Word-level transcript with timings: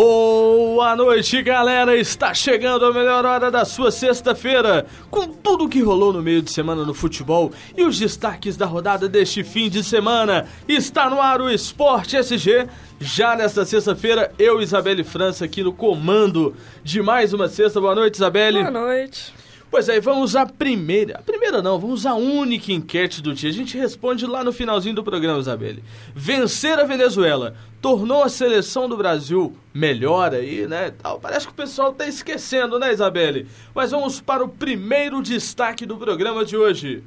Boa 0.00 0.94
noite, 0.94 1.42
galera! 1.42 1.96
Está 1.96 2.32
chegando 2.32 2.86
a 2.86 2.92
melhor 2.92 3.26
hora 3.26 3.50
da 3.50 3.64
sua 3.64 3.90
sexta-feira, 3.90 4.86
com 5.10 5.26
tudo 5.26 5.64
o 5.64 5.68
que 5.68 5.82
rolou 5.82 6.12
no 6.12 6.22
meio 6.22 6.40
de 6.40 6.52
semana 6.52 6.84
no 6.84 6.94
futebol 6.94 7.50
e 7.76 7.82
os 7.82 7.98
destaques 7.98 8.56
da 8.56 8.64
rodada 8.64 9.08
deste 9.08 9.42
fim 9.42 9.68
de 9.68 9.82
semana. 9.82 10.46
Está 10.68 11.10
no 11.10 11.20
ar 11.20 11.40
o 11.40 11.50
Esporte 11.50 12.16
SG. 12.16 12.68
Já 13.00 13.34
nesta 13.34 13.64
sexta-feira, 13.64 14.32
eu, 14.38 14.62
Isabelle 14.62 15.02
França, 15.02 15.44
aqui 15.44 15.64
no 15.64 15.72
comando 15.72 16.54
de 16.84 17.02
mais 17.02 17.32
uma 17.32 17.48
sexta. 17.48 17.80
Boa 17.80 17.96
noite, 17.96 18.14
Isabelle. 18.14 18.60
Boa 18.60 18.70
noite. 18.70 19.34
Pois 19.70 19.88
é, 19.88 20.00
vamos 20.00 20.34
à 20.34 20.46
primeira. 20.46 21.18
A 21.18 21.22
primeira 21.22 21.60
não, 21.60 21.78
vamos 21.78 22.06
à 22.06 22.14
única 22.14 22.72
enquete 22.72 23.20
do 23.20 23.34
dia. 23.34 23.50
A 23.50 23.52
gente 23.52 23.76
responde 23.76 24.26
lá 24.26 24.42
no 24.42 24.52
finalzinho 24.52 24.94
do 24.94 25.04
programa, 25.04 25.38
Isabelle. 25.38 25.84
Vencer 26.14 26.78
a 26.78 26.84
Venezuela 26.84 27.54
tornou 27.80 28.24
a 28.24 28.30
seleção 28.30 28.88
do 28.88 28.96
Brasil 28.96 29.54
melhor 29.74 30.34
aí, 30.34 30.66
né? 30.66 30.90
Tal. 30.90 31.20
Parece 31.20 31.46
que 31.46 31.52
o 31.52 31.56
pessoal 31.56 31.92
tá 31.92 32.06
esquecendo, 32.06 32.78
né, 32.78 32.92
Isabelle? 32.92 33.46
Mas 33.74 33.90
vamos 33.90 34.20
para 34.20 34.42
o 34.42 34.48
primeiro 34.48 35.22
destaque 35.22 35.84
do 35.84 35.98
programa 35.98 36.46
de 36.46 36.56
hoje. 36.56 37.04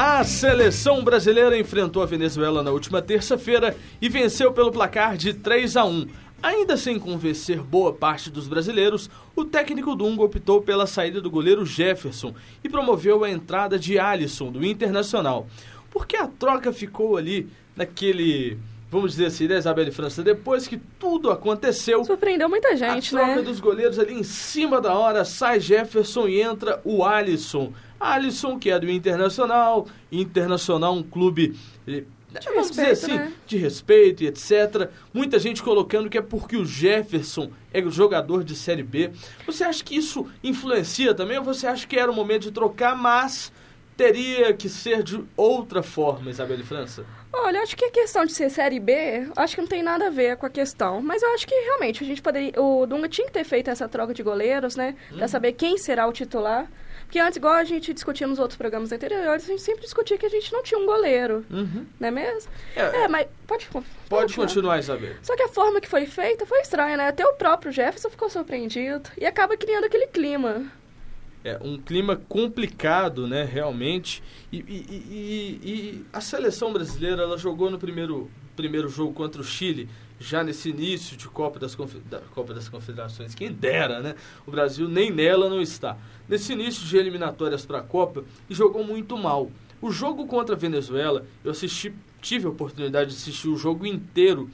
A 0.00 0.22
seleção 0.22 1.02
brasileira 1.02 1.58
enfrentou 1.58 2.02
a 2.02 2.06
Venezuela 2.06 2.62
na 2.62 2.70
última 2.70 3.02
terça-feira 3.02 3.76
e 4.00 4.08
venceu 4.08 4.52
pelo 4.52 4.70
placar 4.70 5.16
de 5.16 5.34
3 5.34 5.76
a 5.76 5.84
1. 5.84 6.06
Ainda 6.42 6.76
sem 6.76 6.98
convencer 6.98 7.60
boa 7.60 7.92
parte 7.92 8.30
dos 8.30 8.46
brasileiros, 8.46 9.10
o 9.34 9.44
técnico 9.44 9.96
Dunga 9.96 10.22
optou 10.22 10.62
pela 10.62 10.86
saída 10.86 11.20
do 11.20 11.30
goleiro 11.30 11.66
Jefferson 11.66 12.34
e 12.62 12.68
promoveu 12.68 13.24
a 13.24 13.30
entrada 13.30 13.78
de 13.78 13.98
Alisson, 13.98 14.52
do 14.52 14.64
Internacional. 14.64 15.48
Porque 15.90 16.16
a 16.16 16.28
troca 16.28 16.72
ficou 16.72 17.16
ali 17.16 17.48
naquele 17.74 18.58
vamos 18.90 19.12
dizer 19.12 19.26
assim, 19.26 19.46
né, 19.46 19.58
Isabelle 19.58 19.90
França? 19.90 20.22
Depois 20.22 20.66
que 20.66 20.78
tudo 20.98 21.30
aconteceu. 21.30 22.04
Surpreendeu 22.04 22.48
muita 22.48 22.74
gente, 22.76 23.14
né? 23.14 23.20
A 23.20 23.24
troca 23.24 23.40
né? 23.40 23.46
dos 23.46 23.60
goleiros 23.60 23.98
ali 23.98 24.14
em 24.14 24.22
cima 24.22 24.80
da 24.80 24.94
hora, 24.94 25.24
sai 25.24 25.60
Jefferson 25.60 26.26
e 26.26 26.40
entra 26.40 26.80
o 26.84 27.04
Alisson. 27.04 27.72
Alisson, 28.00 28.58
que 28.58 28.70
é 28.70 28.78
do 28.78 28.88
Internacional, 28.88 29.86
Internacional, 30.10 30.94
um 30.94 31.02
clube. 31.02 31.54
De 32.30 32.46
vamos 32.46 32.68
respeito, 32.68 32.90
dizer 32.90 33.04
assim, 33.06 33.16
né? 33.18 33.32
de 33.46 33.56
respeito 33.56 34.22
e 34.22 34.26
etc. 34.26 34.90
Muita 35.14 35.38
gente 35.38 35.62
colocando 35.62 36.10
que 36.10 36.18
é 36.18 36.22
porque 36.22 36.56
o 36.56 36.64
Jefferson 36.64 37.50
é 37.72 37.80
jogador 37.88 38.44
de 38.44 38.54
Série 38.54 38.82
B. 38.82 39.10
Você 39.46 39.64
acha 39.64 39.82
que 39.82 39.96
isso 39.96 40.26
influencia 40.44 41.14
também 41.14 41.38
ou 41.38 41.44
você 41.44 41.66
acha 41.66 41.86
que 41.86 41.98
era 41.98 42.10
o 42.10 42.14
momento 42.14 42.42
de 42.42 42.50
trocar, 42.52 42.94
mas 42.96 43.50
teria 43.96 44.52
que 44.52 44.68
ser 44.68 45.02
de 45.02 45.24
outra 45.36 45.82
forma, 45.82 46.30
Isabelle 46.30 46.62
França? 46.62 47.04
Olha, 47.32 47.60
acho 47.62 47.76
que 47.76 47.84
a 47.84 47.90
questão 47.90 48.24
de 48.24 48.32
ser 48.32 48.50
Série 48.50 48.80
B, 48.80 49.28
acho 49.36 49.54
que 49.54 49.60
não 49.60 49.68
tem 49.68 49.82
nada 49.82 50.06
a 50.06 50.10
ver 50.10 50.36
com 50.36 50.46
a 50.46 50.50
questão. 50.50 51.00
Mas 51.02 51.22
eu 51.22 51.30
acho 51.34 51.46
que 51.46 51.54
realmente 51.54 52.02
a 52.02 52.06
gente 52.06 52.22
poderia. 52.22 52.52
O 52.60 52.86
Dunga 52.86 53.08
tinha 53.08 53.26
que 53.26 53.32
ter 53.32 53.44
feito 53.44 53.68
essa 53.70 53.88
troca 53.88 54.14
de 54.14 54.22
goleiros, 54.22 54.76
né? 54.76 54.94
Pra 55.14 55.24
Hum. 55.24 55.28
saber 55.28 55.52
quem 55.52 55.76
será 55.78 56.06
o 56.06 56.12
titular. 56.12 56.66
Porque 57.08 57.18
antes, 57.18 57.38
igual 57.38 57.54
a 57.54 57.64
gente 57.64 57.94
discutia 57.94 58.26
nos 58.26 58.38
outros 58.38 58.58
programas 58.58 58.92
anteriores, 58.92 59.44
a 59.44 59.46
gente 59.48 59.62
sempre 59.62 59.80
discutia 59.80 60.18
que 60.18 60.26
a 60.26 60.28
gente 60.28 60.52
não 60.52 60.62
tinha 60.62 60.78
um 60.78 60.84
goleiro, 60.84 61.42
Uhum. 61.50 61.86
não 61.98 62.08
é 62.08 62.10
mesmo? 62.10 62.50
É, 62.76 63.04
É, 63.04 63.08
mas 63.08 63.26
pode, 63.46 63.66
con- 63.68 63.82
Pode 64.10 64.34
continuar, 64.34 64.78
Isabelle. 64.78 65.16
Só 65.22 65.34
que 65.34 65.42
a 65.42 65.48
forma 65.48 65.80
que 65.80 65.88
foi 65.88 66.04
feita 66.04 66.44
foi 66.44 66.60
estranha, 66.60 66.98
né? 66.98 67.08
Até 67.08 67.26
o 67.26 67.32
próprio 67.32 67.72
Jefferson 67.72 68.10
ficou 68.10 68.28
surpreendido. 68.28 69.08
E 69.16 69.24
acaba 69.24 69.56
criando 69.56 69.84
aquele 69.84 70.06
clima. 70.06 70.66
É 71.42 71.56
um 71.62 71.78
clima 71.78 72.14
complicado, 72.28 73.26
né, 73.26 73.42
realmente. 73.42 74.22
E, 74.52 74.58
e- 74.58 74.62
e- 74.68 75.04
e- 75.10 75.70
e 75.70 76.06
a 76.12 76.20
seleção 76.20 76.74
brasileira, 76.74 77.22
ela 77.22 77.38
jogou 77.38 77.70
no 77.70 77.78
primeiro, 77.78 78.30
primeiro 78.54 78.86
jogo 78.90 79.14
contra 79.14 79.40
o 79.40 79.44
Chile, 79.44 79.88
já 80.20 80.42
nesse 80.42 80.70
início 80.70 81.16
de 81.16 81.28
Copa 81.28 81.58
das, 81.58 81.74
Confe- 81.74 82.00
da 82.00 82.18
Copa 82.34 82.52
das 82.54 82.68
Confederações. 82.68 83.34
Quem 83.34 83.52
dera, 83.52 84.00
né? 84.00 84.14
O 84.46 84.50
Brasil 84.50 84.88
nem 84.88 85.10
nela 85.12 85.48
não 85.48 85.60
está. 85.60 85.96
Nesse 86.28 86.52
início 86.52 86.84
de 86.86 86.96
eliminatórias 86.96 87.64
para 87.64 87.78
a 87.78 87.82
Copa, 87.82 88.24
e 88.50 88.54
jogou 88.54 88.84
muito 88.84 89.16
mal. 89.16 89.50
O 89.80 89.90
jogo 89.92 90.26
contra 90.26 90.54
a 90.56 90.58
Venezuela, 90.58 91.24
eu 91.44 91.52
assisti, 91.52 91.92
tive 92.20 92.46
a 92.46 92.50
oportunidade 92.50 93.10
de 93.10 93.16
assistir 93.16 93.48
o 93.48 93.56
jogo 93.56 93.86
inteiro. 93.86 94.50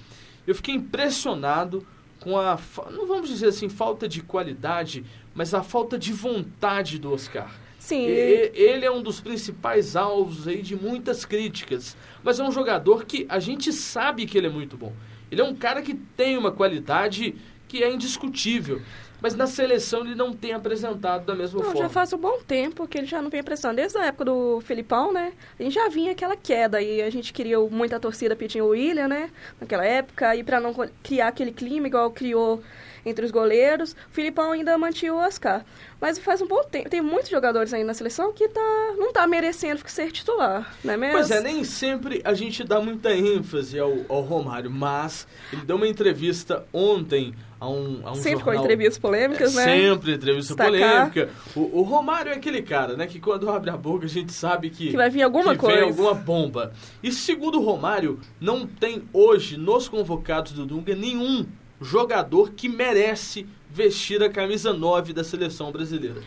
Eu 0.46 0.54
fiquei 0.54 0.74
impressionado 0.74 1.86
com 2.20 2.38
a, 2.38 2.58
não 2.90 3.06
vamos 3.06 3.28
dizer 3.28 3.48
assim, 3.48 3.68
falta 3.68 4.06
de 4.08 4.22
qualidade, 4.22 5.04
mas 5.34 5.54
a 5.54 5.62
falta 5.62 5.98
de 5.98 6.12
vontade 6.12 6.98
do 6.98 7.12
Oscar. 7.12 7.50
Sim, 7.78 8.06
e- 8.06 8.50
Ele 8.54 8.84
é 8.84 8.90
um 8.90 9.02
dos 9.02 9.20
principais 9.20 9.94
alvos 9.96 10.48
aí 10.48 10.62
de 10.62 10.74
muitas 10.74 11.24
críticas, 11.26 11.96
mas 12.22 12.40
é 12.40 12.44
um 12.44 12.52
jogador 12.52 13.04
que 13.04 13.26
a 13.28 13.38
gente 13.38 13.72
sabe 13.72 14.24
que 14.26 14.38
ele 14.38 14.46
é 14.46 14.50
muito 14.50 14.76
bom. 14.76 14.92
Ele 15.34 15.40
é 15.42 15.44
um 15.44 15.54
cara 15.54 15.82
que 15.82 15.94
tem 15.94 16.38
uma 16.38 16.52
qualidade 16.52 17.34
que 17.66 17.82
é 17.82 17.92
indiscutível, 17.92 18.80
mas 19.20 19.34
na 19.34 19.46
seleção 19.48 20.02
ele 20.02 20.14
não 20.14 20.32
tem 20.32 20.52
apresentado 20.52 21.24
da 21.26 21.34
mesma 21.34 21.58
Não, 21.58 21.66
forma. 21.66 21.80
já 21.82 21.88
faz 21.88 22.12
um 22.12 22.18
bom 22.18 22.38
tempo 22.46 22.86
que 22.86 22.98
ele 22.98 23.06
já 23.06 23.20
não 23.20 23.30
vem 23.30 23.42
pressão. 23.42 23.74
Desde 23.74 23.98
a 23.98 24.06
época 24.06 24.26
do 24.26 24.60
Filipão, 24.60 25.12
né? 25.12 25.32
A 25.58 25.62
gente 25.62 25.74
já 25.74 25.88
vinha 25.88 26.12
aquela 26.12 26.36
queda 26.36 26.80
e 26.80 27.02
a 27.02 27.10
gente 27.10 27.32
queria 27.32 27.58
muita 27.58 27.98
torcida 27.98 28.36
pedindo 28.36 28.66
o 28.66 28.68
William, 28.68 29.08
né? 29.08 29.30
Naquela 29.60 29.84
época. 29.84 30.36
E 30.36 30.44
pra 30.44 30.60
não 30.60 30.72
criar 31.02 31.28
aquele 31.28 31.52
clima 31.52 31.86
igual 31.86 32.10
criou 32.10 32.62
entre 33.04 33.24
os 33.24 33.30
goleiros, 33.30 33.92
o 33.92 33.96
Filipão 34.12 34.52
ainda 34.52 34.76
mantinha 34.78 35.12
o 35.14 35.16
Oscar. 35.18 35.64
Mas 36.00 36.18
faz 36.18 36.42
um 36.42 36.46
bom 36.46 36.62
tempo. 36.64 36.90
Tem 36.90 37.00
muitos 37.00 37.30
jogadores 37.30 37.72
aí 37.72 37.82
na 37.84 37.94
seleção 37.94 38.32
que 38.32 38.48
tá, 38.48 38.94
não 38.98 39.12
tá 39.12 39.26
merecendo 39.26 39.80
ser 39.86 40.12
titular, 40.12 40.74
não 40.84 40.94
é 40.94 40.96
mesmo? 40.96 41.16
Pois 41.16 41.30
é, 41.30 41.40
nem 41.40 41.64
sempre 41.64 42.20
a 42.24 42.34
gente 42.34 42.62
dá 42.64 42.80
muita 42.80 43.14
ênfase 43.14 43.78
ao, 43.78 43.92
ao 44.08 44.20
Romário, 44.20 44.70
mas 44.70 45.26
ele 45.52 45.62
deu 45.62 45.76
uma 45.76 45.86
entrevista 45.88 46.66
ontem 46.72 47.34
a 47.60 47.68
um, 47.68 48.00
a 48.04 48.12
um 48.12 48.14
Sempre 48.16 48.40
com 48.40 48.46
jornal... 48.46 48.64
entrevistas 48.64 48.98
polêmicas, 48.98 49.56
É, 49.56 49.64
né? 49.64 49.64
Sempre 49.64 50.12
entrevista 50.14 50.54
Destacar. 50.54 51.10
polêmica. 51.10 51.30
O, 51.56 51.80
o 51.80 51.82
Romário 51.82 52.32
é 52.32 52.34
aquele 52.34 52.60
cara, 52.60 52.96
né, 52.96 53.06
que 53.06 53.18
quando 53.20 53.48
abre 53.48 53.70
a 53.70 53.76
boca 53.76 54.04
a 54.04 54.08
gente 54.08 54.32
sabe 54.32 54.68
que, 54.68 54.90
Que 54.90 54.96
vai 54.96 55.08
vir 55.08 55.22
alguma 55.22 55.52
que 55.54 55.60
coisa. 55.60 55.76
vem 55.80 55.88
alguma 55.88 56.12
bomba. 56.12 56.72
E 57.02 57.10
segundo 57.12 57.58
o 57.58 57.64
Romário, 57.64 58.20
não 58.40 58.66
tem 58.66 59.04
hoje 59.12 59.56
nos 59.56 59.88
convocados 59.88 60.52
do 60.52 60.66
Dunga 60.66 60.94
nenhum 60.94 61.46
jogador 61.84 62.50
que 62.52 62.68
merece 62.68 63.46
vestir 63.70 64.22
a 64.22 64.28
camisa 64.30 64.72
9 64.72 65.12
da 65.12 65.22
seleção 65.24 65.70
brasileira. 65.72 66.20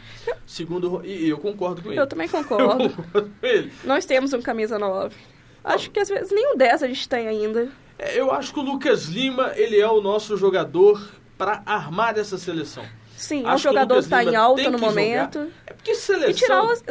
Segundo 0.46 1.02
e 1.06 1.28
eu 1.30 1.38
concordo 1.38 1.82
com 1.82 1.90
ele. 1.92 2.00
Eu 2.00 2.08
também 2.08 2.28
Eu 2.32 2.32
concordo. 2.32 2.90
concordo 2.90 3.32
com 3.40 3.46
ele. 3.48 3.72
Nós 3.84 4.06
temos 4.06 4.34
um 4.34 4.42
camisa 4.42 4.78
9. 4.78 5.16
Acho 5.64 5.90
que 5.92 6.00
às 6.00 6.08
vezes 6.10 6.32
nenhum 6.32 6.56
10 6.56 6.84
a 6.84 6.88
gente 6.88 7.08
tem 7.10 7.28
ainda. 7.28 7.70
É, 8.00 8.20
Eu 8.20 8.32
acho 8.32 8.54
que 8.54 8.60
o 8.60 8.64
Lucas 8.64 9.06
Lima, 9.06 9.52
ele 9.56 9.80
é 9.80 9.88
o 9.90 10.02
nosso 10.02 10.38
jogador 10.38 11.10
para 11.38 11.62
armar 11.66 12.18
essa 12.18 12.38
seleção. 12.38 12.86
Sim, 13.16 13.44
é 13.44 13.48
um 13.48 13.50
Acho 13.50 13.68
o 13.68 13.72
jogador 13.72 13.98
está 14.00 14.24
em 14.24 14.36
alta 14.36 14.64
no 14.70 14.72
que 14.72 14.78
jogar. 14.80 14.86
momento. 14.92 15.48
É 15.66 15.74
porque 15.74 15.92
E 15.92 15.96
seleção... 15.96 16.34
tirar 16.34 16.64
os, 16.64 16.84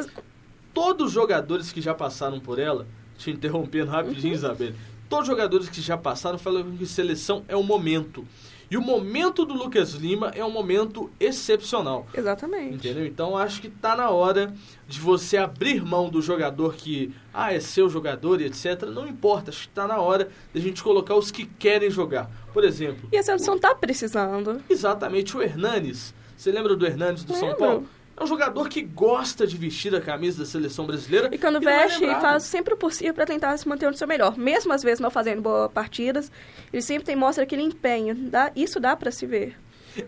todos 0.75 1.07
os 1.09 1.13
jogadores 1.13 1.71
que 1.71 1.81
já 1.81 1.95
passaram 1.95 2.41
por 2.41 2.59
ela, 2.59 2.87
te 3.17 3.31
interrompendo 3.31 3.91
rapidinho, 3.91 4.33
Uhum. 4.33 4.39
Isabel, 4.39 4.73
todos 5.09 5.29
os 5.29 5.33
jogadores 5.35 5.69
que 5.69 5.81
já 5.81 5.97
passaram 5.97 6.39
falam 6.39 6.77
que 6.77 6.85
seleção 6.87 7.45
é 7.49 7.57
o 7.57 7.63
momento. 7.63 8.27
E 8.71 8.77
o 8.77 8.83
momento 8.83 9.45
do 9.45 9.55
Lucas 9.55 9.93
Lima 9.93 10.33
é 10.35 10.45
um 10.45 10.51
momento 10.51 11.09
excepcional. 11.21 12.07
Exatamente. 12.13 12.75
Entendeu? 12.75 13.07
Então 13.07 13.37
acho 13.37 13.61
que 13.61 13.69
tá 13.69 13.95
na 13.95 14.11
hora 14.11 14.53
de 14.89 14.99
você 15.01 15.37
abrir 15.37 15.85
mão 15.85 16.09
do 16.09 16.21
jogador 16.21 16.75
que, 16.75 17.15
ah, 17.33 17.53
é 17.55 17.61
seu 17.61 17.89
jogador 17.89 18.41
e 18.41 18.45
etc. 18.47 18.83
Não 18.93 19.07
importa, 19.07 19.51
acho 19.51 19.63
que 19.69 19.75
tá 19.75 19.87
na 19.87 19.99
hora 20.01 20.29
da 20.53 20.61
gente 20.61 20.83
colocar 20.83 21.15
os 21.15 21.31
que 21.31 21.47
querem 21.47 21.91
jogar. 21.91 22.29
Por 22.53 22.65
exemplo, 22.65 23.09
E 23.13 23.17
a 23.17 23.23
seleção 23.23 23.59
tá 23.59 23.75
precisando. 23.75 24.61
exatamente 24.69 25.37
o 25.37 25.43
Hernanes. 25.43 26.13
Você 26.37 26.51
lembra 26.53 26.75
do 26.77 26.85
Hernanes 26.87 27.25
do 27.25 27.33
São 27.35 27.49
Lembro. 27.49 27.59
Paulo? 27.59 27.89
É 28.19 28.25
um 28.25 28.27
jogador 28.27 28.69
que 28.69 28.81
gosta 28.81 29.47
de 29.47 29.59
vestir 29.59 29.95
a 29.95 30.01
camisa 30.01 30.39
da 30.39 30.47
seleção 30.47 30.87
brasileira. 30.87 31.29
E 31.31 31.37
quando 31.37 31.61
não 31.61 31.71
é 31.71 31.87
veste, 31.87 32.07
faz 32.07 32.45
sempre 32.45 32.73
o 32.73 32.77
possível 32.77 33.13
para 33.13 33.27
tentar 33.27 33.55
se 33.59 33.69
manter 33.69 33.91
no 33.91 33.97
seu 33.97 34.09
melhor. 34.09 34.39
Mesmo 34.39 34.73
às 34.73 34.83
vezes 34.83 35.01
não 35.01 35.11
fazendo 35.11 35.43
boas 35.43 35.71
partidas, 35.71 36.33
ele 36.73 36.81
sempre 36.81 37.05
tem, 37.05 37.15
mostra 37.15 37.45
aquele 37.45 37.63
empenho. 37.63 38.15
Dá, 38.15 38.51
isso 38.57 38.81
dá 38.81 38.97
para 38.97 39.11
se 39.11 39.27
ver. 39.27 39.59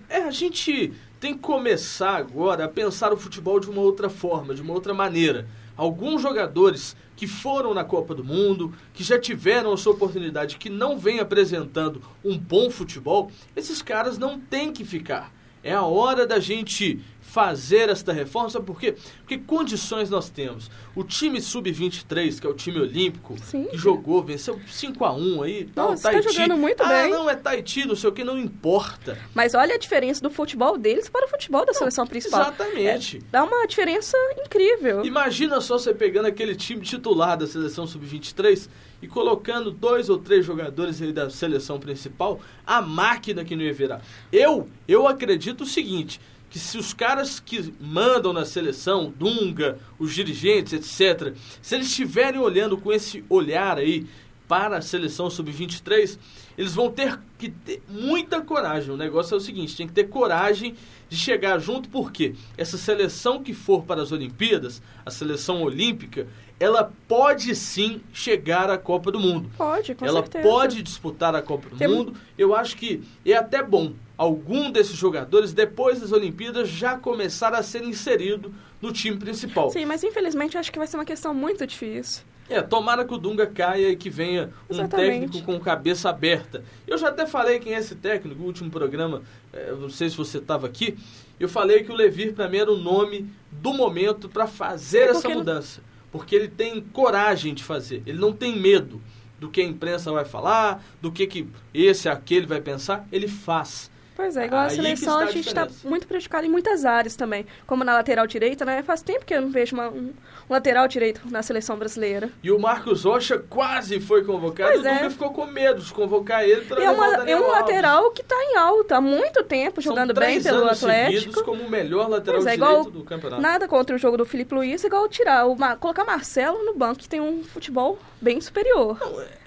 É, 0.08 0.22
a 0.22 0.30
gente 0.30 0.92
tem 1.20 1.34
que 1.34 1.40
começar 1.40 2.16
agora 2.16 2.64
a 2.64 2.68
pensar 2.68 3.12
o 3.12 3.16
futebol 3.16 3.60
de 3.60 3.68
uma 3.68 3.82
outra 3.82 4.08
forma, 4.08 4.54
de 4.54 4.62
uma 4.62 4.72
outra 4.72 4.94
maneira. 4.94 5.46
Alguns 5.76 6.22
jogadores 6.22 6.96
que 7.14 7.26
foram 7.26 7.74
na 7.74 7.84
Copa 7.84 8.14
do 8.14 8.24
Mundo, 8.24 8.72
que 8.94 9.04
já 9.04 9.18
tiveram 9.18 9.72
a 9.72 9.76
sua 9.76 9.92
oportunidade, 9.92 10.56
que 10.56 10.70
não 10.70 10.98
vêm 10.98 11.20
apresentando 11.20 12.02
um 12.24 12.38
bom 12.38 12.70
futebol, 12.70 13.30
esses 13.54 13.82
caras 13.82 14.16
não 14.16 14.38
têm 14.40 14.72
que 14.72 14.84
ficar. 14.84 15.32
É 15.62 15.72
a 15.72 15.82
hora 15.82 16.26
da 16.26 16.38
gente 16.38 17.00
fazer 17.28 17.90
esta 17.90 18.12
reforma. 18.12 18.48
Sabe 18.48 18.64
por 18.64 18.80
quê? 18.80 18.94
Porque 19.18 19.36
condições 19.38 20.08
nós 20.08 20.30
temos. 20.30 20.70
O 20.96 21.04
time 21.04 21.40
sub-23, 21.40 22.40
que 22.40 22.46
é 22.46 22.50
o 22.50 22.54
time 22.54 22.80
olímpico, 22.80 23.36
Sim. 23.38 23.66
que 23.66 23.76
jogou, 23.76 24.22
venceu 24.22 24.58
5 24.66 25.04
a 25.04 25.12
1 25.12 25.42
aí, 25.42 25.64
tal, 25.74 25.90
Nossa, 25.90 26.04
tá 26.04 26.10
Tahiti. 26.10 26.32
jogando 26.32 26.56
muito 26.56 26.82
ah, 26.82 26.88
bem. 26.88 27.10
não, 27.10 27.28
é 27.28 27.36
Tahiti, 27.36 27.86
não 27.86 27.94
sei 27.94 28.08
o 28.08 28.12
que, 28.12 28.24
não 28.24 28.38
importa. 28.38 29.18
Mas 29.34 29.54
olha 29.54 29.74
a 29.74 29.78
diferença 29.78 30.22
do 30.22 30.30
futebol 30.30 30.78
deles 30.78 31.08
para 31.08 31.26
o 31.26 31.28
futebol 31.28 31.66
da 31.66 31.74
seleção 31.74 32.06
principal. 32.06 32.40
Exatamente. 32.40 33.18
É, 33.18 33.20
dá 33.30 33.44
uma 33.44 33.66
diferença 33.66 34.16
incrível. 34.44 35.04
Imagina 35.04 35.60
só 35.60 35.78
você 35.78 35.92
pegando 35.92 36.26
aquele 36.26 36.56
time 36.56 36.80
titular 36.80 37.36
da 37.36 37.46
seleção 37.46 37.86
sub-23 37.86 38.68
e 39.02 39.06
colocando 39.06 39.70
dois 39.70 40.08
ou 40.08 40.18
três 40.18 40.44
jogadores 40.44 41.00
aí 41.02 41.12
da 41.12 41.28
seleção 41.28 41.78
principal, 41.78 42.40
a 42.66 42.80
máquina 42.80 43.44
que 43.44 43.54
não 43.54 43.62
ia 43.62 43.72
virar. 43.72 44.00
Eu, 44.32 44.68
eu 44.88 45.06
acredito 45.06 45.62
o 45.62 45.66
seguinte, 45.66 46.20
que 46.50 46.58
se 46.58 46.78
os 46.78 46.94
caras 46.94 47.40
que 47.40 47.72
mandam 47.80 48.32
na 48.32 48.44
seleção, 48.44 49.12
Dunga, 49.16 49.78
os 49.98 50.14
dirigentes, 50.14 50.72
etc., 50.72 51.34
se 51.60 51.74
eles 51.74 51.88
estiverem 51.88 52.40
olhando 52.40 52.76
com 52.76 52.92
esse 52.92 53.24
olhar 53.28 53.78
aí 53.78 54.06
para 54.48 54.78
a 54.78 54.80
seleção 54.82 55.28
sub-23, 55.28 56.18
eles 56.56 56.74
vão 56.74 56.90
ter 56.90 57.20
que 57.38 57.50
ter 57.50 57.82
muita 57.88 58.40
coragem. 58.40 58.90
O 58.90 58.96
negócio 58.96 59.34
é 59.34 59.36
o 59.36 59.40
seguinte, 59.40 59.76
tem 59.76 59.86
que 59.86 59.92
ter 59.92 60.04
coragem 60.04 60.74
de 61.08 61.16
chegar 61.16 61.58
junto, 61.58 61.88
porque 61.90 62.34
essa 62.56 62.78
seleção 62.78 63.42
que 63.42 63.52
for 63.52 63.84
para 63.84 64.02
as 64.02 64.10
Olimpíadas, 64.10 64.80
a 65.04 65.10
seleção 65.10 65.62
olímpica, 65.62 66.26
ela 66.58 66.90
pode 67.06 67.54
sim 67.54 68.00
chegar 68.12 68.68
à 68.70 68.76
Copa 68.78 69.12
do 69.12 69.20
Mundo. 69.20 69.48
Pode, 69.56 69.94
com 69.94 70.04
ela 70.04 70.20
certeza. 70.22 70.48
pode 70.48 70.82
disputar 70.82 71.34
a 71.36 71.42
Copa 71.42 71.68
do 71.68 71.76
Tem- 71.76 71.86
Mundo. 71.86 72.14
Eu 72.36 72.54
acho 72.54 72.76
que 72.76 73.02
é 73.24 73.34
até 73.34 73.62
bom 73.62 73.92
algum 74.16 74.68
desses 74.70 74.96
jogadores, 74.96 75.52
depois 75.52 76.00
das 76.00 76.10
Olimpíadas, 76.10 76.68
já 76.68 76.96
começar 76.98 77.54
a 77.54 77.62
ser 77.62 77.84
inserido 77.84 78.52
no 78.82 78.92
time 78.92 79.16
principal. 79.16 79.70
Sim, 79.70 79.84
mas 79.84 80.02
infelizmente 80.02 80.54
eu 80.56 80.60
acho 80.60 80.72
que 80.72 80.78
vai 80.78 80.88
ser 80.88 80.96
uma 80.96 81.04
questão 81.04 81.32
muito 81.32 81.64
difícil. 81.66 82.24
É, 82.48 82.62
tomara 82.62 83.04
que 83.04 83.12
o 83.12 83.18
Dunga 83.18 83.46
caia 83.46 83.90
e 83.90 83.96
que 83.96 84.08
venha 84.08 84.50
um 84.70 84.74
Exatamente. 84.74 85.20
técnico 85.20 85.42
com 85.46 85.60
cabeça 85.60 86.08
aberta. 86.08 86.64
Eu 86.86 86.96
já 86.96 87.08
até 87.08 87.26
falei 87.26 87.58
quem 87.58 87.74
é 87.74 87.78
esse 87.78 87.94
técnico, 87.94 88.40
no 88.40 88.46
último 88.46 88.70
programa, 88.70 89.22
é, 89.52 89.70
não 89.72 89.90
sei 89.90 90.08
se 90.08 90.16
você 90.16 90.38
estava 90.38 90.66
aqui, 90.66 90.96
eu 91.38 91.48
falei 91.48 91.84
que 91.84 91.92
o 91.92 91.94
Levir 91.94 92.32
para 92.34 92.48
mim 92.48 92.56
era 92.58 92.72
o 92.72 92.76
nome 92.78 93.30
do 93.52 93.72
momento 93.74 94.28
para 94.28 94.46
fazer 94.46 94.98
É, 95.00 95.02
essa 95.04 95.12
porque 95.14 95.28
ele- 95.28 95.36
mudança. 95.36 95.80
Porque 96.10 96.34
ele 96.34 96.48
tem 96.48 96.80
coragem 96.80 97.52
de 97.52 97.62
fazer, 97.62 98.02
ele 98.06 98.18
não 98.18 98.32
tem 98.32 98.58
medo 98.58 98.98
do 99.38 99.50
que 99.50 99.60
a 99.60 99.64
imprensa 99.64 100.10
vai 100.10 100.24
falar, 100.24 100.82
do 101.02 101.12
que, 101.12 101.26
que 101.26 101.46
esse, 101.74 102.08
aquele 102.08 102.46
vai 102.46 102.60
pensar, 102.62 103.06
ele 103.12 103.28
faz. 103.28 103.90
Pois 104.18 104.36
é, 104.36 104.46
igual 104.46 104.62
a 104.62 104.64
Aí 104.64 104.70
que 104.70 104.74
seleção, 104.82 105.18
a 105.20 105.22
a 105.22 105.26
gente 105.26 105.46
está 105.46 105.68
muito 105.84 106.04
prejudicado 106.08 106.44
em 106.44 106.50
muitas 106.50 106.84
áreas 106.84 107.14
também. 107.14 107.46
Como 107.68 107.84
na 107.84 107.94
lateral 107.94 108.26
direita, 108.26 108.64
né? 108.64 108.82
Faz 108.82 109.00
tempo 109.00 109.24
que 109.24 109.32
eu 109.32 109.40
não 109.40 109.48
vejo 109.48 109.76
uma- 109.76 109.90
um, 109.90 110.12
lateral 110.50 110.88
direito 110.88 111.20
na 111.30 111.40
seleção 111.40 111.76
brasileira. 111.78 112.28
E 112.42 112.50
o 112.50 112.58
Marcos 112.58 113.04
Rocha 113.04 113.38
quase 113.38 114.00
foi 114.00 114.24
convocado, 114.24 114.72
Pois 114.72 114.84
e 114.84 114.88
o 114.88 114.90
é. 114.90 115.08
ficou 115.10 115.30
com 115.32 115.46
medo 115.46 115.80
de 115.80 115.92
convocar 115.92 116.42
ele 116.42 116.62
para 116.62 116.80
E 116.80 116.84
é, 116.84 116.90
uma, 116.90 117.06
é 117.30 117.36
um 117.36 117.44
Alves. 117.44 117.52
lateral 117.60 118.10
que 118.10 118.22
está 118.22 118.34
em 118.34 118.56
alta 118.56 118.96
há 118.96 119.00
muito 119.00 119.44
tempo, 119.44 119.80
São 119.80 119.92
jogando 119.92 120.12
bem 120.12 120.30
três 120.30 120.42
pelo 120.42 120.64
anos 120.64 120.82
Atlético. 120.82 121.44
como 121.44 121.62
o 121.62 121.70
melhor 121.70 122.08
lateral 122.08 122.40
é, 122.40 122.42
direito 122.42 122.56
igual 122.60 122.84
do 122.90 123.04
campeonato. 123.04 123.40
Nada 123.40 123.68
contra 123.68 123.94
o 123.94 123.98
jogo 124.00 124.16
do 124.16 124.24
Felipe 124.26 124.52
Luiz, 124.52 124.82
igual 124.82 125.08
tirar 125.08 125.46
o 125.46 125.56
colocar 125.78 126.04
Marcelo 126.04 126.64
no 126.64 126.74
banco, 126.74 126.98
que 126.98 127.08
tem 127.08 127.20
um 127.20 127.44
futebol 127.44 127.96
bem 128.20 128.40
superior. 128.40 128.98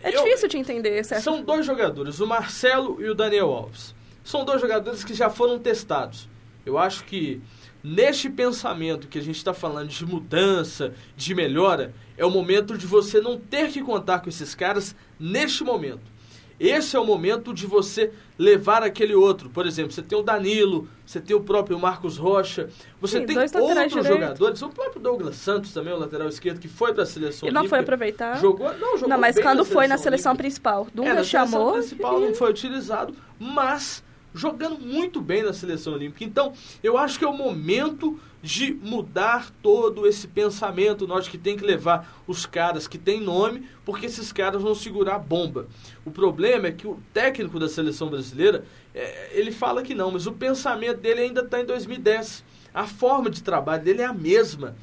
é 0.01 0.15
eu- 0.15 0.23
difícil 0.23 0.47
de 0.47 0.57
entender, 0.57 1.03
certo? 1.03 1.23
São 1.23 1.41
dois 1.41 1.65
jogadores, 1.65 2.21
o 2.21 2.25
Marcelo 2.25 3.01
e 3.01 3.09
o 3.09 3.13
Daniel 3.13 3.49
Alves. 3.51 3.93
São 4.23 4.45
dois 4.45 4.61
jogadores 4.61 5.03
que 5.03 5.13
já 5.13 5.29
foram 5.29 5.57
testados. 5.59 6.29
Eu 6.65 6.77
acho 6.77 7.03
que 7.05 7.41
neste 7.83 8.29
pensamento 8.29 9.07
que 9.07 9.17
a 9.17 9.21
gente 9.21 9.37
está 9.37 9.53
falando 9.53 9.87
de 9.87 10.05
mudança, 10.05 10.93
de 11.15 11.33
melhora, 11.33 11.93
é 12.17 12.23
o 12.25 12.29
momento 12.29 12.77
de 12.77 12.85
você 12.85 13.19
não 13.19 13.37
ter 13.37 13.69
que 13.71 13.81
contar 13.81 14.19
com 14.19 14.29
esses 14.29 14.53
caras 14.53 14.95
neste 15.19 15.63
momento. 15.63 16.11
Esse 16.59 16.95
é 16.95 16.99
o 16.99 17.03
momento 17.05 17.51
de 17.55 17.65
você 17.65 18.11
levar 18.37 18.83
aquele 18.83 19.15
outro. 19.15 19.49
Por 19.49 19.65
exemplo, 19.65 19.91
você 19.91 20.03
tem 20.03 20.15
o 20.15 20.21
Danilo, 20.21 20.87
você 21.03 21.19
tem 21.19 21.35
o 21.35 21.41
próprio 21.41 21.79
Marcos 21.79 22.17
Rocha, 22.17 22.69
você 22.99 23.17
Sim, 23.21 23.25
tem 23.25 23.35
outros 23.39 24.05
jogadores, 24.07 24.61
o 24.61 24.69
próprio 24.69 25.01
Douglas 25.01 25.37
Santos 25.37 25.73
também, 25.73 25.91
o 25.91 25.97
lateral 25.97 26.27
esquerdo, 26.27 26.59
que 26.59 26.67
foi 26.67 26.93
para 26.93 27.01
a 27.01 27.05
seleção 27.07 27.47
Ele 27.49 27.55
não 27.55 27.61
foi 27.67 27.79
olímpica. 27.79 27.95
aproveitar. 27.95 28.39
Jogou, 28.39 28.71
não, 28.77 28.91
jogou 28.93 29.09
Não, 29.09 29.17
mas 29.17 29.39
quando 29.39 29.65
foi 29.65 29.87
na 29.87 29.97
seleção 29.97 30.33
olímpica. 30.33 30.43
principal, 30.43 30.87
É, 30.87 30.95
Dunga 30.95 31.13
na 31.15 31.23
seleção 31.23 31.47
chamou. 31.47 31.73
principal 31.73 32.21
e- 32.21 32.25
não 32.27 32.35
foi 32.35 32.51
utilizado, 32.51 33.15
mas 33.39 34.03
jogando 34.33 34.79
muito 34.79 35.21
bem 35.21 35.43
na 35.43 35.53
seleção 35.53 35.93
olímpica. 35.93 36.23
Então, 36.23 36.53
eu 36.83 36.97
acho 36.97 37.19
que 37.19 37.25
é 37.25 37.27
o 37.27 37.33
momento 37.33 38.19
de 38.41 38.73
mudar 38.73 39.51
todo 39.61 40.07
esse 40.07 40.27
pensamento. 40.27 41.07
Nós 41.07 41.27
que 41.27 41.37
tem 41.37 41.57
que 41.57 41.63
levar 41.63 42.21
os 42.27 42.45
caras 42.45 42.87
que 42.87 42.97
têm 42.97 43.21
nome, 43.21 43.67
porque 43.85 44.05
esses 44.05 44.31
caras 44.31 44.61
vão 44.61 44.73
segurar 44.73 45.15
a 45.15 45.19
bomba. 45.19 45.67
O 46.05 46.11
problema 46.11 46.67
é 46.67 46.71
que 46.71 46.87
o 46.87 46.99
técnico 47.13 47.59
da 47.59 47.67
seleção 47.67 48.09
brasileira, 48.09 48.65
é, 48.95 49.29
ele 49.33 49.51
fala 49.51 49.83
que 49.83 49.93
não, 49.93 50.11
mas 50.11 50.25
o 50.25 50.31
pensamento 50.31 50.99
dele 50.99 51.21
ainda 51.21 51.41
está 51.41 51.59
em 51.61 51.65
2010. 51.65 52.43
A 52.73 52.87
forma 52.87 53.29
de 53.29 53.43
trabalho 53.43 53.83
dele 53.83 54.01
é 54.01 54.05
a 54.05 54.13
mesma. 54.13 54.75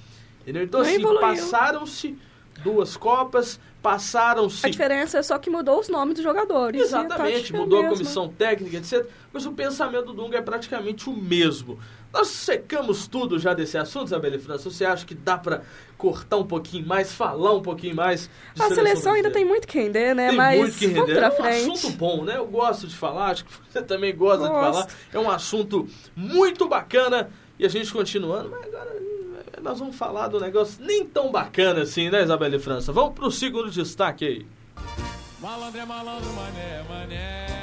Entendeu? 0.43 0.63
Então, 0.63 0.81
assim, 0.81 1.03
passaram-se 1.21 2.17
duas 2.63 2.97
Copas, 2.97 3.61
passaram-se 3.89 4.67
A 4.67 4.69
diferença 4.71 5.19
é 5.19 5.23
só 5.23 5.39
que 5.39 5.49
mudou 5.49 5.81
os 5.81 5.89
nomes 5.89 6.15
dos 6.15 6.23
jogadores. 6.23 6.79
e 6.79 6.83
a 6.83 6.87
Exatamente, 6.87 7.55
é 7.55 7.59
mudou 7.59 7.81
a 7.85 7.89
comissão 7.89 8.29
técnica, 8.29 8.77
etc. 8.77 9.07
Mas 9.33 9.47
o 9.47 9.53
pensamento 9.53 10.07
do 10.07 10.13
Dunga 10.15 10.39
é 10.39 10.43
praticamente 10.43 11.09
o 11.09 11.13
mesmo. 11.17 11.79
Nós 12.13 12.29
secamos 12.29 13.07
tudo 13.07 13.39
já 13.39 13.53
desse 13.55 13.77
assunto, 13.77 14.07
Isabela 14.07 14.39
França. 14.39 14.71
Você 14.71 14.85
acha 14.85 15.05
que 15.05 15.15
dá 15.15 15.37
pra 15.39 15.63
cortar 15.97 16.37
um 16.39 16.45
pouquinho 16.47 16.87
mais, 16.87 17.13
falar 17.13 17.53
um 17.55 17.61
pouquinho 17.63 17.95
mais 17.97 18.31
de 18.55 18.63
A 18.63 18.69
seleção 18.69 19.13
ainda 19.13 19.29
brasileira? 19.29 19.31
tem 19.33 19.45
muito 19.45 19.67
que 19.67 19.79
render, 19.79 20.15
né? 20.15 20.29
Tem 20.29 20.37
Mas 20.37 20.59
muito 20.59 20.79
que 20.79 20.87
render. 20.87 21.15
pra 21.15 21.27
É 21.27 21.31
um 21.31 21.33
frente. 21.37 21.71
assunto 21.73 21.97
bom, 21.97 22.25
né? 22.25 22.37
Eu 22.37 22.47
gosto 22.47 22.87
de 22.87 22.95
falar, 22.97 23.31
acho 23.33 23.45
que 23.45 23.51
você 23.71 23.83
também 23.83 24.15
gosta 24.17 24.45
de 24.45 24.51
Gosto. 24.51 24.73
falar. 24.73 24.89
É 25.13 25.19
um 25.19 25.31
assunto 25.31 25.87
muito 26.17 26.67
bacana 26.69 27.31
e 27.59 27.67
a 27.67 27.69
gente 27.69 27.93
continuando, 27.93 28.49
mas 28.51 28.65
agora 28.67 28.97
nós 29.61 29.79
vamos 29.79 29.97
falar 29.97 30.29
do 30.29 30.41
negócio 30.41 30.85
nem 30.85 31.05
tão 31.05 31.31
bacana 31.31 31.83
assim, 31.83 32.11
né, 32.11 32.23
Isabela 32.23 32.59
França? 32.59 32.93
Vamos 32.93 33.15
pro 33.15 33.31
segundo 33.31 33.71
destaque 33.71 34.25
aí. 34.25 34.47
Malandro 35.41 35.81
é 35.81 35.85
malandro, 35.85 36.33
mané, 36.33 36.83
mané. 36.89 37.58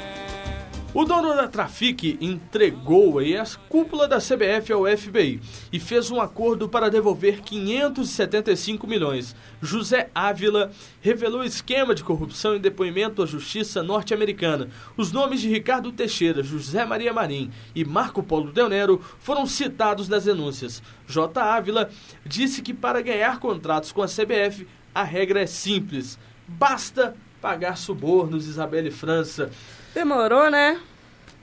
O 0.97 1.03
dono 1.03 1.36
da 1.36 1.45
Trafic 1.45 2.18
entregou 2.21 3.19
aí 3.19 3.36
as 3.36 3.57
cúpula 3.57 4.07
da 4.07 4.19
CBF 4.19 4.71
ao 4.71 4.86
FBI 4.86 5.42
e 5.69 5.77
fez 5.77 6.09
um 6.09 6.21
acordo 6.21 6.69
para 6.69 6.89
devolver 6.89 7.42
575 7.42 8.88
milhões. 8.88 9.36
José 9.62 10.09
Ávila 10.15 10.71
revelou 11.01 11.44
esquema 11.44 11.94
de 11.94 12.01
corrupção 12.01 12.56
em 12.56 12.62
depoimento 12.62 13.21
à 13.21 13.25
justiça 13.25 13.83
norte-americana. 13.83 14.69
Os 14.95 15.12
nomes 15.12 15.42
de 15.42 15.50
Ricardo 15.50 15.92
Teixeira, 15.92 16.42
José 16.42 16.86
Maria 16.86 17.12
Marim 17.12 17.51
e 17.75 17.83
Marco 17.83 18.24
Polo 18.24 18.53
Del 18.53 18.69
Nero 18.69 19.01
foram 19.19 19.45
citados 19.45 20.07
nas 20.07 20.24
denúncias. 20.24 20.81
J. 21.06 21.42
Ávila 21.42 21.89
disse 22.25 22.62
que 22.62 22.74
para 22.74 23.01
ganhar 23.01 23.42
contratos 23.42 23.92
com 23.92 24.01
a 24.01 24.07
CBF, 24.07 24.65
a 24.94 25.03
regra 25.03 25.42
é 25.42 25.45
simples. 25.45 26.18
Basta 26.47 27.18
pagar 27.42 27.77
subornos, 27.77 28.47
Isabelle 28.47 28.89
França. 28.89 29.51
Demorou, 29.95 30.52
né? 30.52 30.78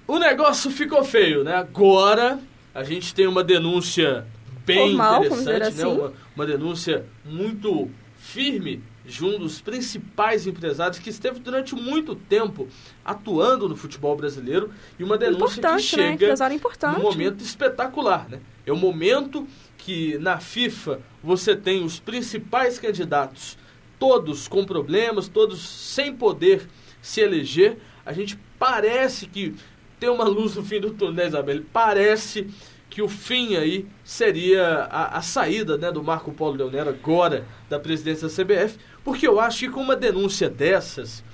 O 0.07 0.19
negócio 0.19 0.71
ficou 0.71 1.03
feio, 1.03 1.43
né? 1.43 1.55
Agora 1.55 2.39
a 2.75 2.85
gente 2.85 3.15
tem 3.15 3.27
uma 3.27 3.43
denúncia 3.43 4.27
bem 4.67 4.91
Formal, 4.91 5.25
interessante, 5.25 5.59
né? 5.59 5.67
assim. 5.69 5.85
Uma, 5.87 6.13
uma 6.37 6.47
denúncia 6.47 7.07
muito 7.25 7.91
firme 8.19 8.83
de 9.07 9.25
um 9.25 9.39
dos 9.39 9.61
principais 9.63 10.47
empresários 10.47 10.99
que 10.99 11.09
esteve 11.09 11.41
durante 11.41 11.75
muito 11.75 12.15
tempo 12.15 12.69
atuando 13.03 13.69
no 13.69 13.75
futebol 13.75 14.15
brasileiro 14.15 14.71
e 14.99 15.03
uma 15.03 15.17
denúncia 15.17 15.59
Importante, 15.59 15.91
que 15.91 15.97
né? 15.97 16.19
chega 16.19 16.55
importante. 16.55 16.99
num 16.99 17.03
momento 17.03 17.43
espetacular, 17.43 18.29
né? 18.29 18.39
É 18.67 18.73
o 18.73 18.77
momento 18.77 19.49
que 19.79 20.19
na 20.19 20.39
FIFA 20.39 21.01
você 21.25 21.57
tem 21.57 21.83
os 21.83 21.99
principais 21.99 22.79
candidatos, 22.79 23.57
todos 23.99 24.47
com 24.47 24.63
problemas, 24.63 25.27
todos 25.27 25.59
sem 25.67 26.15
poder 26.15 26.69
se 27.01 27.23
eleger. 27.23 27.79
A 28.05 28.13
gente 28.13 28.39
parece 28.59 29.27
que 29.27 29.55
tem 29.99 30.09
uma 30.11 30.25
luz 30.25 30.57
no 30.57 30.65
fim 30.65 30.81
do 30.81 30.91
túnel, 30.91 31.15
né, 31.15 31.27
Isabel? 31.29 31.63
Parece 31.73 32.49
que 32.91 33.01
o 33.01 33.09
fim 33.09 33.57
aí 33.57 33.87
seria 34.05 34.89
a, 34.91 35.19
a 35.19 35.23
saída 35.23 35.79
né, 35.79 35.91
do 35.91 36.03
Marco 36.03 36.31
Polo 36.33 36.57
Leonero 36.57 36.91
agora 36.91 37.47
da 37.71 37.79
presidência 37.79 38.29
da 38.29 38.35
CBF, 38.35 38.79
porque 39.03 39.27
eu 39.27 39.41
acho 39.41 39.61
que 39.61 39.69
com 39.71 39.81
uma 39.81 39.97
denúncia 39.97 40.51
dessas, 40.51 41.25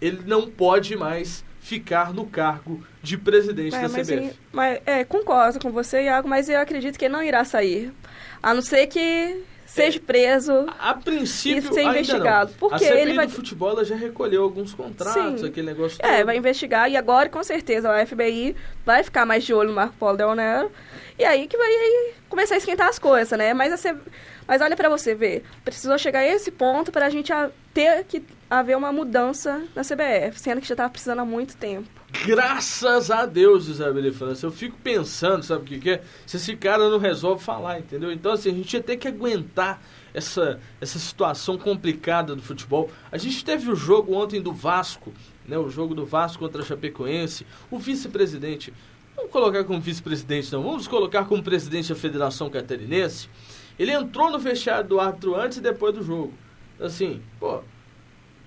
ele 0.00 0.20
não 0.26 0.46
pode 0.50 0.94
mais 0.96 1.44
ficar 1.60 2.12
no 2.12 2.26
cargo 2.26 2.84
de 3.02 3.16
presidente 3.16 3.74
É, 3.74 3.82
da 3.82 3.88
mas, 3.88 4.06
CBF. 4.06 4.36
mas, 4.52 4.80
é, 4.84 5.04
concordo 5.04 5.58
com 5.58 5.72
você, 5.72 6.02
Iago, 6.04 6.28
mas 6.28 6.48
eu 6.48 6.60
acredito 6.60 6.98
que 6.98 7.06
ele 7.06 7.14
não 7.14 7.22
irá 7.22 7.44
sair. 7.44 7.92
A 8.42 8.52
não 8.52 8.60
ser 8.62 8.86
que 8.86 9.42
seja 9.66 10.00
preso. 10.00 10.66
A 10.78 10.94
princípio, 10.94 11.58
Isso 11.58 11.72
ser 11.74 11.82
investigado, 11.82 12.50
não. 12.52 12.58
porque 12.58 12.84
a 12.84 12.88
CPI 12.88 13.00
ele 13.00 13.14
vai- 13.14 13.26
do 13.26 13.32
futebol 13.32 13.84
já 13.84 13.96
recolheu 13.96 14.42
alguns 14.42 14.72
contratos, 14.72 15.40
Sim. 15.40 15.46
aquele 15.48 15.66
negócio 15.66 15.98
É, 16.02 16.16
todo. 16.18 16.26
vai 16.26 16.36
investigar 16.36 16.90
e 16.90 16.96
agora 16.96 17.28
com 17.28 17.42
certeza 17.42 17.90
a 17.90 18.06
FBI 18.06 18.54
vai 18.84 19.02
ficar 19.02 19.26
mais 19.26 19.44
de 19.44 19.52
olho 19.52 19.68
no 19.70 19.74
Marco 19.74 19.94
Polo 19.98 20.16
Del 20.16 20.34
Nero. 20.34 20.70
E 21.18 21.24
aí 21.24 21.46
que 21.46 21.56
vai 21.56 21.70
começar 22.28 22.54
a 22.54 22.58
esquentar 22.58 22.88
as 22.88 22.98
coisas, 22.98 23.36
né? 23.38 23.52
Mas, 23.54 23.72
a 23.72 23.76
C- 23.76 23.94
mas 24.46 24.60
olha 24.62 24.76
pra 24.76 24.88
você 24.88 25.14
ver, 25.14 25.42
precisou 25.64 25.98
chegar 25.98 26.20
a 26.20 26.26
esse 26.26 26.50
ponto 26.50 26.90
gente 27.10 27.32
a- 27.32 27.50
ter 27.74 28.04
que 28.04 28.22
haver 28.48 28.76
uma 28.76 28.92
mudança 28.92 29.62
na 29.74 29.82
CBF, 29.82 30.38
sendo 30.40 30.60
que 30.60 30.68
já 30.68 30.76
tava 30.76 30.90
precisando 30.90 31.20
há 31.20 31.24
muito 31.24 31.56
tempo. 31.56 31.88
Graças 32.24 33.10
a 33.10 33.26
Deus, 33.26 33.66
Isabela 33.68 34.08
e 34.08 34.12
França. 34.12 34.46
Eu 34.46 34.52
fico 34.52 34.76
pensando, 34.82 35.42
sabe 35.42 35.62
o 35.62 35.64
que, 35.64 35.78
que 35.78 35.90
é? 35.90 36.02
Se 36.26 36.36
esse 36.36 36.56
cara 36.56 36.88
não 36.88 36.98
resolve 36.98 37.42
falar, 37.42 37.78
entendeu? 37.78 38.10
Então, 38.12 38.32
assim, 38.32 38.50
a 38.50 38.54
gente 38.54 38.72
ia 38.74 38.82
ter 38.82 38.96
que 38.96 39.08
aguentar 39.08 39.82
essa, 40.14 40.58
essa 40.80 40.98
situação 40.98 41.58
complicada 41.58 42.34
do 42.34 42.42
futebol. 42.42 42.90
A 43.12 43.18
gente 43.18 43.44
teve 43.44 43.70
o 43.70 43.76
jogo 43.76 44.14
ontem 44.14 44.40
do 44.40 44.52
Vasco, 44.52 45.12
né? 45.46 45.58
O 45.58 45.68
jogo 45.68 45.94
do 45.94 46.06
Vasco 46.06 46.38
contra 46.38 46.62
a 46.62 46.64
Chapecoense. 46.64 47.46
O 47.70 47.78
vice-presidente, 47.78 48.72
vamos 49.14 49.30
colocar 49.30 49.64
como 49.64 49.80
vice-presidente, 49.80 50.52
não, 50.52 50.62
vamos 50.62 50.88
colocar 50.88 51.24
como 51.26 51.42
presidente 51.42 51.90
da 51.90 51.94
Federação 51.98 52.48
Catarinense. 52.48 53.28
Ele 53.78 53.92
entrou 53.92 54.30
no 54.30 54.38
vestiário 54.38 54.88
do 54.88 54.98
árbitro 55.00 55.34
antes 55.34 55.58
e 55.58 55.60
depois 55.60 55.94
do 55.94 56.02
jogo. 56.02 56.32
Assim, 56.80 57.22
pô, 57.38 57.60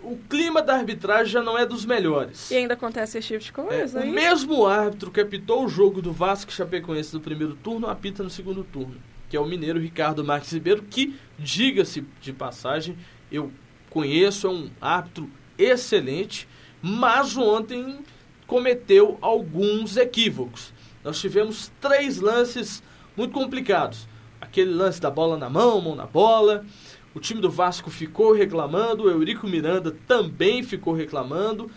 o 0.01 0.17
clima 0.29 0.61
da 0.61 0.75
arbitragem 0.75 1.31
já 1.33 1.41
não 1.43 1.57
é 1.57 1.65
dos 1.65 1.85
melhores. 1.85 2.49
E 2.51 2.55
ainda 2.55 2.73
acontece 2.73 3.17
esse 3.17 3.27
tipo 3.39 3.43
de 3.43 3.49
É, 3.49 3.53
coisa. 3.79 3.99
o 3.99 4.01
aí- 4.03 4.11
mesmo 4.11 4.65
árbitro 4.65 5.11
que 5.11 5.19
apitou 5.19 5.65
o 5.65 5.69
jogo 5.69 6.01
do 6.01 6.11
Vasco 6.11 6.51
Chapecoense 6.51 7.13
no 7.13 7.19
primeiro 7.19 7.55
turno 7.55 7.87
apita 7.87 8.23
no 8.23 8.29
segundo 8.29 8.63
turno, 8.63 8.95
que 9.29 9.35
é 9.35 9.39
o 9.39 9.45
mineiro 9.45 9.79
Ricardo 9.79 10.23
Marques 10.23 10.51
Ribeiro, 10.51 10.83
que, 10.83 11.15
diga-se 11.37 12.05
de 12.21 12.31
passagem, 12.33 12.97
eu 13.31 13.51
conheço, 13.89 14.47
é 14.47 14.49
um 14.49 14.69
árbitro 14.79 15.29
excelente, 15.57 16.47
mas 16.81 17.35
ontem 17.35 17.99
cometeu 18.47 19.17
alguns 19.21 19.97
equívocos. 19.97 20.73
Nós 21.03 21.19
tivemos 21.19 21.71
três 21.81 22.19
lances 22.19 22.81
muito 23.17 23.33
complicados. 23.33 24.07
Aquele 24.41 24.71
lance 24.71 24.99
da 25.01 25.09
bola 25.09 25.37
na 25.37 25.49
mão, 25.49 25.81
mão 25.81 25.95
na 25.95 26.05
bola. 26.05 26.65
O 27.13 27.19
time 27.19 27.41
do 27.41 27.49
Vasco 27.49 27.89
ficou 27.89 28.33
reclamando, 28.33 29.03
o 29.03 29.09
Eurico 29.09 29.47
Miranda 29.47 29.95
também 30.07 30.63
ficou 30.63 30.93
reclamando. 30.93 31.69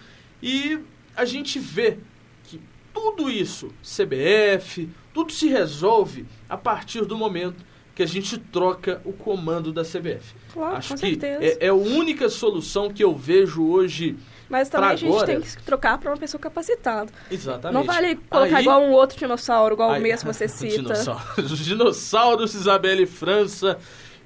E 0.43 0.79
a 1.17 1.25
gente 1.25 1.59
vê 1.59 1.99
que 2.45 2.61
tudo 2.93 3.31
isso, 3.31 3.71
CBF, 3.83 4.89
tudo 5.13 5.33
se 5.33 5.49
resolve 5.49 6.27
a 6.49 6.57
partir 6.57 7.05
do 7.05 7.17
momento 7.17 7.65
que 7.95 8.03
a 8.03 8.07
gente 8.07 8.39
troca 8.39 9.03
o 9.05 9.13
comando 9.13 9.73
da 9.73 9.83
CBF. 9.83 10.35
Claro, 10.53 10.77
Acho 10.77 10.91
com 10.91 11.01
que 11.01 11.11
certeza. 11.19 11.45
é, 11.45 11.67
é 11.67 11.69
a 11.69 11.75
única 11.75 12.29
solução 12.29 12.91
que 12.91 13.05
eu 13.05 13.15
vejo 13.15 13.65
hoje. 13.67 14.17
Mas 14.53 14.69
também 14.69 14.87
pra 14.89 14.93
a 14.93 14.97
gente 14.97 15.09
agora- 15.09 15.27
tem 15.27 15.41
que 15.41 15.63
trocar 15.63 15.97
pra 15.99 16.11
uma 16.11 16.17
pessoa 16.19 16.39
capacitada. 16.41 17.11
Exatamente. 17.31 17.75
Não 17.75 17.85
vale 17.85 18.17
colocar 18.29 18.57
Aí- 18.59 18.63
igual 18.63 18.83
um 18.83 18.91
outro 18.93 19.19
dinossauro, 19.19 19.75
igual 19.75 19.91
Aí- 19.93 19.99
o 20.01 20.03
mesmo 20.03 20.33
você 20.33 20.47
cita. 20.47 20.77
Dinossauros. 20.83 21.51
Os 21.53 21.59
dinossauros, 21.59 22.55
Isabelle 22.55 23.07
França. 23.07 23.79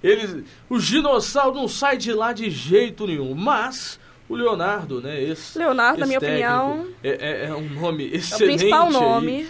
Eles, 0.02 0.45
o 0.68 0.78
dinossauro 0.78 1.54
não 1.56 1.68
sai 1.68 1.97
de 1.97 2.12
lá 2.12 2.33
de 2.33 2.50
jeito 2.50 3.06
nenhum. 3.06 3.35
Mas 3.35 3.99
o 4.28 4.35
Leonardo, 4.35 5.00
né? 5.00 5.23
Esse, 5.23 5.59
Leonardo, 5.59 6.00
na 6.00 6.06
esse 6.06 6.09
minha 6.09 6.21
técnico, 6.21 6.49
opinião, 6.52 6.87
é, 7.02 7.11
é- 7.11 7.47
é 7.47 7.54
um 7.54 7.68
nome 7.68 8.09
é 8.09 8.12
o 8.12 8.16
excelente. 8.16 8.56
principal 8.59 8.90
nome. 8.90 9.47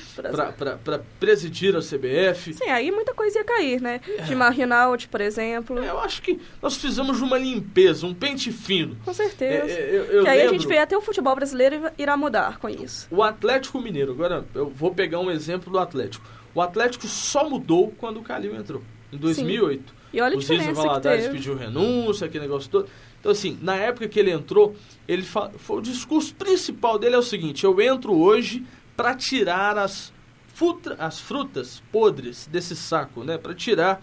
para 0.84 1.00
presidir 1.18 1.74
a 1.76 1.80
CBF. 1.80 2.52
Sim, 2.54 2.68
aí 2.68 2.90
muita 2.90 3.14
coisa 3.14 3.38
ia 3.38 3.44
cair, 3.44 3.80
né? 3.80 4.00
De 4.24 4.34
Rinaldi, 4.34 5.08
por 5.08 5.20
exemplo. 5.20 5.78
É, 5.82 5.88
Eu 5.88 5.98
acho 6.00 6.20
que 6.22 6.38
nós 6.60 6.76
fizemos 6.76 7.20
uma 7.20 7.38
limpeza, 7.38 8.06
um 8.06 8.14
pente 8.14 8.52
fino. 8.52 8.96
Com 9.04 9.10
É, 9.10 9.14
certeza. 9.14 9.70
é, 9.72 9.88
eu, 9.90 10.04
eu 10.04 10.22
que 10.24 10.28
aí 10.28 10.40
a 10.40 10.42
lembro- 10.44 10.58
gente 10.58 10.68
vê 10.68 10.78
até 10.78 10.96
o 10.96 11.00
futebol 11.00 11.34
brasileiro 11.34 11.90
irá 11.98 12.16
mudar 12.16 12.58
com 12.58 12.68
isso. 12.68 13.06
O 13.10 13.22
Atlético 13.22 13.80
Mineiro, 13.80 14.12
agora 14.12 14.44
eu 14.54 14.68
vou 14.68 14.92
pegar 14.94 15.20
um 15.20 15.30
exemplo 15.30 15.72
do 15.72 15.78
Atlético. 15.78 16.24
O 16.54 16.60
Atlético 16.60 17.06
só 17.06 17.48
mudou 17.48 17.92
quando 17.98 18.18
o 18.18 18.22
Calil 18.22 18.54
entrou, 18.56 18.82
em 19.12 19.16
2008. 19.16 19.94
E 20.12 20.20
olha 20.20 20.34
a 20.34 20.38
o 20.38 20.40
Ziza 20.40 20.54
diferença 20.54 20.80
que 20.80 20.86
Valadares 20.86 21.28
pediu 21.28 21.54
renúncia, 21.56 22.26
aquele 22.26 22.44
negócio 22.44 22.70
todo. 22.70 22.88
Então, 23.26 23.32
assim, 23.32 23.58
na 23.60 23.74
época 23.74 24.06
que 24.06 24.20
ele 24.20 24.30
entrou, 24.30 24.76
ele 25.08 25.24
foi, 25.24 25.50
o 25.78 25.80
discurso 25.80 26.32
principal 26.36 26.96
dele 26.96 27.16
é 27.16 27.18
o 27.18 27.22
seguinte: 27.22 27.64
eu 27.64 27.80
entro 27.80 28.14
hoje 28.14 28.64
para 28.96 29.16
tirar 29.16 29.76
as, 29.76 30.12
futra- 30.46 30.94
as 31.00 31.18
frutas 31.18 31.82
podres 31.90 32.46
desse 32.46 32.76
saco, 32.76 33.24
né? 33.24 33.36
Para 33.36 33.52
tirar 33.52 34.00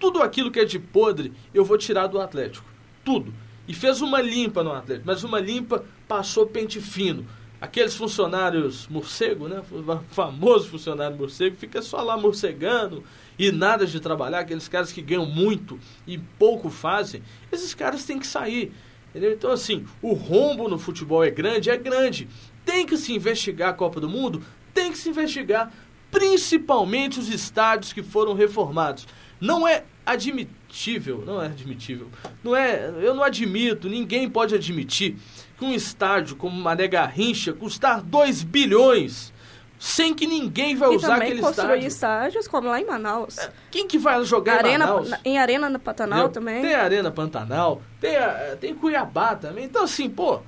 tudo 0.00 0.22
aquilo 0.22 0.50
que 0.50 0.58
é 0.58 0.64
de 0.64 0.78
podre, 0.78 1.34
eu 1.52 1.66
vou 1.66 1.76
tirar 1.76 2.06
do 2.06 2.18
Atlético. 2.18 2.64
Tudo. 3.04 3.34
E 3.68 3.74
fez 3.74 4.00
uma 4.00 4.22
limpa 4.22 4.64
no 4.64 4.72
Atlético, 4.72 5.06
mas 5.06 5.22
uma 5.22 5.38
limpa 5.38 5.84
passou 6.08 6.46
pente 6.46 6.80
fino. 6.80 7.26
Aqueles 7.62 7.94
funcionários 7.94 8.88
morcego, 8.88 9.46
né? 9.46 9.62
O 9.70 10.00
famoso 10.12 10.68
funcionário 10.68 11.16
morcego, 11.16 11.54
fica 11.54 11.80
só 11.80 12.02
lá 12.02 12.16
morcegando 12.16 13.04
e 13.38 13.52
nada 13.52 13.86
de 13.86 14.00
trabalhar. 14.00 14.40
Aqueles 14.40 14.66
caras 14.66 14.90
que 14.90 15.00
ganham 15.00 15.24
muito 15.24 15.78
e 16.04 16.18
pouco 16.18 16.68
fazem, 16.68 17.22
esses 17.52 17.72
caras 17.72 18.04
têm 18.04 18.18
que 18.18 18.26
sair. 18.26 18.72
Entendeu? 19.10 19.32
Então, 19.32 19.52
assim, 19.52 19.86
o 20.02 20.12
rombo 20.12 20.68
no 20.68 20.76
futebol 20.76 21.22
é 21.22 21.30
grande, 21.30 21.70
é 21.70 21.76
grande. 21.76 22.28
Tem 22.64 22.84
que 22.84 22.96
se 22.96 23.12
investigar 23.12 23.70
a 23.70 23.74
Copa 23.74 24.00
do 24.00 24.08
Mundo, 24.08 24.42
tem 24.74 24.90
que 24.90 24.98
se 24.98 25.08
investigar 25.08 25.72
principalmente 26.10 27.20
os 27.20 27.28
estádios 27.28 27.92
que 27.92 28.02
foram 28.02 28.34
reformados. 28.34 29.06
Não 29.40 29.68
é 29.68 29.84
admitível, 30.04 31.22
não 31.24 31.40
é 31.40 31.46
admitível. 31.46 32.08
Não 32.42 32.56
é, 32.56 32.92
eu 33.00 33.14
não 33.14 33.22
admito, 33.22 33.88
ninguém 33.88 34.28
pode 34.28 34.52
admitir 34.52 35.16
que 35.58 35.64
um 35.64 35.72
estádio 35.74 36.36
como 36.36 36.60
Mané 36.60 36.88
Garrincha 36.88 37.52
custar 37.52 38.00
2 38.02 38.42
bilhões 38.42 39.32
sem 39.78 40.14
que 40.14 40.26
ninguém 40.28 40.76
vai 40.76 40.92
E 40.92 40.96
usar 40.96 41.08
também 41.14 41.28
aquele 41.28 41.40
construir 41.42 41.66
estádio. 41.86 41.88
estádios 41.88 42.48
como 42.48 42.68
lá 42.68 42.80
em 42.80 42.84
Manaus. 42.86 43.36
Quem 43.70 43.86
que 43.88 43.98
vai 43.98 44.22
jogar 44.24 44.54
em 44.56 44.58
Arena, 44.68 44.86
Manaus? 44.86 45.10
na- 45.10 45.20
em 45.24 45.38
Arena 45.38 45.68
no 45.68 45.78
Pantanal 45.80 46.18
Entendeu? 46.26 46.32
também. 46.32 46.62
Tem 46.62 46.74
Arena 46.74 47.10
Pantanal, 47.10 47.82
tem, 48.00 48.16
a- 48.16 48.56
tem 48.60 48.74
Cuiabá 48.76 49.34
também. 49.34 49.64
Então, 49.64 49.82
assim, 49.82 50.08
pô. 50.08 50.36
o 50.36 50.42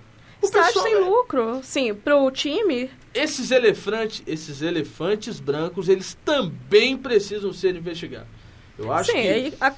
Estádio 0.47 0.75
pessoal- 0.75 0.85
sem 0.85 0.99
lucro. 1.05 1.61
Sim, 1.65 1.95
pro 1.95 2.31
time, 2.31 2.91
Esses 3.13 3.51
elefantes, 3.51 4.23
esses 4.27 4.61
elefantes 4.63 5.41
brancos, 5.41 5.89
eles 5.89 6.17
também 6.25 6.97
precisam 6.97 7.53
ser 7.53 7.75
investigados. 7.77 8.27
Eu 8.79 8.93
acho 8.93 9.11
sim, 9.13 9.21
que. 9.23 9.29
aí, 9.29 9.55
a- 9.61 9.73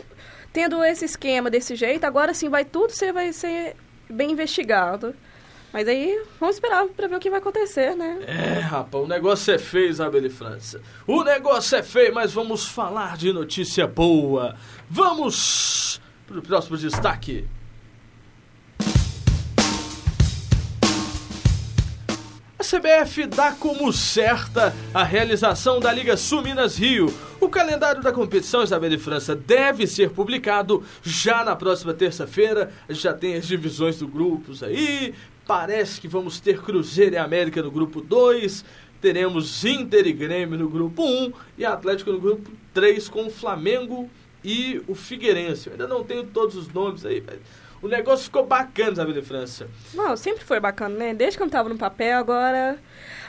tendo 0.53 0.83
esse 0.85 1.05
esquema 1.05 1.49
desse 1.51 1.77
jeito, 1.77 2.05
agora 2.05 2.33
sim 2.35 2.49
vai 2.49 2.65
tudo 2.65 2.91
ser, 2.93 3.13
vai 3.13 3.33
ser 3.33 3.77
bem 4.11 4.33
investigado. 4.33 5.15
Mas 5.73 5.89
aí 5.89 6.23
vamos 6.41 6.57
esperar 6.57 6.87
pra 6.87 7.07
ver 7.07 7.17
o 7.17 7.21
que 7.21 7.29
vai 7.29 7.39
acontecer, 7.39 7.95
né? 7.95 8.19
É, 8.27 8.61
rapaz, 8.61 9.05
o 9.05 9.07
negócio 9.07 9.53
é 9.53 9.59
feio, 9.59 9.91
Isabelle 9.91 10.31
França. 10.31 10.81
O 11.07 11.23
negócio 11.23 11.77
é 11.77 11.83
feio, 11.83 12.15
mas 12.15 12.33
vamos 12.33 12.67
falar 12.67 13.17
de 13.17 13.33
notícia 13.33 13.87
boa. 13.87 14.57
Vamos 14.89 16.01
pro 16.27 16.41
próximo 16.41 16.79
destaque. 16.79 17.47
A 22.59 22.63
CBF 22.63 23.27
dá 23.27 23.53
como 23.53 23.93
certa 23.93 24.75
a 24.95 25.05
realização 25.05 25.79
da 25.79 25.93
Liga 25.93 26.17
Sul 26.17 26.41
Minas 26.41 26.79
Rio. 26.79 27.13
O 27.39 27.51
calendário 27.51 28.03
da 28.03 28.13
competição, 28.13 28.63
Isabelle 28.63 28.99
França, 28.99 29.37
deve 29.37 29.87
ser 29.87 30.11
publicado 30.11 30.83
já 31.03 31.45
na 31.45 31.55
próxima 31.55 31.93
terça-feira. 31.93 32.73
A 32.89 32.93
gente 32.93 33.03
já 33.03 33.13
tem 33.13 33.37
as 33.37 33.47
divisões 33.47 33.99
do 33.99 34.09
grupos 34.09 34.63
aí. 34.63 35.15
Parece 35.47 36.01
que 36.01 36.09
vamos 36.09 36.41
ter 36.41 36.63
Cruzeiro 36.63 37.15
e 37.15 37.19
América 37.19 37.63
no 37.63 37.71
grupo 37.71 38.01
2. 38.01 38.65
Teremos 39.03 39.65
Inter 39.65 40.07
e 40.07 40.13
Grêmio 40.13 40.59
no 40.59 40.69
grupo 40.69 41.03
1 41.03 41.33
e 41.59 41.65
Atlético 41.65 42.11
no 42.11 42.19
grupo 42.19 42.51
3 42.73 43.09
com 43.09 43.27
o 43.27 43.31
Flamengo 43.31 44.09
e 44.43 44.83
o 44.89 44.95
Figueirense. 44.95 45.67
Eu 45.67 45.73
ainda 45.73 45.87
não 45.87 46.03
tenho 46.03 46.25
todos 46.25 46.57
os 46.57 46.73
nomes 46.73 47.05
aí, 47.05 47.23
mas 47.25 47.39
o 47.83 47.89
negócio 47.89 48.25
ficou 48.25 48.47
bacana, 48.47 48.93
Isabelle 48.93 49.23
França. 49.23 49.69
Não, 49.93 50.17
sempre 50.17 50.43
foi 50.43 50.59
bacana, 50.59 50.97
né? 50.97 51.15
Desde 51.15 51.37
que 51.37 51.43
eu 51.43 51.51
tava 51.51 51.69
no 51.69 51.77
papel, 51.77 52.19
agora. 52.19 52.79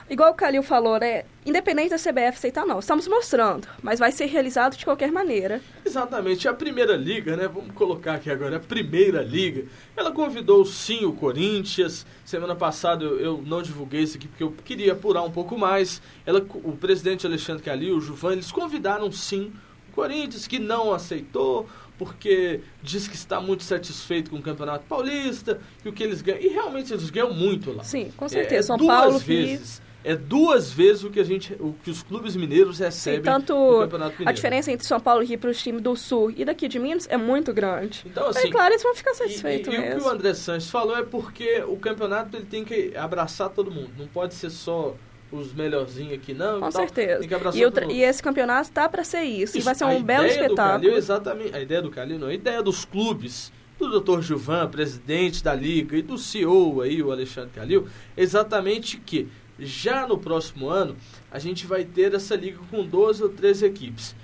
Igual 0.09 0.31
o 0.31 0.35
Calil 0.35 0.63
falou, 0.63 0.97
né? 0.97 1.25
Independente 1.45 1.89
da 1.89 1.97
CBF 1.97 2.37
aceitar, 2.37 2.65
não. 2.65 2.79
Estamos 2.79 3.07
mostrando, 3.09 3.67
mas 3.83 3.99
vai 3.99 4.09
ser 4.11 4.25
realizado 4.27 4.77
de 4.77 4.85
qualquer 4.85 5.11
maneira. 5.11 5.61
Exatamente, 5.85 6.47
a 6.47 6.53
Primeira 6.53 6.95
Liga, 6.95 7.35
né? 7.35 7.47
Vamos 7.47 7.73
colocar 7.73 8.13
aqui 8.13 8.29
agora, 8.29 8.55
a 8.55 8.59
Primeira 8.59 9.21
Liga. 9.21 9.65
Ela 9.97 10.11
convidou 10.11 10.65
sim 10.65 11.03
o 11.05 11.11
Corinthians. 11.11 12.05
Semana 12.23 12.55
passada 12.55 13.03
eu, 13.03 13.19
eu 13.19 13.43
não 13.45 13.61
divulguei 13.61 14.01
isso 14.01 14.15
aqui 14.17 14.29
porque 14.29 14.43
eu 14.43 14.51
queria 14.63 14.93
apurar 14.93 15.23
um 15.23 15.31
pouco 15.31 15.57
mais. 15.57 16.01
Ela, 16.25 16.39
o 16.63 16.71
presidente 16.77 17.27
Alexandre 17.27 17.61
Calil, 17.63 17.97
o 17.97 18.01
Juvan, 18.01 18.33
eles 18.33 18.49
convidaram 18.51 19.11
sim 19.11 19.51
o 19.89 19.93
Corinthians, 19.93 20.47
que 20.47 20.57
não 20.59 20.93
aceitou, 20.93 21.67
porque 21.97 22.61
diz 22.81 23.09
que 23.09 23.15
está 23.15 23.41
muito 23.41 23.63
satisfeito 23.63 24.31
com 24.31 24.37
o 24.37 24.41
Campeonato 24.41 24.85
Paulista, 24.85 25.59
que 25.83 25.89
o 25.89 25.93
que 25.93 26.03
eles 26.03 26.21
ganham. 26.21 26.39
E 26.41 26.47
realmente 26.47 26.93
eles 26.93 27.09
ganham 27.09 27.33
muito 27.33 27.73
lá. 27.73 27.83
Sim, 27.83 28.09
com 28.15 28.25
É, 28.25 28.29
certeza. 28.29 28.67
São 28.67 28.77
duas 28.77 28.95
Paulo, 28.97 29.19
vezes. 29.19 29.81
É 30.03 30.15
duas 30.15 30.71
vezes 30.71 31.03
o 31.03 31.09
que 31.09 31.19
a 31.19 31.23
gente, 31.23 31.53
o 31.59 31.73
que 31.83 31.89
os 31.91 32.01
clubes 32.01 32.35
mineiros 32.35 32.79
recebem 32.79 33.19
Sim, 33.19 33.23
tanto 33.25 33.53
no 33.53 33.79
Campeonato 33.79 34.11
Mineiro. 34.13 34.29
a 34.29 34.31
diferença 34.31 34.71
entre 34.71 34.87
São 34.87 34.99
Paulo 34.99 35.21
e 35.23 35.25
Rio 35.25 35.39
para 35.39 35.49
os 35.49 35.61
times 35.61 35.81
do 35.81 35.95
Sul 35.97 36.31
e 36.37 36.45
daqui 36.45 36.67
de 36.67 36.79
Minas 36.79 37.07
é 37.09 37.17
muito 37.17 37.51
grande. 37.53 38.03
Então, 38.05 38.27
assim, 38.27 38.47
é 38.47 38.51
claro, 38.51 38.71
eles 38.73 38.83
vão 38.83 38.95
ficar 38.95 39.11
E, 39.11 39.15
satisfeitos 39.15 39.73
e- 39.73 39.75
e 39.75 39.79
o 39.79 39.81
mesmo. 39.81 39.99
que 40.01 40.07
o 40.07 40.09
André 40.09 40.33
Sanches 40.33 40.69
falou 40.69 40.95
é 40.97 41.03
porque 41.03 41.61
o 41.67 41.75
campeonato 41.77 42.37
ele 42.37 42.45
tem 42.45 42.63
que 42.63 42.95
abraçar 42.95 43.49
todo 43.49 43.69
mundo. 43.69 43.89
Não 43.97 44.07
pode 44.07 44.33
ser 44.35 44.49
só 44.49 44.95
os 45.29 45.51
melhorzinhos 45.53 46.13
aqui, 46.13 46.33
não. 46.33 46.61
Com 46.61 46.69
e 46.69 46.71
tal. 46.71 46.81
certeza. 46.83 47.19
Tem 47.19 47.27
que 47.27 47.33
abraçar 47.35 47.59
E, 47.61 47.65
o 47.65 47.71
todo 47.71 47.83
mundo. 47.83 47.93
e 47.93 48.01
esse 48.03 48.23
campeonato 48.23 48.71
tá 48.71 48.87
para 48.87 49.03
ser 49.03 49.23
isso. 49.23 49.57
E 49.57 49.61
vai 49.61 49.75
ser 49.75 49.83
um 49.85 50.01
belo 50.01 50.25
espetáculo. 50.25 50.55
Calil, 50.83 50.95
exatamente. 50.95 51.53
A 51.53 51.59
ideia 51.59 51.81
do 51.81 51.89
Calil 51.91 52.17
não, 52.17 52.27
a 52.27 52.33
ideia 52.33 52.63
dos 52.63 52.85
clubes, 52.85 53.51
do 53.77 53.99
Dr. 53.99 54.21
Gilvan, 54.21 54.69
presidente 54.69 55.43
da 55.43 55.53
liga, 55.53 55.97
e 55.97 56.01
do 56.01 56.17
CEO 56.17 56.81
aí, 56.81 57.03
o 57.03 57.11
Alexandre 57.11 57.49
Calil, 57.53 57.87
é 58.15 58.21
exatamente 58.23 58.97
que 58.97 59.27
já 59.59 60.07
no 60.07 60.17
próximo 60.17 60.69
ano 60.69 60.95
a 61.31 61.39
gente 61.39 61.65
vai 61.65 61.83
ter 61.83 62.13
essa 62.13 62.35
liga 62.35 62.59
com 62.69 62.85
12 62.85 63.23
ou 63.23 63.29
13 63.29 63.65
equipes. 63.65 64.15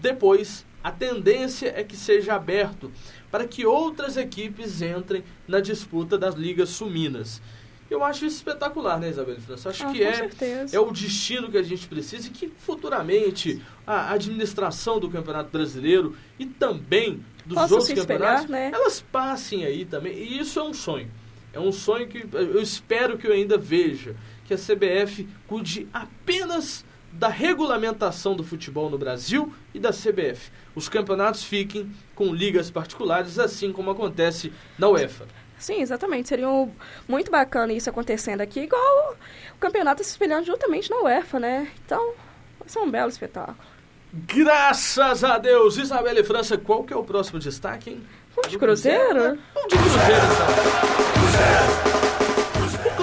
Depois, 0.00 0.64
a 0.82 0.90
tendência 0.90 1.72
é 1.76 1.82
que 1.84 1.96
seja 1.96 2.34
aberto 2.34 2.90
para 3.30 3.46
que 3.46 3.66
outras 3.66 4.16
equipes 4.16 4.80
entrem 4.82 5.24
na 5.46 5.60
disputa 5.60 6.16
das 6.18 6.34
ligas 6.34 6.68
suminas. 6.70 7.40
Eu 7.88 8.02
acho 8.02 8.26
isso 8.26 8.38
espetacular, 8.38 8.98
né, 8.98 9.10
Isabel 9.10 9.40
França? 9.40 9.70
Acho 9.70 9.86
Ah, 9.86 9.92
que 9.92 10.02
é 10.02 10.12
certeza. 10.12 10.76
é 10.76 10.80
o 10.80 10.90
destino 10.90 11.48
que 11.50 11.56
a 11.56 11.62
gente 11.62 11.86
precisa 11.86 12.26
e 12.26 12.30
que 12.30 12.48
futuramente 12.58 13.62
a 13.86 14.12
administração 14.12 14.98
do 14.98 15.08
Campeonato 15.08 15.50
Brasileiro 15.50 16.16
e 16.36 16.46
também 16.46 17.24
dos 17.44 17.54
Possa 17.54 17.74
outros 17.74 17.90
espelhar, 17.96 18.40
campeonatos, 18.40 18.50
né? 18.50 18.70
elas 18.74 19.00
passem 19.00 19.64
aí 19.64 19.84
também. 19.84 20.14
E 20.18 20.40
isso 20.40 20.58
é 20.58 20.64
um 20.64 20.74
sonho. 20.74 21.08
É 21.52 21.60
um 21.60 21.70
sonho 21.70 22.08
que 22.08 22.26
eu 22.32 22.60
espero 22.60 23.16
que 23.16 23.26
eu 23.26 23.32
ainda 23.32 23.56
veja 23.56 24.16
que 24.46 24.54
a 24.54 24.56
CBF 24.58 25.28
cuide 25.46 25.88
apenas 25.92 26.84
da 27.12 27.28
regulamentação 27.28 28.34
do 28.36 28.44
futebol 28.44 28.90
no 28.90 28.98
Brasil 28.98 29.52
e 29.74 29.78
da 29.78 29.90
CBF. 29.90 30.50
Os 30.74 30.88
campeonatos 30.88 31.42
fiquem 31.44 31.90
com 32.14 32.34
ligas 32.34 32.70
particulares, 32.70 33.38
assim 33.38 33.72
como 33.72 33.90
acontece 33.90 34.52
na 34.78 34.88
UEFA. 34.88 35.26
Sim, 35.58 35.80
exatamente. 35.80 36.28
Seria 36.28 36.48
um- 36.48 36.70
muito 37.08 37.30
bacana 37.30 37.72
isso 37.72 37.88
acontecendo 37.88 38.42
aqui, 38.42 38.60
igual 38.60 39.16
o 39.54 39.58
campeonato 39.58 40.04
se 40.04 40.10
espelhando 40.10 40.44
justamente 40.44 40.90
na 40.90 40.98
UEFA, 41.00 41.40
né? 41.40 41.68
Então, 41.84 42.12
vai 42.60 42.68
ser 42.68 42.78
um 42.80 42.90
belo 42.90 43.08
espetáculo. 43.08 43.56
Graças 44.12 45.24
a 45.24 45.38
Deus! 45.38 45.78
Isabela 45.78 46.20
e 46.20 46.24
França, 46.24 46.58
qual 46.58 46.84
que 46.84 46.92
é 46.92 46.96
o 46.96 47.02
próximo 47.04 47.38
destaque, 47.38 47.90
hein? 47.90 48.02
Vamos 48.34 48.50
de 48.50 48.58
Cruzeiro, 48.58 49.08
Cruzeiro? 49.08 49.38
Vamos 49.54 49.68
de 49.72 49.78
Cruzeiro, 49.78 50.24
então. 50.34 52.32
O 52.32 52.35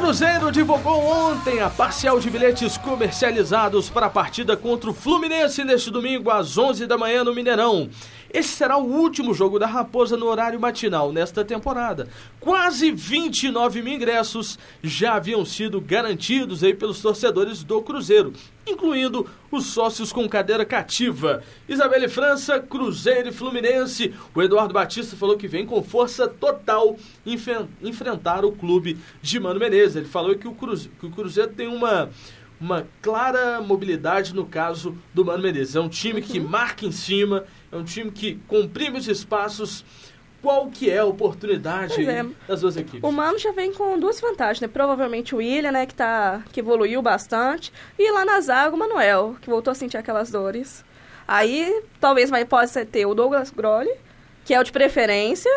Cruzeiro 0.03 0.51
divulgou 0.51 1.01
ontem 1.05 1.61
a 1.61 1.69
parcial 1.69 2.19
de 2.19 2.29
bilhetes 2.29 2.77
comercializados 2.77 3.89
para 3.89 4.07
a 4.07 4.09
partida 4.09 4.57
contra 4.57 4.89
o 4.89 4.93
Fluminense 4.93 5.63
neste 5.63 5.89
domingo 5.89 6.29
às 6.29 6.57
11 6.57 6.85
da 6.85 6.97
manhã 6.97 7.23
no 7.23 7.33
Mineirão. 7.33 7.89
Esse 8.33 8.49
será 8.49 8.77
o 8.77 8.83
último 8.91 9.31
jogo 9.31 9.59
da 9.59 9.67
Raposa 9.67 10.17
no 10.17 10.25
horário 10.25 10.59
matinal 10.59 11.11
nesta 11.11 11.45
temporada. 11.45 12.07
Quase 12.39 12.91
29 12.91 13.83
mil 13.83 13.93
ingressos 13.93 14.57
já 14.81 15.13
haviam 15.13 15.45
sido 15.45 15.79
garantidos 15.79 16.63
aí 16.63 16.73
pelos 16.73 16.99
torcedores 16.99 17.63
do 17.63 17.79
Cruzeiro, 17.83 18.33
incluindo 18.67 19.29
os 19.51 19.67
sócios 19.67 20.11
com 20.11 20.27
cadeira 20.27 20.65
cativa. 20.65 21.43
Isabelle 21.69 22.09
França, 22.09 22.59
Cruzeiro 22.59 23.29
e 23.29 23.31
Fluminense. 23.31 24.11
O 24.33 24.41
Eduardo 24.41 24.73
Batista 24.73 25.15
falou 25.15 25.37
que 25.37 25.47
vem 25.47 25.63
com 25.67 25.83
força 25.83 26.27
total 26.27 26.97
enfrentar 27.81 28.43
o 28.45 28.51
clube 28.51 28.97
de 29.21 29.39
Mano 29.39 29.59
Menezes. 29.59 29.95
Ele 29.97 30.07
falou 30.07 30.35
que 30.35 30.47
o, 30.47 30.53
Cruze- 30.53 30.89
que 30.99 31.05
o 31.05 31.11
Cruzeiro 31.11 31.51
tem 31.53 31.67
uma 31.67 32.09
uma 32.61 32.87
clara 33.01 33.59
mobilidade 33.61 34.33
no 34.33 34.45
caso 34.45 34.97
do 35.13 35.25
Mano 35.25 35.43
Menezes. 35.43 35.75
É 35.75 35.81
um 35.81 35.89
time 35.89 36.21
que 36.21 36.39
marca 36.39 36.85
em 36.85 36.93
cima, 36.93 37.43
é 37.73 37.77
um 37.77 37.83
time 37.83 38.11
que 38.11 38.35
comprime 38.47 38.99
os 38.99 39.07
espaços. 39.07 39.83
Qual 40.41 40.67
que 40.67 40.89
é 40.89 40.99
a 40.99 41.05
oportunidade 41.05 42.05
é. 42.05 42.25
das 42.45 42.59
duas 42.59 42.75
equipes? 42.75 43.01
O 43.01 43.11
Mano 43.13 43.39
já 43.39 43.53
vem 43.53 43.73
com 43.73 43.97
duas 43.97 44.19
vantagens, 44.19 44.59
né? 44.59 44.67
Provavelmente 44.67 45.33
o 45.33 45.37
William, 45.37 45.71
né, 45.71 45.85
que, 45.85 45.95
tá, 45.95 46.43
que 46.51 46.59
evoluiu 46.59 47.01
bastante. 47.01 47.71
E 47.97 48.11
lá 48.11 48.25
na 48.25 48.41
zaga 48.41 48.75
o 48.75 48.77
Manuel, 48.77 49.37
que 49.41 49.49
voltou 49.49 49.71
a 49.71 49.75
sentir 49.75 49.95
aquelas 49.95 50.29
dores. 50.29 50.83
Aí 51.25 51.83
talvez 51.97 52.29
vai, 52.29 52.43
possa 52.43 52.85
ter 52.85 53.05
o 53.05 53.15
Douglas 53.15 53.51
Grolli, 53.51 53.93
que 54.43 54.53
é 54.53 54.59
o 54.59 54.63
de 54.63 54.71
preferência. 54.73 55.49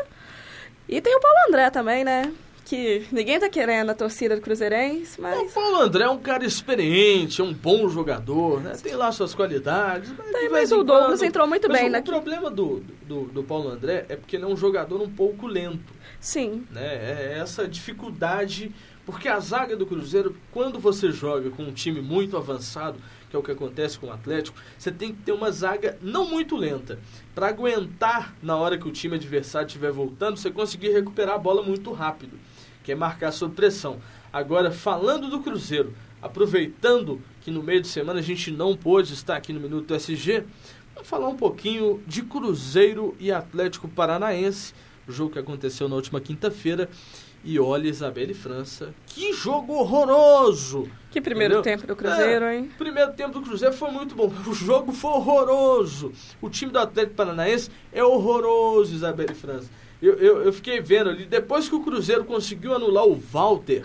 E 0.89 1.01
tem 1.01 1.17
o 1.17 1.21
Paulo 1.21 1.37
André 1.49 1.69
também, 1.71 2.05
né? 2.05 2.33
Que 2.67 3.07
ninguém 3.13 3.39
tá 3.39 3.49
querendo 3.49 3.91
a 3.91 3.95
torcida 3.95 4.35
do 4.35 4.43
Cruzeirense, 4.43 5.21
O 5.21 5.23
mas... 5.23 5.53
Paulo 5.53 5.81
André 5.83 6.03
é 6.05 6.09
um 6.11 6.19
cara 6.19 6.45
experiente, 6.45 7.41
é 7.41 7.45
um 7.45 7.53
bom 7.55 7.89
jogador, 7.89 8.61
né? 8.61 8.73
Tem 8.83 8.95
lá 8.97 9.13
suas 9.13 9.33
qualidades. 9.37 10.13
Mas, 10.19 10.33
Tem, 10.33 10.49
mas 10.51 10.73
o 10.73 10.83
Douglas 10.83 11.21
quando- 11.21 11.29
entrou 11.29 11.47
muito 11.47 11.69
Mas 11.69 11.79
bem 11.79 11.89
o, 11.89 11.93
na- 11.93 11.99
o 12.01 12.03
problema 12.03 12.51
do, 12.51 12.83
do, 13.07 13.21
do 13.27 13.45
Paulo 13.45 13.69
André 13.69 14.05
é 14.09 14.17
porque 14.17 14.35
ele 14.35 14.45
é 14.45 14.49
um 14.49 14.57
jogador 14.57 15.01
um 15.01 15.09
pouco 15.09 15.47
lento. 15.47 15.95
Sim, 16.21 16.67
né? 16.73 16.83
É 16.85 17.39
essa 17.41 17.69
dificuldade, 17.69 18.73
porque 19.05 19.29
a 19.29 19.39
zaga 19.39 19.77
do 19.77 19.87
Cruzeiro, 19.87 20.35
quando 20.51 20.81
você 20.81 21.13
joga 21.13 21.51
com 21.51 21.63
um 21.63 21.73
time 21.73 22.01
muito 22.01 22.37
avançado, 22.37 22.99
que 23.31 23.37
é 23.37 23.39
o 23.39 23.43
que 23.45 23.53
acontece 23.53 23.97
com 23.97 24.09
o 24.09 24.13
Atlético, 24.13 24.59
você 24.77 24.91
tem 24.91 25.13
que 25.13 25.23
ter 25.23 25.31
uma 25.33 25.53
zaga 25.53 25.97
não 26.03 26.29
muito 26.29 26.57
lenta, 26.57 26.99
para 27.33 27.47
aguentar 27.49 28.35
na 28.43 28.57
hora 28.57 28.77
que 28.77 28.89
o 28.89 28.93
time 28.93 29.15
adversário 29.15 29.67
estiver 29.67 29.93
voltando, 29.93 30.37
você 30.37 30.51
conseguir 30.51 30.91
recuperar 30.91 31.37
a 31.37 31.39
bola 31.39 31.63
muito 31.63 31.93
rápido, 31.93 32.37
que 32.87 32.93
é 32.93 32.95
marcar 32.95 33.33
sob 33.33 33.53
pressão. 33.53 33.97
Agora, 34.33 34.71
falando 34.71 35.29
do 35.29 35.41
Cruzeiro, 35.41 35.93
aproveitando 36.23 37.21
que 37.43 37.51
no 37.51 37.61
meio 37.61 37.81
de 37.83 37.89
semana 37.89 38.21
a 38.21 38.23
gente 38.23 38.53
não 38.53 38.77
pôde 38.77 39.13
estar 39.13 39.37
aqui 39.37 39.53
no 39.53 39.59
Minuto 39.59 39.93
SG, 39.93 40.45
vamos 40.95 41.09
falar 41.09 41.29
um 41.29 41.37
pouquinho 41.37 42.01
de 42.07 42.23
Cruzeiro 42.23 43.17
e 43.19 43.33
Atlético 43.33 43.89
Paranaense, 43.89 44.73
o 45.09 45.11
jogo 45.13 45.33
que 45.33 45.39
aconteceu 45.41 45.89
na 45.89 45.97
última 45.97 46.21
quinta-feira. 46.21 46.89
E 47.45 47.59
olha, 47.61 47.89
Isabelle 47.89 48.33
e 48.33 48.35
França, 48.35 48.93
que 49.07 49.33
jogo 49.33 49.73
horroroso! 49.75 50.89
que 51.11 51.21
primeiro 51.21 51.59
Entendeu? 51.59 51.77
tempo 51.79 51.87
do 51.87 51.97
Cruzeiro, 51.97 52.45
É, 52.45 52.57
hein? 52.59 52.71
Primeiro 52.79 53.13
tempo 53.15 53.33
do 53.39 53.43
Cruzeiro 53.43 53.75
foi 53.75 53.91
muito 53.91 54.15
bom. 54.15 54.33
O 54.47 54.53
jogo 54.55 54.93
foi 54.93 55.11
horroroso. 55.13 56.13
O 56.41 56.49
time 56.51 56.71
do 56.73 56.79
Atlético 56.79 57.15
Paranaense 57.17 57.71
é 57.93 58.03
horroroso, 58.05 58.95
Isabelle 58.95 59.33
e 59.33 59.35
França. 59.35 59.69
Eu, 60.01 60.15
eu, 60.15 60.43
eu 60.43 60.53
fiquei 60.53 60.81
vendo 60.81 61.11
ali, 61.11 61.25
depois 61.25 61.69
que 61.69 61.75
o 61.75 61.83
Cruzeiro 61.83 62.25
conseguiu 62.25 62.75
anular 62.75 63.07
o 63.07 63.15
Walter, 63.15 63.85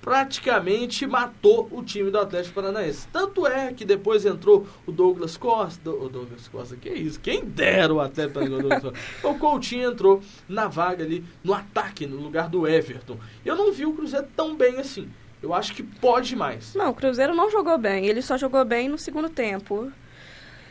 praticamente 0.00 1.04
matou 1.04 1.68
o 1.70 1.82
time 1.82 2.10
do 2.12 2.18
Atlético 2.18 2.54
Paranaense. 2.54 3.08
Tanto 3.12 3.44
é 3.46 3.72
que 3.72 3.84
depois 3.84 4.24
entrou 4.24 4.66
o 4.86 4.92
Douglas 4.92 5.36
Costa. 5.36 5.90
O 5.90 6.08
Douglas 6.08 6.46
Costa, 6.46 6.76
que 6.76 6.88
isso? 6.88 7.18
Quem 7.18 7.44
dera 7.44 7.92
o 7.92 8.00
Atlético 8.00 8.38
Paranaense. 8.38 8.92
O 9.22 9.34
Coutinho 9.34 9.90
entrou 9.90 10.22
na 10.48 10.68
vaga 10.68 11.02
ali, 11.02 11.24
no 11.42 11.52
ataque, 11.52 12.06
no 12.06 12.16
lugar 12.16 12.48
do 12.48 12.68
Everton. 12.68 13.18
Eu 13.44 13.56
não 13.56 13.72
vi 13.72 13.84
o 13.84 13.92
Cruzeiro 13.92 14.28
tão 14.36 14.56
bem 14.56 14.78
assim. 14.78 15.08
Eu 15.42 15.52
acho 15.52 15.74
que 15.74 15.82
pode 15.82 16.36
mais. 16.36 16.74
Não, 16.74 16.90
o 16.90 16.94
Cruzeiro 16.94 17.34
não 17.34 17.50
jogou 17.50 17.76
bem. 17.76 18.06
Ele 18.06 18.22
só 18.22 18.38
jogou 18.38 18.64
bem 18.64 18.88
no 18.88 18.96
segundo 18.96 19.28
tempo. 19.28 19.92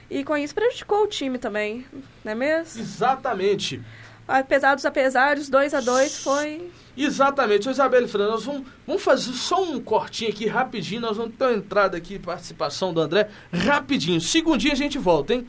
E 0.09 0.23
com 0.23 0.37
isso 0.37 0.53
prejudicou 0.53 1.03
o 1.03 1.07
time 1.07 1.37
também, 1.37 1.85
não 2.23 2.31
é 2.31 2.35
mesmo? 2.35 2.79
Exatamente. 2.79 3.81
Apesar 4.27 4.73
dos 4.75 4.85
apesares, 4.85 5.49
2 5.49 5.73
a 5.73 5.81
2 5.81 6.17
foi. 6.23 6.71
Exatamente. 6.97 7.67
Ô, 7.67 7.71
Isabelle 7.71 8.07
Fernandes, 8.07 8.35
nós 8.35 8.45
vamos, 8.45 8.67
vamos 8.87 9.03
fazer 9.03 9.33
só 9.33 9.63
um 9.63 9.79
cortinho 9.79 10.31
aqui 10.31 10.47
rapidinho. 10.47 11.01
Nós 11.01 11.17
vamos 11.17 11.35
ter 11.35 11.45
uma 11.45 11.53
entrada 11.53 11.95
aqui, 11.95 12.17
participação 12.17 12.93
do 12.93 13.01
André, 13.01 13.29
rapidinho. 13.53 14.19
Segundinho 14.19 14.73
a 14.73 14.75
gente 14.75 14.97
volta, 14.97 15.33
hein? 15.33 15.47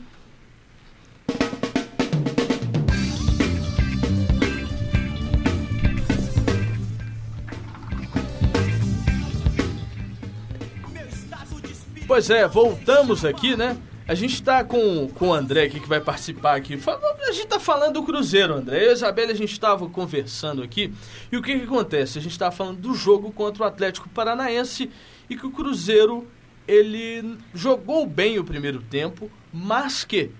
Pois 12.07 12.29
é, 12.29 12.47
voltamos 12.47 13.25
aqui, 13.25 13.57
né? 13.57 13.75
A 14.07 14.15
gente 14.15 14.35
está 14.35 14.63
com, 14.63 15.09
com 15.09 15.27
o 15.27 15.33
André 15.33 15.63
aqui 15.63 15.81
que 15.81 15.87
vai 15.87 15.99
participar 15.99 16.55
aqui. 16.55 16.75
A 16.75 17.31
gente 17.33 17.43
está 17.43 17.59
falando 17.59 17.95
do 17.95 18.03
Cruzeiro, 18.03 18.53
André. 18.53 18.77
Eu 18.77 18.87
e 18.87 18.89
a 18.89 18.93
Isabela, 18.93 19.31
a 19.33 19.35
gente 19.35 19.51
estava 19.51 19.89
conversando 19.89 20.63
aqui. 20.63 20.93
E 21.29 21.35
o 21.35 21.41
que, 21.41 21.59
que 21.59 21.65
acontece? 21.65 22.17
A 22.17 22.21
gente 22.21 22.31
estava 22.31 22.55
falando 22.55 22.79
do 22.79 22.93
jogo 22.93 23.33
contra 23.33 23.63
o 23.63 23.67
Atlético 23.67 24.07
Paranaense 24.07 24.89
e 25.29 25.35
que 25.35 25.45
o 25.45 25.51
Cruzeiro 25.51 26.25
ele 26.65 27.37
jogou 27.53 28.05
bem 28.05 28.39
o 28.39 28.45
primeiro 28.45 28.81
tempo, 28.81 29.29
mas 29.51 30.05
que 30.05 30.31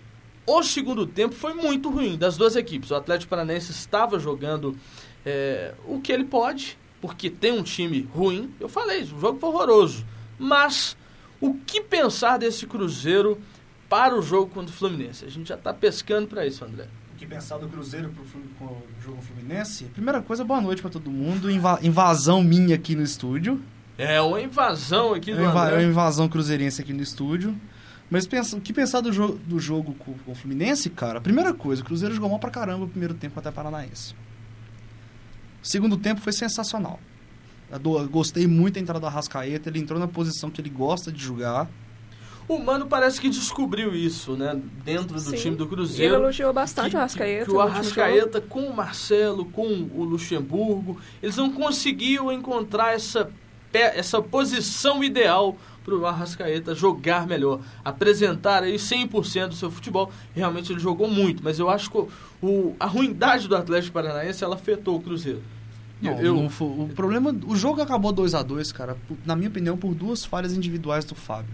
o 0.45 0.63
segundo 0.63 1.05
tempo 1.05 1.35
foi 1.35 1.53
muito 1.53 1.89
ruim 1.89 2.17
das 2.17 2.37
duas 2.37 2.55
equipes. 2.55 2.91
O 2.91 2.95
Atlético 2.95 3.29
Paranaense 3.29 3.73
estava 3.73 4.17
jogando 4.17 4.77
é, 5.25 5.73
o 5.85 5.99
que 5.99 6.13
ele 6.13 6.23
pode, 6.23 6.77
porque 7.01 7.29
tem 7.29 7.51
um 7.51 7.63
time 7.63 8.07
ruim. 8.15 8.49
Eu 8.61 8.69
falei, 8.69 9.03
o 9.03 9.19
jogo 9.19 9.37
foi 9.41 9.49
horroroso. 9.49 10.05
Mas 10.39 10.95
o 11.41 11.53
que 11.53 11.81
pensar 11.81 12.37
desse 12.37 12.65
Cruzeiro 12.65 13.37
para 13.89 14.17
o 14.17 14.21
jogo 14.21 14.51
contra 14.51 14.71
o 14.71 14.73
Fluminense? 14.77 15.25
A 15.25 15.29
gente 15.29 15.47
já 15.49 15.55
está 15.55 15.73
pescando 15.73 16.27
para 16.27 16.45
isso, 16.45 16.63
André. 16.65 16.87
O 17.13 17.17
que 17.17 17.25
pensar 17.25 17.57
do 17.57 17.67
Cruzeiro 17.67 18.11
com 18.59 18.65
o 18.65 18.83
jogo 19.03 19.21
Fluminense? 19.21 19.85
Primeira 19.85 20.21
coisa, 20.21 20.43
boa 20.43 20.61
noite 20.61 20.81
pra 20.81 20.91
todo 20.91 21.09
mundo. 21.09 21.49
Inva- 21.49 21.79
invasão 21.81 22.43
minha 22.43 22.75
aqui 22.75 22.95
no 22.95 23.01
estúdio. 23.01 23.61
É 23.97 24.21
uma 24.21 24.39
invasão 24.41 25.13
aqui 25.15 25.31
É 25.31 25.35
do 25.35 25.41
uma 25.41 25.49
é 25.49 25.63
André. 25.65 25.75
uma 25.77 25.83
invasão 25.83 26.27
cruzeirense 26.29 26.81
aqui 26.81 26.93
no 26.93 27.01
estúdio. 27.01 27.55
Mas 28.09 28.25
pensa, 28.27 28.55
o 28.55 28.61
que 28.61 28.71
pensar 28.71 29.01
do 29.01 29.11
jogo, 29.11 29.37
do 29.45 29.59
jogo 29.59 29.93
com, 29.95 30.13
com 30.13 30.31
o 30.31 30.35
Fluminense, 30.35 30.89
cara? 30.89 31.19
Primeira 31.19 31.53
coisa, 31.53 31.81
o 31.81 31.85
Cruzeiro 31.85 32.13
jogou 32.13 32.29
mal 32.29 32.39
pra 32.39 32.49
caramba 32.51 32.85
o 32.85 32.87
primeiro 32.87 33.13
tempo 33.13 33.37
até 33.39 33.51
Paranaense. 33.51 34.13
Segundo 35.61 35.97
tempo 35.97 36.21
foi 36.21 36.31
sensacional. 36.33 36.99
Eu 37.69 38.07
Gostei 38.07 38.47
muito 38.47 38.75
da 38.75 38.79
entrada 38.79 38.99
do 38.99 39.07
Arrascaeta, 39.07 39.67
ele 39.69 39.79
entrou 39.79 39.99
na 39.99 40.07
posição 40.07 40.49
que 40.49 40.61
ele 40.61 40.69
gosta 40.69 41.11
de 41.11 41.21
jogar. 41.21 41.67
O 42.47 42.57
Mano 42.59 42.85
parece 42.87 43.19
que 43.19 43.27
descobriu 43.29 43.93
isso, 43.93 44.37
né? 44.37 44.57
Dentro 44.85 45.15
do 45.15 45.19
Sim. 45.19 45.35
time 45.35 45.55
do 45.57 45.63
Ele 45.65 45.69
Cruzeiro. 45.69 46.15
elogiou 46.15 46.53
bastante 46.53 46.91
que, 46.91 46.95
o 46.95 46.99
Arrascaeta. 46.99 47.45
Que 47.45 47.51
o. 47.51 47.59
Arrascaeta 47.59 48.39
com 48.41 48.61
o 48.61 48.73
Marcelo, 48.75 49.43
com 49.45 49.67
o 49.93 50.03
Luxemburgo, 50.05 50.97
eles 51.21 51.35
não 51.35 51.51
conseguiam 51.51 52.31
encontrar 52.31 52.93
essa, 52.93 53.29
essa 53.73 54.21
posição 54.21 55.03
ideal 55.03 55.57
para 55.83 55.95
o 55.95 56.05
Arrascaeta 56.05 56.73
jogar 56.73 57.27
melhor, 57.27 57.59
apresentar 57.83 58.63
aí 58.63 58.75
100% 58.75 59.49
do 59.49 59.55
seu 59.55 59.69
futebol. 59.69 60.09
Realmente 60.33 60.71
ele 60.71 60.79
jogou 60.79 61.09
muito, 61.09 61.43
mas 61.43 61.59
eu 61.59 61.69
acho 61.69 61.89
que 61.91 61.97
o, 61.97 62.09
o- 62.41 62.75
a 62.79 62.85
ruindade 62.85 63.47
do 63.47 63.55
Atlético 63.57 63.93
Paranaense 63.93 64.43
ela 64.43 64.55
afetou 64.55 64.95
o 64.97 65.01
Cruzeiro. 65.01 65.41
Não, 66.01 66.19
eu, 66.21 66.35
não 66.35 66.49
foi- 66.49 66.67
o 66.67 66.89
problema, 66.95 67.35
o 67.45 67.55
jogo 67.55 67.81
acabou 67.81 68.11
2 68.11 68.35
a 68.35 68.43
2 68.43 68.71
cara, 68.71 68.95
na 69.25 69.35
minha 69.35 69.49
opinião, 69.49 69.75
por 69.77 69.93
duas 69.95 70.23
falhas 70.23 70.53
individuais 70.53 71.03
do 71.05 71.15
Fábio. 71.15 71.49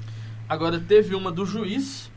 Agora 0.47 0.79
teve 0.79 1.15
uma 1.15 1.31
do 1.31 1.45
juiz, 1.45 2.11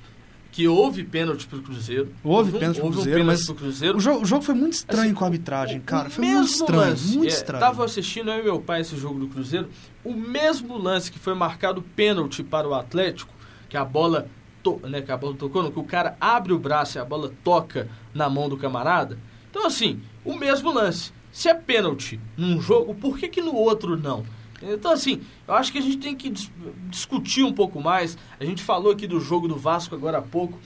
que 0.57 0.67
houve 0.67 1.05
pênalti 1.05 1.47
pro 1.47 1.61
Cruzeiro. 1.61 2.11
Houve 2.25 2.53
pênalti 2.53 2.77
pro 2.77 2.87
houve 2.87 2.97
um 2.97 3.03
Cruzeiro, 3.03 3.21
pênalti 3.21 3.39
mas 3.39 3.47
pro 3.47 3.55
Cruzeiro. 3.55 3.99
O 3.99 4.01
jogo, 4.01 4.23
o 4.23 4.25
jogo 4.25 4.43
foi 4.43 4.55
muito 4.55 4.73
estranho 4.73 5.03
Assim, 5.03 5.15
com 5.15 5.25
a 5.25 5.27
arbitragem, 5.27 5.81
cara. 5.81 6.09
Foi 6.09 6.25
muito 6.25 6.49
estranho, 6.49 6.81
lance, 6.81 7.17
muito 7.17 7.31
é, 7.31 7.35
estranho. 7.35 7.61
Tava 7.61 7.85
assistindo 7.85 8.31
eu 8.31 8.41
e 8.41 8.43
meu 8.43 8.59
pai 8.59 8.81
esse 8.81 8.97
jogo 8.97 9.19
do 9.19 9.29
Cruzeiro. 9.29 9.69
O 10.03 10.15
mesmo 10.15 10.79
lance 10.79 11.13
que 11.13 11.19
foi 11.19 11.35
marcado 11.35 11.83
pênalti 11.83 12.43
para 12.43 12.67
o 12.67 12.73
Atlético, 12.73 13.35
que 13.69 13.77
a 13.77 13.85
bola, 13.85 14.29
to, 14.63 14.81
né, 14.85 15.03
que 15.03 15.13
a 15.13 15.17
bola 15.19 15.35
tocou, 15.35 15.63
não, 15.63 15.71
que 15.71 15.79
o 15.79 15.85
cara 15.85 16.17
abre 16.19 16.55
o 16.55 16.59
braço 16.59 16.97
e 16.97 17.01
a 17.01 17.05
bola 17.05 17.31
toca 17.45 17.89
na 18.15 18.31
mão 18.31 18.49
do 18.49 18.57
camarada. 18.57 19.19
Então 19.51 19.67
assim, 19.67 20.01
o 20.25 20.35
mesmo 20.35 20.73
lance. 20.73 21.13
Se 21.31 21.51
é 21.51 21.55
pênalti 21.55 22.19
num 22.35 22.63
jogo, 22.63 22.95
por 22.95 23.19
que 23.19 23.29
que 23.29 23.43
no 23.43 23.55
outro 23.55 23.95
não? 23.95 24.25
Então 24.63 24.91
assim, 24.93 25.21
eu 25.47 25.55
acho 25.55 25.71
que 25.71 25.79
a 25.79 25.83
gente 25.83 25.99
tem 25.99 26.15
que 26.17 26.31
dis- 26.31 26.51
discutir 26.89 27.45
um 27.45 27.53
pouco 27.53 27.81
mais. 27.81 28.17
A 28.41 28.45
gente 28.45 28.63
falou 28.63 28.93
aqui 28.93 29.07
do 29.07 29.21
jogo 29.21 29.47
do 29.47 29.57
Vasco 29.57 29.95
agora 29.95 30.19
há 30.19 30.23
pouco 30.23 30.59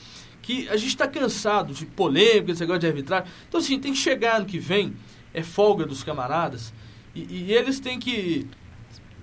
que 0.42 0.68
a 0.68 0.76
gente 0.76 0.88
está 0.88 1.07
cansado 1.07 1.74
de 1.74 1.85
polêmica, 1.87 2.53
esse 2.53 2.61
negócio 2.61 2.81
de 2.81 2.87
arbitragem. 2.87 3.29
Então, 3.48 3.61
assim, 3.61 3.79
tem 3.79 3.92
que 3.92 3.98
chegar 3.98 4.37
ano 4.37 4.46
que 4.46 4.59
vem, 4.59 4.94
é 5.35 5.42
folga 5.42 5.85
dos 5.85 6.03
camaradas, 6.03 6.72
e, 7.14 7.20
e 7.48 7.53
eles 7.53 7.79
têm 7.81 7.98
que. 7.98 8.46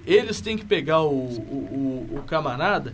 Eles 0.05 0.39
têm 0.39 0.57
que 0.57 0.63
pegar 0.63 1.01
o, 1.01 1.09
o, 1.09 2.07
o- 2.13 2.17
o 2.19 2.23
camarada 2.23 2.93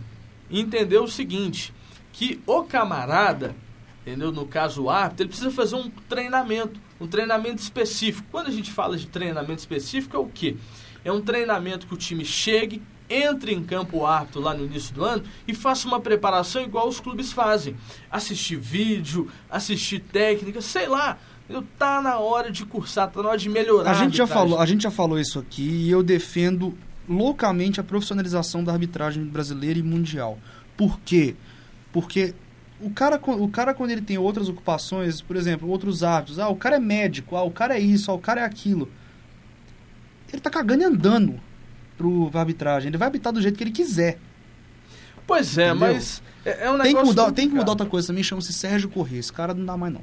e 0.50 0.58
entender 0.60 0.98
o 0.98 1.06
seguinte, 1.06 1.72
que 2.12 2.40
o 2.46 2.62
camarada, 2.64 3.54
entendeu? 4.02 4.32
No 4.32 4.46
caso 4.46 4.84
o 4.84 4.90
árbitro, 4.90 5.22
ele 5.22 5.28
precisa 5.28 5.50
fazer 5.50 5.76
um 5.76 5.88
treinamento, 6.08 6.80
um 7.00 7.06
treinamento 7.06 7.62
específico. 7.62 8.26
Quando 8.32 8.48
a 8.48 8.50
gente 8.50 8.72
fala 8.72 8.96
de 8.96 9.06
treinamento 9.06 9.60
específico, 9.60 10.16
é 10.16 10.18
o 10.18 10.26
quê? 10.26 10.56
É 11.04 11.12
um 11.12 11.20
treinamento 11.20 11.86
que 11.86 11.94
o 11.94 11.96
time 11.96 12.24
chegue, 12.24 12.82
entre 13.08 13.52
em 13.52 13.62
campo 13.62 13.98
o 13.98 14.06
árbitro 14.06 14.40
lá 14.40 14.54
no 14.54 14.64
início 14.64 14.94
do 14.94 15.04
ano 15.04 15.22
e 15.46 15.54
faça 15.54 15.86
uma 15.86 16.00
preparação 16.00 16.62
igual 16.62 16.88
os 16.88 17.00
clubes 17.00 17.32
fazem. 17.32 17.76
Assistir 18.10 18.56
vídeo, 18.56 19.30
assistir 19.50 20.00
técnica, 20.00 20.60
sei 20.60 20.88
lá. 20.88 21.18
Eu 21.48 21.62
tá 21.78 22.00
na 22.00 22.18
hora 22.18 22.50
de 22.50 22.64
cursar, 22.64 23.10
tá 23.10 23.22
na 23.22 23.28
hora 23.28 23.38
de 23.38 23.50
melhorar. 23.50 23.90
A 23.90 23.94
gente, 23.94 24.16
já 24.16 24.26
falou, 24.26 24.58
a 24.58 24.64
gente 24.64 24.82
já 24.82 24.90
falou 24.90 25.20
isso 25.20 25.38
aqui 25.38 25.62
e 25.62 25.90
eu 25.90 26.02
defendo 26.02 26.74
loucamente 27.06 27.78
a 27.78 27.84
profissionalização 27.84 28.64
da 28.64 28.72
arbitragem 28.72 29.22
brasileira 29.24 29.78
e 29.78 29.82
mundial. 29.82 30.38
Por 30.74 30.98
quê? 31.00 31.36
Porque 31.92 32.34
o 32.80 32.90
cara, 32.90 33.20
o 33.22 33.48
cara 33.48 33.74
quando 33.74 33.90
ele 33.90 34.00
tem 34.00 34.16
outras 34.16 34.48
ocupações, 34.48 35.20
por 35.20 35.36
exemplo, 35.36 35.68
outros 35.68 36.02
hábitos, 36.02 36.38
ah, 36.38 36.48
o 36.48 36.56
cara 36.56 36.76
é 36.76 36.80
médico, 36.80 37.36
ah, 37.36 37.42
o 37.42 37.50
cara 37.50 37.76
é 37.76 37.80
isso, 37.80 38.10
ah, 38.10 38.14
o 38.14 38.18
cara 38.18 38.40
é 38.40 38.44
aquilo. 38.44 38.90
Ele 40.34 40.40
tá 40.40 40.50
cagando 40.50 40.82
e 40.82 40.84
andando 40.84 41.40
pro, 41.96 42.30
pra 42.30 42.40
arbitragem. 42.40 42.88
Ele 42.88 42.98
vai 42.98 43.06
arbitrar 43.06 43.32
do 43.32 43.40
jeito 43.40 43.56
que 43.56 43.64
ele 43.64 43.70
quiser. 43.70 44.18
Pois 45.26 45.56
é, 45.56 45.70
Entendeu? 45.70 45.94
mas 45.94 46.22
é, 46.44 46.66
é 46.66 46.70
um 46.70 46.74
Tem 46.74 46.82
que, 46.82 46.88
negócio 46.88 47.06
mudar, 47.06 47.32
tem 47.32 47.48
que 47.48 47.54
mudar 47.54 47.70
outra 47.70 47.86
coisa 47.86 48.08
também, 48.08 48.22
chama-se 48.22 48.52
Sérgio 48.52 48.90
Corrêa. 48.90 49.20
Esse 49.20 49.32
cara 49.32 49.54
não 49.54 49.64
dá 49.64 49.76
mais, 49.76 49.92
não. 49.92 50.02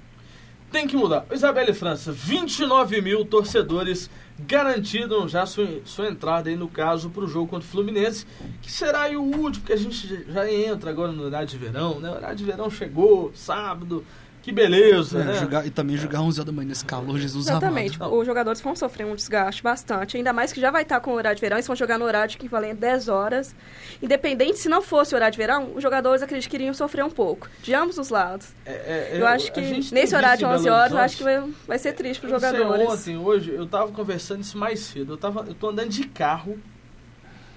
Tem 0.71 0.87
que 0.87 0.95
mudar. 0.95 1.25
Isabelle 1.31 1.73
França, 1.73 2.13
29 2.13 3.01
mil 3.01 3.25
torcedores 3.25 4.09
garantiram 4.39 5.27
já 5.27 5.45
sua, 5.45 5.67
sua 5.83 6.07
entrada 6.07 6.49
aí 6.49 6.55
no 6.55 6.69
caso 6.69 7.09
para 7.09 7.25
o 7.25 7.27
jogo 7.27 7.47
contra 7.47 7.67
o 7.67 7.69
Fluminense, 7.71 8.25
que 8.61 8.71
será 8.71 9.01
aí 9.01 9.17
o 9.17 9.21
último, 9.21 9.63
porque 9.63 9.73
a 9.73 9.77
gente 9.77 10.25
já 10.31 10.51
entra 10.51 10.89
agora 10.89 11.11
no 11.11 11.23
horário 11.23 11.47
de 11.47 11.57
verão, 11.57 11.99
né? 11.99 12.09
O 12.09 12.13
horário 12.13 12.37
de 12.37 12.43
verão 12.43 12.69
chegou, 12.69 13.31
sábado, 13.35 14.03
que 14.41 14.51
beleza, 14.51 15.19
É, 15.21 15.23
né? 15.25 15.33
jogar- 15.39 15.65
e 15.65 15.69
também 15.69 15.95
jogar 15.97 16.21
11 16.21 16.39
horas 16.39 16.45
da 16.45 16.51
manhã 16.51 16.69
nesse 16.69 16.83
calor, 16.85 17.17
Jesus 17.19 17.47
Exatamente. 17.47 17.95
amado. 17.97 18.15
Os 18.15 18.25
jogadores 18.25 18.59
vão 18.61 18.75
sofrer 18.75 19.05
um 19.05 19.15
desgaste 19.15 19.61
bastante. 19.61 20.17
Ainda 20.17 20.33
mais 20.33 20.51
que 20.51 20.59
já 20.59 20.71
vai 20.71 20.81
estar 20.83 20.99
com 20.99 21.11
o 21.11 21.13
horário 21.15 21.35
de 21.35 21.41
verão. 21.41 21.57
Eles 21.57 21.67
vão 21.67 21.75
jogar 21.75 21.97
no 21.99 22.05
horário 22.05 22.33
equivalente 22.33 22.73
a 22.73 22.75
10 22.79 23.07
horas. 23.07 23.55
Independente 24.01 24.57
se 24.59 24.67
não 24.67 24.81
fosse 24.81 25.13
o 25.13 25.15
horário 25.15 25.31
de 25.31 25.37
verão, 25.37 25.71
os 25.75 25.83
jogadores 25.83 26.21
acredito 26.21 26.49
que 26.49 26.55
iriam 26.57 26.73
sofrer 26.73 27.03
um 27.05 27.09
pouco. 27.09 27.47
De 27.61 27.73
ambos 27.73 27.97
os 27.97 28.09
lados. 28.09 28.47
É, 28.65 28.71
é, 29.13 29.17
Eu 29.19 29.27
acho 29.27 29.51
que 29.51 29.61
nesse 29.93 30.15
horário 30.15 30.39
de 30.39 30.43
visto 30.45 30.51
em 30.51 30.55
11 30.55 30.63
Belo 30.63 30.75
horas, 30.75 30.91
eu 30.91 30.97
acho 30.99 31.17
que 31.17 31.23
vai, 31.23 31.43
vai 31.67 31.77
ser 31.79 31.93
triste 31.93 32.19
para 32.21 32.27
os 32.27 32.33
Eu 32.33 32.39
não 32.41 32.57
sei, 32.57 32.65
jogadores. 32.67 32.99
ontem, 32.99 33.17
hoje, 33.17 33.51
eu 33.51 33.65
tava 33.67 33.91
conversando 33.91 34.41
isso 34.41 34.57
mais 34.57 34.79
cedo. 34.79 35.13
Eu, 35.13 35.17
tava, 35.17 35.45
eu 35.47 35.53
tô 35.53 35.69
andando 35.69 35.89
de 35.89 36.05
carro 36.07 36.57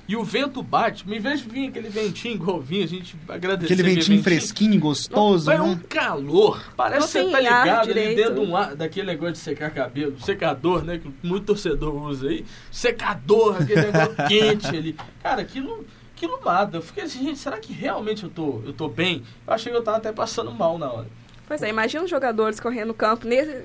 e 0.07 0.17
o 0.17 0.23
vento 0.23 0.63
bate. 0.63 1.05
Em 1.11 1.19
vez 1.19 1.41
de 1.41 1.49
vir 1.49 1.69
aquele 1.69 1.89
ventinho 1.89 2.35
igual 2.35 2.61
vinha, 2.61 2.85
a 2.85 2.89
gente 2.89 3.17
agradece. 3.29 3.73
Aquele 3.73 3.95
ventinho 3.95 4.23
fresquinho, 4.23 4.79
gostoso, 4.79 5.51
É 5.51 5.57
né? 5.57 5.63
um 5.63 5.77
calor. 5.77 6.63
Parece 6.77 7.01
Não 7.01 7.07
que 7.07 7.13
você 7.13 7.33
tá 7.33 7.41
ligado 7.41 7.91
ali 7.91 8.15
dentro 8.15 8.35
de 8.35 8.41
um 8.41 8.57
ar, 8.57 8.75
daquele 8.75 9.07
negócio 9.07 9.33
de 9.33 9.39
secar 9.39 9.71
cabelo. 9.71 10.21
Secador, 10.21 10.85
né? 10.85 10.99
Que 10.99 11.11
muito 11.27 11.47
torcedor 11.47 11.95
usa 11.95 12.29
aí. 12.29 12.45
Secador, 12.71 13.63
aquele 13.63 13.81
negócio 13.81 14.15
quente 14.29 14.67
ali. 14.69 14.97
Cara, 15.23 15.41
aquilo, 15.43 15.87
aquilo 16.15 16.39
mata. 16.45 16.77
Eu 16.77 16.83
fiquei 16.83 17.05
assim, 17.05 17.25
gente, 17.25 17.39
será 17.39 17.59
que 17.59 17.73
realmente 17.73 18.25
eu 18.25 18.31
tô, 18.31 18.61
eu 18.67 18.73
tô 18.73 18.89
bem? 18.89 19.23
Eu 19.47 19.55
achei 19.55 19.73
que 19.73 19.79
eu 19.79 19.83
tava 19.83 19.97
até 19.97 20.13
passando 20.13 20.53
mal 20.53 20.77
na 20.79 20.91
hora. 20.91 21.09
Pois 21.47 21.63
é, 21.63 21.69
imagina 21.69 22.05
os 22.05 22.11
jogadores 22.11 22.61
correndo 22.61 22.89
no 22.89 22.95
campo 22.95 23.27
nesse, 23.27 23.65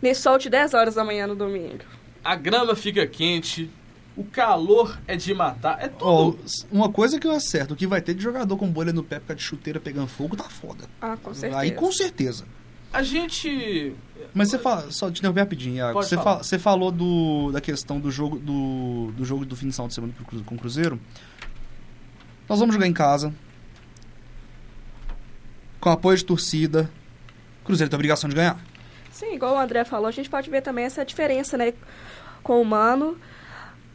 nesse 0.00 0.22
sol 0.22 0.38
de 0.38 0.48
10 0.48 0.74
horas 0.74 0.94
da 0.94 1.04
manhã 1.04 1.26
no 1.26 1.34
domingo. 1.36 1.84
A 2.24 2.34
grama 2.36 2.74
fica 2.74 3.06
quente. 3.06 3.70
O 4.18 4.24
calor 4.24 4.98
é 5.06 5.14
de 5.14 5.32
matar. 5.32 5.78
É 5.80 5.86
tudo. 5.86 6.40
uma 6.72 6.88
coisa 6.88 7.20
que 7.20 7.26
eu 7.26 7.30
acerto, 7.30 7.74
o 7.74 7.76
que 7.76 7.86
vai 7.86 8.02
ter 8.02 8.14
de 8.14 8.20
jogador 8.20 8.56
com 8.56 8.66
bolha 8.66 8.92
no 8.92 9.04
pé 9.04 9.20
por 9.20 9.28
causa 9.28 9.38
de 9.38 9.44
chuteira 9.44 9.78
pegando 9.78 10.08
fogo, 10.08 10.34
tá 10.34 10.42
foda. 10.42 10.86
Ah, 11.00 11.16
com 11.22 11.32
certeza. 11.32 11.60
Aí 11.60 11.70
com 11.70 11.92
certeza. 11.92 12.44
A 12.92 13.00
gente. 13.00 13.94
Mas 14.34 14.50
você 14.50 14.58
fala, 14.58 14.90
só 14.90 15.08
te 15.08 15.20
interromper 15.20 15.42
rapidinho, 15.42 15.76
Iago. 15.76 16.02
Você, 16.02 16.16
você 16.16 16.58
falou 16.58 16.90
do, 16.90 17.52
da 17.52 17.60
questão 17.60 18.00
do 18.00 18.10
jogo 18.10 18.40
do, 18.40 19.12
do 19.16 19.24
jogo 19.24 19.46
do 19.46 19.54
fim 19.54 19.68
de 19.68 19.74
semana 19.76 19.88
de 19.88 19.94
semana 19.94 20.12
com 20.44 20.56
o 20.56 20.58
Cruzeiro. 20.58 20.98
Nós 22.48 22.58
vamos 22.58 22.74
jogar 22.74 22.88
em 22.88 22.92
casa. 22.92 23.32
Com 25.78 25.90
apoio 25.90 26.16
de 26.16 26.24
torcida. 26.24 26.90
O 27.62 27.66
Cruzeiro 27.66 27.88
tem 27.88 27.96
a 27.96 27.98
obrigação 27.98 28.28
de 28.28 28.34
ganhar. 28.34 28.58
Sim, 29.12 29.32
igual 29.32 29.54
o 29.54 29.58
André 29.60 29.84
falou, 29.84 30.08
a 30.08 30.12
gente 30.12 30.28
pode 30.28 30.50
ver 30.50 30.62
também 30.62 30.84
essa 30.84 31.04
diferença, 31.04 31.56
né, 31.56 31.72
com 32.42 32.60
o 32.60 32.64
Mano. 32.64 33.16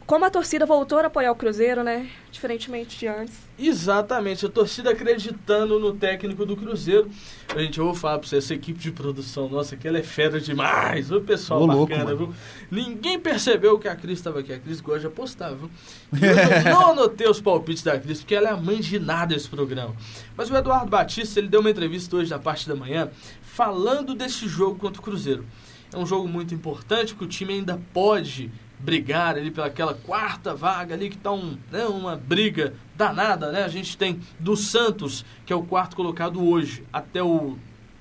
Como 0.06 0.22
a 0.22 0.30
torcida 0.30 0.66
voltou 0.66 0.98
a 0.98 1.06
apoiar 1.06 1.32
o 1.32 1.34
Cruzeiro, 1.34 1.82
né, 1.82 2.10
diferentemente 2.30 2.98
de 2.98 3.06
antes. 3.06 3.38
Exatamente, 3.58 4.44
a 4.44 4.50
torcida 4.50 4.90
acreditando 4.90 5.80
no 5.80 5.94
técnico 5.94 6.44
do 6.44 6.54
Cruzeiro. 6.54 7.08
Gente, 7.56 7.78
eu 7.78 7.86
vou 7.86 7.94
falar 7.94 8.18
pra 8.18 8.28
você, 8.28 8.36
essa 8.36 8.52
equipe 8.52 8.78
de 8.78 8.92
produção 8.92 9.48
nossa 9.48 9.74
aqui, 9.74 9.88
ela 9.88 9.98
é 9.98 10.02
fera 10.02 10.38
demais. 10.38 11.10
O 11.10 11.22
pessoal 11.22 11.62
Ô, 11.62 11.66
louco, 11.66 11.86
bacana, 11.86 12.04
mano. 12.14 12.16
viu? 12.16 12.34
Ninguém 12.70 13.18
percebeu 13.18 13.78
que 13.78 13.88
a 13.88 13.96
Cris 13.96 14.18
estava 14.18 14.40
aqui. 14.40 14.52
A 14.52 14.58
Cris 14.58 14.78
gosta 14.82 15.00
de 15.00 15.06
apostar, 15.06 15.54
viu? 15.54 15.70
E 16.12 16.24
eu 16.26 16.64
não 16.70 16.90
anotei 16.90 17.26
os 17.26 17.40
palpites 17.40 17.82
da 17.82 17.98
Cris, 17.98 18.20
porque 18.20 18.34
ela 18.34 18.50
é 18.50 18.52
a 18.52 18.56
mãe 18.58 18.80
de 18.80 18.98
nada 18.98 19.34
desse 19.34 19.48
programa. 19.48 19.94
Mas 20.36 20.50
o 20.50 20.56
Eduardo 20.56 20.90
Batista, 20.90 21.40
ele 21.40 21.48
deu 21.48 21.60
uma 21.60 21.70
entrevista 21.70 22.14
hoje 22.16 22.30
na 22.30 22.38
parte 22.38 22.68
da 22.68 22.74
manhã, 22.74 23.08
falando 23.40 24.14
desse 24.14 24.46
jogo 24.48 24.78
contra 24.78 25.00
o 25.00 25.02
Cruzeiro. 25.02 25.46
É 25.90 25.96
um 25.96 26.04
jogo 26.04 26.28
muito 26.28 26.52
importante, 26.52 27.14
porque 27.14 27.24
o 27.24 27.28
time 27.28 27.54
ainda 27.54 27.80
pode 27.94 28.50
brigar 28.78 29.36
ali 29.36 29.50
pelaquela 29.50 29.94
quarta 29.94 30.54
vaga 30.54 30.94
ali, 30.94 31.10
que 31.10 31.16
tá 31.16 31.32
um, 31.32 31.56
né, 31.70 31.84
uma 31.86 32.16
briga 32.16 32.74
danada, 32.96 33.50
né? 33.50 33.64
A 33.64 33.68
gente 33.68 33.96
tem 33.96 34.20
do 34.38 34.56
Santos, 34.56 35.24
que 35.46 35.52
é 35.52 35.56
o 35.56 35.62
quarto 35.62 35.96
colocado 35.96 36.44
hoje, 36.44 36.84
até 36.92 37.22
o 37.22 37.56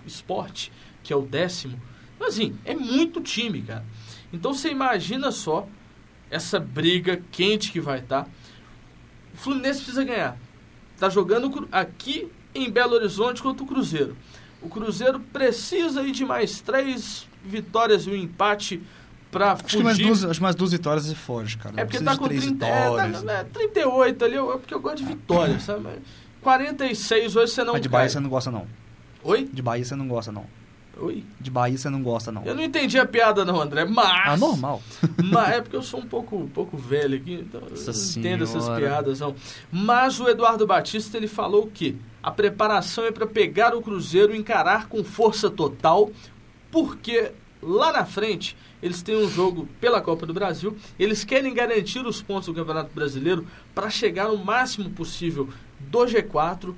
Sport, 0.05 0.69
que 1.01 1.13
é 1.13 1.15
o 1.15 1.21
décimo. 1.21 1.79
Então, 2.15 2.27
assim, 2.27 2.57
é 2.65 2.75
muito 2.75 3.21
time, 3.21 3.61
cara. 3.61 3.85
Então 4.31 4.53
você 4.53 4.69
imagina 4.69 5.31
só 5.31 5.67
essa 6.29 6.59
briga 6.59 7.21
quente 7.31 7.71
que 7.71 7.79
vai 7.79 7.99
estar. 7.99 8.27
O 9.33 9.37
Fluminense 9.37 9.79
precisa 9.79 10.03
ganhar. 10.03 10.37
Tá 10.99 11.09
jogando 11.09 11.67
aqui 11.71 12.31
em 12.55 12.69
Belo 12.69 12.95
Horizonte 12.95 13.41
contra 13.41 13.63
o 13.63 13.67
Cruzeiro. 13.67 14.17
O 14.61 14.69
Cruzeiro 14.69 15.19
precisa 15.19 16.01
aí 16.01 16.11
de 16.11 16.25
mais 16.25 16.61
três 16.61 17.27
vitórias 17.43 18.07
e 18.07 18.09
um 18.09 18.15
empate 18.15 18.81
pra 19.33 19.51
Acho 19.53 19.63
que 19.65 19.83
mais 19.83 19.97
fugir. 19.97 20.07
duas, 20.07 20.23
acho 20.25 20.41
mais 20.43 20.55
duas 20.55 20.71
vitórias 20.71 21.07
e 21.07 21.15
foge, 21.15 21.57
cara. 21.57 21.73
É 21.81 21.83
porque 21.85 21.99
tá 21.99 22.15
com 22.15 22.25
três 22.27 22.45
30, 22.45 22.65
é, 22.65 22.81
vitórias. 22.89 23.23
tá, 23.23 23.33
é, 23.33 23.43
38 23.43 24.25
ali, 24.25 24.35
eu- 24.35 24.53
é 24.53 24.57
porque 24.57 24.73
eu 24.73 24.79
gosto 24.79 24.97
de 24.97 25.05
vitória, 25.05 25.59
sabe? 25.59 25.81
Mas 25.83 25.99
46 26.41 27.35
hoje 27.35 27.51
você 27.51 27.63
não 27.63 27.73
Mas 27.73 27.81
de 27.81 27.89
cai. 27.89 27.99
Bahia 27.99 28.09
você 28.09 28.19
não 28.19 28.29
gosta, 28.29 28.51
não. 28.51 28.67
Oi? 29.23 29.49
De 29.51 29.61
Bahia 29.61 29.83
você 29.85 29.95
não 29.95 30.07
gosta, 30.07 30.31
não. 30.31 30.45
Oi? 30.99 31.23
De 31.39 31.49
Bahia 31.49 31.77
você 31.77 31.89
não 31.89 32.03
gosta, 32.03 32.31
não. 32.31 32.43
Eu 32.45 32.53
não 32.53 32.61
entendi 32.61 32.99
a 32.99 33.05
piada 33.05 33.43
não, 33.43 33.59
André, 33.59 33.83
mas... 33.85 34.21
Ah, 34.27 34.37
normal. 34.37 34.81
Mas 35.23 35.49
é 35.53 35.61
porque 35.61 35.75
eu 35.75 35.81
sou 35.81 35.99
um 36.01 36.05
pouco, 36.05 36.35
um 36.35 36.47
pouco 36.47 36.77
velho 36.77 37.15
aqui, 37.17 37.33
então 37.33 37.61
eu 37.61 37.69
Nossa 37.71 37.91
não 37.91 38.19
entendo 38.19 38.43
essas 38.43 38.63
Senhora. 38.65 38.79
piadas, 38.81 39.19
não. 39.21 39.33
Mas 39.71 40.19
o 40.19 40.29
Eduardo 40.29 40.67
Batista, 40.67 41.17
ele 41.17 41.27
falou 41.27 41.65
que 41.73 41.97
a 42.21 42.29
preparação 42.29 43.05
é 43.05 43.11
para 43.11 43.25
pegar 43.25 43.73
o 43.75 43.81
Cruzeiro 43.81 44.35
e 44.35 44.37
encarar 44.37 44.87
com 44.87 45.03
força 45.03 45.49
total, 45.49 46.11
porque 46.69 47.31
lá 47.61 47.91
na 47.91 48.05
frente 48.05 48.55
eles 48.83 49.01
têm 49.01 49.15
um 49.15 49.29
jogo 49.29 49.65
pela 49.79 50.01
Copa 50.01 50.25
do 50.25 50.33
Brasil, 50.33 50.75
eles 50.99 51.23
querem 51.23 51.53
garantir 51.53 52.05
os 52.05 52.21
pontos 52.21 52.47
do 52.47 52.53
Campeonato 52.53 52.93
Brasileiro 52.93 53.47
para 53.73 53.89
chegar 53.89 54.29
o 54.29 54.37
máximo 54.37 54.89
possível 54.89 55.47
do 55.79 55.99
G4, 55.99 56.75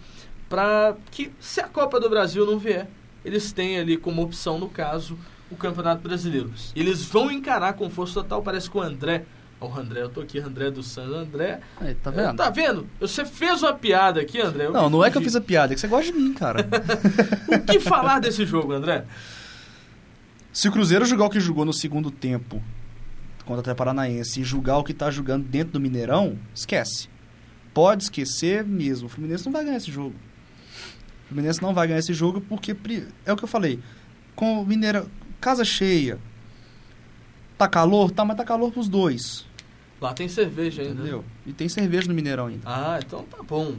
para 0.48 0.96
que 1.10 1.32
se 1.40 1.60
a 1.60 1.68
Copa 1.68 2.00
do 2.00 2.08
Brasil 2.08 2.46
não 2.46 2.60
vier, 2.60 2.88
eles 3.26 3.52
têm 3.52 3.80
ali 3.80 3.98
como 3.98 4.22
opção, 4.22 4.60
no 4.60 4.70
caso, 4.70 5.18
o 5.50 5.56
Campeonato 5.56 6.04
Brasileiro. 6.04 6.54
Eles 6.76 7.04
vão 7.04 7.32
encarar 7.32 7.74
com 7.74 7.90
força 7.90 8.22
total, 8.22 8.44
parece 8.44 8.70
que 8.70 8.78
o 8.78 8.82
André, 8.82 9.26
o 9.60 9.66
André, 9.66 10.04
eu 10.04 10.10
tô 10.10 10.22
aqui, 10.22 10.38
André 10.38 10.70
dos 10.70 10.86
Santos, 10.86 11.16
André, 11.16 11.60
Aí, 11.82 11.96
tá 11.96 12.12
é, 12.12 12.14
vendo? 12.14 12.36
Tá 12.36 12.50
vendo? 12.52 12.88
Você 13.00 13.26
fez 13.26 13.64
uma 13.64 13.74
piada 13.74 14.22
aqui, 14.22 14.40
André. 14.40 14.70
Não, 14.70 14.92
não 14.92 15.04
é 15.04 15.10
que 15.10 15.18
eu 15.18 15.22
fugi. 15.22 15.32
fiz 15.32 15.36
a 15.36 15.42
piada, 15.42 15.74
é 15.74 15.76
que 15.76 15.82
você 15.82 15.88
gosta 15.88 16.12
de 16.12 16.20
mim, 16.20 16.36
cara. 16.36 16.68
O 17.50 17.66
que 17.66 17.80
falar 17.80 18.20
desse 18.20 18.46
jogo, 18.46 18.74
André? 18.74 19.06
Se 20.56 20.70
o 20.70 20.72
Cruzeiro 20.72 21.06
jogar 21.06 21.26
o 21.26 21.30
que 21.30 21.38
jogou 21.38 21.66
no 21.66 21.74
segundo 21.74 22.10
tempo 22.10 22.64
contra 23.40 23.58
o 23.58 23.60
Atlético 23.60 23.78
Paranaense 23.78 24.40
e 24.40 24.44
julgar 24.46 24.78
o 24.78 24.86
que 24.86 24.94
tá 24.94 25.12
jogando 25.12 25.44
dentro 25.44 25.74
do 25.74 25.82
Mineirão, 25.82 26.40
esquece. 26.54 27.10
Pode 27.74 28.04
esquecer 28.04 28.64
mesmo. 28.64 29.08
O 29.08 29.10
Fluminense 29.10 29.46
não 29.46 29.52
vai 29.52 29.66
ganhar 29.66 29.76
esse 29.76 29.92
jogo. 29.92 30.16
O 31.26 31.28
Fluminense 31.28 31.62
não 31.62 31.74
vai 31.74 31.88
ganhar 31.88 32.00
esse 32.00 32.14
jogo 32.14 32.40
porque 32.40 32.74
é 33.26 33.34
o 33.34 33.36
que 33.36 33.44
eu 33.44 33.50
falei. 33.50 33.82
Com 34.34 34.62
o 34.62 34.66
Mineirão, 34.66 35.08
casa 35.42 35.66
cheia. 35.66 36.18
Tá 37.58 37.68
calor? 37.68 38.10
Tá, 38.12 38.24
mas 38.24 38.38
tá 38.38 38.46
calor 38.46 38.72
pros 38.72 38.88
dois. 38.88 39.46
Lá 40.00 40.14
tem 40.14 40.30
cerveja 40.30 40.84
ainda. 40.84 40.94
né? 40.94 41.02
Entendeu? 41.02 41.26
E 41.46 41.52
tem 41.52 41.68
cerveja 41.68 42.08
no 42.08 42.14
Mineirão 42.14 42.48
ainda. 42.48 42.62
Ah, 42.66 42.98
então 43.06 43.24
tá 43.26 43.44
bom. 43.44 43.76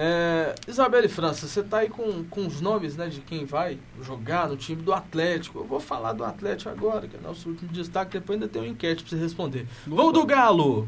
É, 0.00 0.54
Isabelle 0.68 1.08
França, 1.08 1.48
você 1.48 1.60
tá 1.60 1.78
aí 1.78 1.88
com, 1.88 2.22
com 2.22 2.46
os 2.46 2.60
nomes 2.60 2.96
né, 2.96 3.08
de 3.08 3.20
quem 3.20 3.44
vai 3.44 3.80
jogar 4.00 4.48
no 4.48 4.56
time 4.56 4.80
do 4.80 4.92
Atlético. 4.92 5.58
Eu 5.58 5.64
vou 5.64 5.80
falar 5.80 6.12
do 6.12 6.22
Atlético 6.24 6.70
agora, 6.70 7.08
que 7.08 7.16
é 7.16 7.20
nosso 7.20 7.48
último 7.48 7.68
destaque. 7.72 8.12
Depois 8.12 8.36
ainda 8.36 8.46
tem 8.46 8.62
uma 8.62 8.68
enquete 8.68 9.02
pra 9.02 9.10
você 9.10 9.20
responder. 9.20 9.66
Vamos 9.88 10.12
do 10.12 10.24
Galo! 10.24 10.86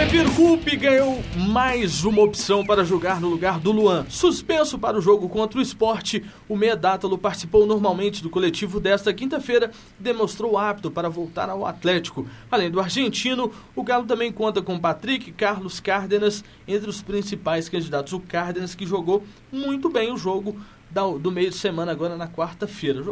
Levir 0.00 0.34
Coupe 0.34 0.76
ganhou 0.76 1.22
mais 1.36 2.04
uma 2.04 2.22
opção 2.22 2.64
para 2.64 2.82
jogar 2.82 3.20
no 3.20 3.28
lugar 3.28 3.60
do 3.60 3.70
Luan. 3.70 4.06
Suspenso 4.08 4.78
para 4.78 4.96
o 4.96 5.00
jogo 5.02 5.28
contra 5.28 5.58
o 5.58 5.62
esporte, 5.62 6.24
o 6.48 6.56
meia 6.56 6.74
Dátalo 6.74 7.18
participou 7.18 7.66
normalmente 7.66 8.22
do 8.22 8.30
coletivo 8.30 8.80
desta 8.80 9.12
quinta-feira 9.12 9.70
e 10.00 10.02
demonstrou 10.02 10.56
apto 10.56 10.90
para 10.90 11.10
voltar 11.10 11.50
ao 11.50 11.66
Atlético. 11.66 12.26
Além 12.50 12.70
do 12.70 12.80
argentino, 12.80 13.52
o 13.76 13.82
Galo 13.82 14.06
também 14.06 14.32
conta 14.32 14.62
com 14.62 14.80
Patrick, 14.80 15.32
Carlos 15.32 15.80
Cárdenas, 15.80 16.42
entre 16.66 16.88
os 16.88 17.02
principais 17.02 17.68
candidatos. 17.68 18.14
O 18.14 18.20
Cárdenas 18.20 18.74
que 18.74 18.86
jogou 18.86 19.22
muito 19.52 19.90
bem 19.90 20.10
o 20.10 20.16
jogo 20.16 20.56
do 21.20 21.30
meio 21.30 21.50
de 21.50 21.56
semana 21.56 21.92
agora 21.92 22.16
na 22.16 22.26
quarta-feira. 22.26 23.02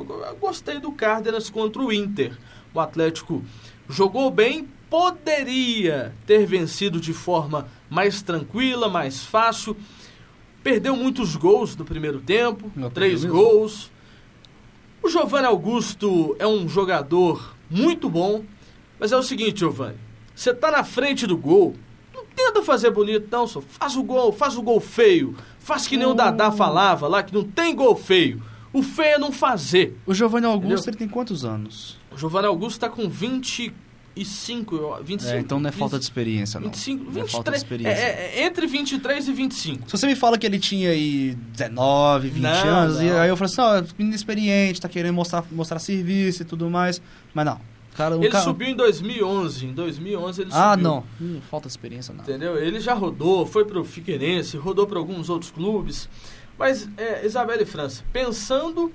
Gostei 0.41 0.81
do 0.81 0.91
Cárdenas 0.93 1.51
contra 1.51 1.83
o 1.83 1.93
Inter. 1.93 2.35
O 2.73 2.81
Atlético 2.81 3.45
jogou 3.87 4.31
bem, 4.31 4.67
poderia 4.91 6.15
ter 6.27 6.47
vencido 6.47 7.01
de 7.01 7.13
forma 7.13 7.69
mais 7.91 8.23
tranquila, 8.23 8.89
mais 8.89 9.25
fácil. 9.25 9.77
Perdeu 10.63 10.97
muitos 10.97 11.37
gols 11.37 11.77
no 11.77 11.85
primeiro 11.85 12.21
tempo, 12.21 12.71
Não, 12.75 12.91
três 12.91 13.25
gols. 13.25 13.91
O 15.03 15.09
Giovanni 15.09 15.47
Augusto 15.47 16.35
é 16.39 16.47
um 16.47 16.69
jogador 16.69 17.55
muito 17.71 18.09
bom, 18.11 18.45
mas 18.99 19.13
é 19.13 19.17
o 19.17 19.23
seguinte, 19.23 19.61
Giovanni, 19.61 19.97
você 20.35 20.53
tá 20.53 20.71
na 20.71 20.83
frente 20.83 21.27
do 21.27 21.37
gol, 21.37 21.77
não 22.13 22.25
tenta 22.35 22.63
fazer 22.63 22.91
bonito 22.91 23.29
não, 23.31 23.47
só 23.47 23.61
faz 23.61 23.97
o 23.97 24.03
gol, 24.03 24.33
faz 24.33 24.57
o 24.57 24.63
gol 24.63 24.81
feio, 24.81 25.37
faz 25.61 25.87
que 25.87 25.97
nem 25.97 26.07
o 26.07 26.15
Dadá 26.15 26.51
falava 26.51 27.07
lá, 27.07 27.23
que 27.23 27.33
não 27.33 27.45
tem 27.45 27.75
gol 27.75 27.95
feio. 27.95 28.43
O 28.73 28.83
feio 28.83 29.15
é 29.15 29.19
não 29.19 29.33
fazer. 29.33 29.97
O 30.05 30.13
Giovanni 30.13 30.45
Augusto, 30.47 30.67
Entendeu? 30.67 30.91
ele 30.91 30.97
tem 30.99 31.09
quantos 31.09 31.45
anos? 31.45 31.97
O 32.11 32.19
Giovanni 32.19 32.47
Augusto 32.49 32.81
tá 32.81 32.89
com 32.91 33.09
25, 34.19 34.75
eu- 34.77 34.99
25. 35.03 35.37
É, 35.37 35.41
então 35.41 35.61
não 35.61 35.69
é 35.69 35.71
20, 35.71 35.79
falta 35.79 35.99
de 35.99 36.05
experiência, 36.05 36.59
não. 36.61 36.69
25, 36.69 37.05
não 37.05 37.23
é 37.23 37.27
falta 37.27 37.51
de 37.53 37.59
23. 37.59 37.63
experiência. 37.63 38.03
É, 38.03 38.41
é, 38.41 38.45
entre 38.47 38.67
23 38.67 39.29
e 39.29 39.33
25. 39.33 39.85
Se 39.91 39.97
você 39.97 40.07
me 40.07 40.15
fala 40.17 40.37
que 40.37 40.45
ele 40.47 40.59
tinha 40.59 40.91
aí 40.91 41.37
19, 41.53 42.29
20 42.31 42.43
Não, 42.43 42.51
anos, 42.51 43.01
e 43.01 43.05
não. 43.05 43.19
aí 43.21 43.29
eu 43.29 43.37
falo 43.37 43.51
assim, 43.51 43.61
ó, 43.61 43.83
menino 43.99 44.15
experiente, 44.17 44.81
tá 44.81 44.89
querendo 44.89 45.15
mostrar, 45.15 45.45
mostrar 45.51 45.79
serviço 45.79 46.43
e 46.43 46.45
tudo 46.45 46.69
mais. 46.69 47.01
Mas 47.33 47.47
não. 47.47 47.61
Cara, 47.97 48.15
Ele 48.15 48.29
cara... 48.29 48.45
subiu 48.45 48.69
em 48.69 48.77
2011. 48.77 49.67
Em 49.67 49.73
2011 49.73 50.43
ele 50.43 50.51
Ah, 50.53 50.71
subiu. 50.73 50.85
não. 50.89 51.05
Hum, 51.21 51.41
falta 51.51 51.67
de 51.67 51.73
experiência, 51.73 52.15
não. 52.15 52.23
Entendeu? 52.23 52.57
Ele 52.57 52.79
já 52.81 52.95
rodou, 52.95 53.45
foi 53.45 53.65
pro 53.65 53.85
Figueirense, 53.85 54.57
rodou 54.57 54.87
para 54.87 54.99
alguns 55.01 55.29
outros 55.29 55.51
clubes. 55.51 56.09
Mas, 56.57 56.89
é, 56.97 57.27
Isabelle 57.27 57.65
França, 57.65 58.05
pensando 58.13 58.93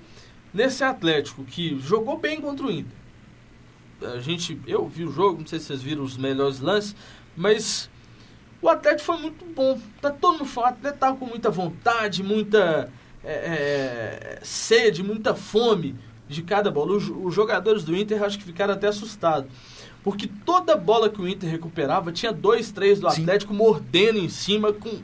nesse 0.53 0.83
Atlético 0.85 1.43
que 1.43 1.77
jogou 1.81 2.17
bem 2.17 2.39
contra 2.39 2.65
o 2.65 2.71
Inter. 2.71 3.02
A 4.03 4.19
gente, 4.19 4.59
eu 4.67 4.87
vi 4.87 5.05
o 5.05 5.11
jogo, 5.11 5.39
não 5.39 5.47
sei 5.47 5.59
se 5.59 5.65
vocês 5.65 5.81
viram 5.81 6.03
os 6.03 6.17
melhores 6.17 6.59
lances, 6.59 6.95
mas 7.35 7.89
o 8.61 8.69
Atlético 8.69 9.05
foi 9.05 9.17
muito 9.17 9.45
bom. 9.45 9.79
Tá 10.01 10.09
todo 10.09 10.39
mundo 10.39 10.45
falando, 10.45 10.79
tava 10.97 11.17
com 11.17 11.25
muita 11.25 11.49
vontade, 11.49 12.23
muita 12.23 12.89
é, 13.23 13.33
é, 13.33 14.39
sede, 14.41 15.03
muita 15.03 15.35
fome 15.35 15.95
de 16.27 16.41
cada 16.41 16.71
bola. 16.71 16.93
Os, 16.93 17.09
os 17.09 17.33
jogadores 17.33 17.83
do 17.83 17.95
Inter 17.95 18.23
acho 18.23 18.37
que 18.37 18.43
ficaram 18.43 18.73
até 18.73 18.87
assustados. 18.87 19.49
Porque 20.03 20.29
toda 20.45 20.75
bola 20.75 21.09
que 21.09 21.21
o 21.21 21.27
Inter 21.27 21.49
recuperava 21.49 22.11
tinha 22.11 22.33
dois, 22.33 22.71
três 22.71 22.99
do 22.99 23.09
Sim. 23.09 23.21
Atlético 23.21 23.53
mordendo 23.53 24.19
em 24.19 24.29
cima 24.29 24.73
com. 24.73 25.01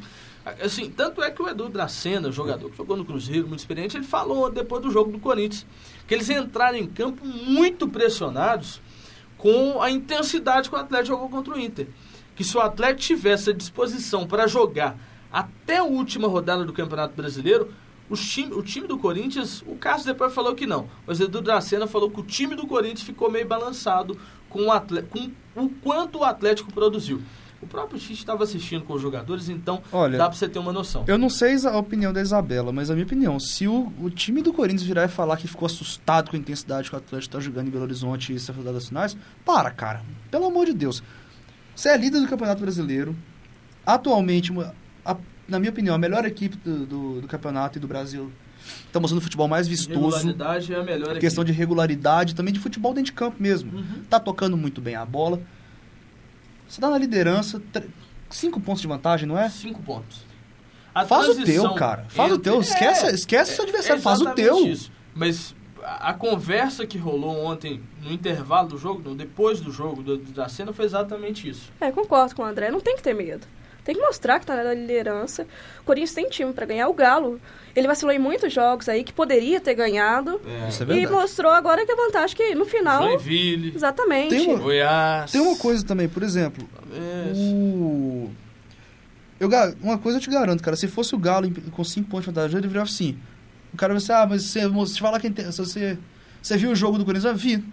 Assim, 0.64 0.90
tanto 0.90 1.22
é 1.22 1.30
que 1.30 1.42
o 1.42 1.48
Edu 1.48 1.70
Dracena, 1.70 2.32
jogador 2.32 2.70
que 2.70 2.78
jogou 2.78 2.98
no 2.98 3.06
Cruzeiro, 3.06 3.48
muito 3.48 3.60
experiente, 3.60 3.98
ele 3.98 4.06
falou 4.06 4.50
depois 4.50 4.82
do 4.82 4.90
jogo 4.90 5.12
do 5.12 5.20
Corinthians 5.20 5.66
que 6.08 6.16
eles 6.16 6.30
entraram 6.30 6.78
em 6.78 6.88
campo 6.88 7.24
muito 7.24 7.88
pressionados 7.88 8.82
com 9.40 9.82
a 9.82 9.90
intensidade 9.90 10.70
que 10.70 10.76
o 10.76 10.78
Atlético 10.78 11.16
jogou 11.16 11.30
contra 11.30 11.56
o 11.56 11.60
Inter. 11.60 11.88
Que 12.36 12.44
se 12.44 12.56
o 12.56 12.62
Atlético 12.62 13.00
tivesse 13.02 13.50
a 13.50 13.54
disposição 13.54 14.28
para 14.28 14.46
jogar 14.46 14.96
até 15.32 15.78
a 15.78 15.84
última 15.84 16.28
rodada 16.28 16.64
do 16.64 16.74
Campeonato 16.74 17.16
Brasileiro, 17.16 17.74
time, 18.16 18.54
o 18.54 18.62
time 18.62 18.88
do 18.88 18.98
Corinthians, 18.98 19.64
o 19.68 19.76
Cássio 19.76 20.08
depois 20.08 20.34
falou 20.34 20.54
que 20.56 20.66
não, 20.68 20.90
mas 21.08 21.20
Edu 21.20 21.42
Dracena 21.42 21.88
falou 21.88 22.10
que 22.10 22.20
o 22.20 22.24
time 22.24 22.56
do 22.56 22.68
Corinthians 22.68 23.04
ficou 23.04 23.32
meio 23.32 23.48
balançado 23.48 24.18
com 24.50 24.64
o, 24.66 24.72
atle- 24.72 25.04
com 25.04 25.32
o 25.56 25.70
quanto 25.70 26.20
o 26.20 26.24
Atlético 26.24 26.72
produziu. 26.74 27.22
O 27.62 27.68
próprio 27.68 28.00
Tite 28.00 28.14
estava 28.14 28.44
assistindo 28.44 28.84
com 28.86 28.94
os 28.94 29.02
jogadores, 29.02 29.50
então 29.50 29.82
Olha, 29.92 30.18
dá 30.18 30.30
para 30.30 30.38
você 30.38 30.48
ter 30.48 30.60
uma 30.60 30.72
noção. 30.72 31.04
eu 31.08 31.18
não 31.18 31.30
sei 31.30 31.56
a 31.66 31.78
opinião 31.78 32.14
da 32.14 32.22
Isabela, 32.22 32.72
mas 32.72 32.90
a 32.90 32.94
minha 32.94 33.06
opinião, 33.06 33.38
se 33.40 33.68
o, 33.68 33.92
o 34.02 34.10
time 34.10 34.42
do 34.42 34.54
Corinthians 34.54 34.84
virar 34.84 35.04
e 35.06 35.08
falar 35.10 35.36
que 35.38 35.48
ficou 35.48 35.66
assustado 35.66 36.30
com 36.30 36.38
a 36.38 36.40
intensidade 36.40 36.90
que 36.90 36.96
o 36.96 36.98
Atlético 36.98 37.34
tá 37.34 37.40
jogando 37.42 37.68
em 37.68 37.72
Belo 37.72 37.84
Horizonte 37.84 38.32
e 38.32 38.36
essas 38.38 38.56
rodadas 38.56 38.88
finais, 38.88 39.18
para, 39.46 39.70
cara. 39.72 40.02
Pelo 40.32 40.46
amor 40.46 40.66
de 40.68 40.74
Deus. 40.74 41.04
Você 41.76 41.90
é 41.90 41.98
líder 41.98 42.22
do 42.22 42.28
Campeonato 42.28 42.62
Brasileiro. 42.62 43.16
Atualmente, 43.86 44.52
a- 45.06 45.18
na 45.48 45.60
minha 45.60 45.72
opinião, 45.72 45.96
a 45.96 45.98
melhor 45.98 46.26
equipe 46.26 46.58
do, 46.58 46.86
do, 46.86 47.22
do 47.22 47.28
campeonato 47.28 47.78
e 47.78 47.82
do 47.82 47.88
Brasil. 47.88 48.32
Tá 48.92 49.00
mostrando 49.00 49.20
o 49.20 49.24
futebol 49.24 49.48
mais 49.48 49.68
vistoso. 49.68 50.18
Regularidade 50.18 50.74
é 50.74 50.78
a 50.78 50.84
melhor 50.84 51.12
aqui. 51.12 51.20
Questão 51.22 51.44
de 51.44 51.52
regularidade, 51.52 52.36
também 52.36 52.54
de 52.54 52.60
futebol 52.60 52.94
dentro 52.94 53.12
de 53.12 53.14
campo 53.14 53.38
mesmo. 53.40 53.72
Uhum. 53.76 54.04
Tá 54.10 54.20
tocando 54.20 54.56
muito 54.58 54.80
bem 54.82 54.96
a 54.96 55.06
bola. 55.06 55.42
Você 56.70 56.80
tá 56.80 56.90
na 56.90 56.98
liderança, 56.98 57.62
tre- 57.74 57.90
cinco 58.30 58.62
pontos 58.62 58.82
de 58.82 58.88
vantagem, 58.88 59.28
não 59.28 59.38
é? 59.38 59.50
Cinco 59.50 59.82
pontos. 59.82 60.24
A 60.94 61.06
Faz 61.06 61.28
o 61.30 61.44
teu, 61.44 61.74
cara. 61.74 62.06
Faz 62.10 62.32
o 62.32 62.36
entre- 62.36 62.52
teu. 62.52 62.62
Esquece, 62.62 63.06
É, 63.08 63.12
esquece 63.14 63.52
o 63.54 63.56
seu 63.56 63.64
adversário, 63.66 64.00
é 64.00 64.04
faz 64.04 64.22
o 64.22 64.30
teu. 64.34 64.68
Isso. 64.68 64.92
Mas 65.16 65.56
a, 65.84 66.14
conversa 66.14 66.86
que 66.86 66.98
rolou 66.98 67.44
ontem 67.46 67.82
no 68.04 68.12
intervalo 68.12 68.70
do 68.70 68.78
jogo, 68.78 69.14
depois 69.16 69.60
do 69.62 69.72
jogo 69.72 70.02
do, 70.04 70.18
da 70.18 70.48
cena, 70.48 70.72
foi 70.74 70.86
exatamente 70.86 71.50
isso. 71.50 71.72
É, 71.82 71.92
concordo 71.92 72.36
com 72.36 72.42
o 72.44 72.46
André. 72.46 72.70
Não 72.72 72.80
tem 72.82 72.96
que 72.96 73.04
ter 73.04 73.14
medo. 73.14 73.48
Tem 73.90 73.96
que 73.96 74.04
mostrar 74.04 74.40
que 74.40 74.46
tá 74.46 74.56
na 74.56 74.72
liderança. 74.72 75.48
O 75.82 75.84
Corinthians 75.84 76.14
tem 76.14 76.30
time 76.30 76.54
pra 76.54 76.64
ganhar. 76.64 76.88
O 76.90 76.94
Galo, 76.94 77.42
ele 77.76 77.88
vacilou 77.88 78.14
em 78.14 78.20
muitos 78.20 78.54
jogos 78.54 78.88
aí 78.88 79.04
que 79.04 79.12
poderia 79.12 79.60
ter 79.60 79.74
ganhado. 79.74 80.40
Isso 80.70 80.84
é 80.84 80.86
e 80.86 80.90
verdade. 80.90 81.12
mostrou 81.12 81.52
agora 81.52 81.84
que 81.84 81.92
a 81.92 81.96
vantagem 81.96 82.38
que 82.38 82.54
no 82.54 82.66
final. 82.66 83.02
Joinville, 83.02 83.74
Exatamente. 83.76 84.30
Tem 84.30 84.48
uma- 84.48 84.60
Goiás. 84.60 85.32
Tem 85.32 85.42
uma 85.42 85.58
coisa 85.58 85.84
também, 85.84 86.08
por 86.08 86.22
exemplo, 86.22 86.70
É, 86.94 87.32
o... 87.34 88.30
Eu, 89.40 89.50
uma 89.82 89.98
coisa 89.98 90.20
eu 90.20 90.22
te 90.22 90.30
garanto, 90.30 90.62
cara, 90.62 90.78
se 90.78 90.88
fosse 90.88 91.16
o 91.16 91.18
Galo 91.18 91.52
com 91.72 91.84
5 91.84 92.08
pontos 92.08 92.26
de 92.26 92.32
vantagem, 92.32 92.60
ele 92.60 92.68
virava 92.68 92.88
assim. 92.88 93.18
O 93.74 93.78
cara 93.78 93.92
vai 93.96 94.04
assim, 94.04 94.12
ah, 94.12 94.28
mas 94.30 94.44
se 94.44 94.68
você 94.68 95.00
falar 95.00 95.20
quem 95.20 95.32
tem, 95.34 95.52
se 95.52 95.58
você 95.58 95.98
Você 96.44 96.58
viu 96.58 96.70
o 96.70 96.76
jogo 96.76 97.00
do 97.00 97.06
Corinthians? 97.06 97.42
Vi. 97.42 97.64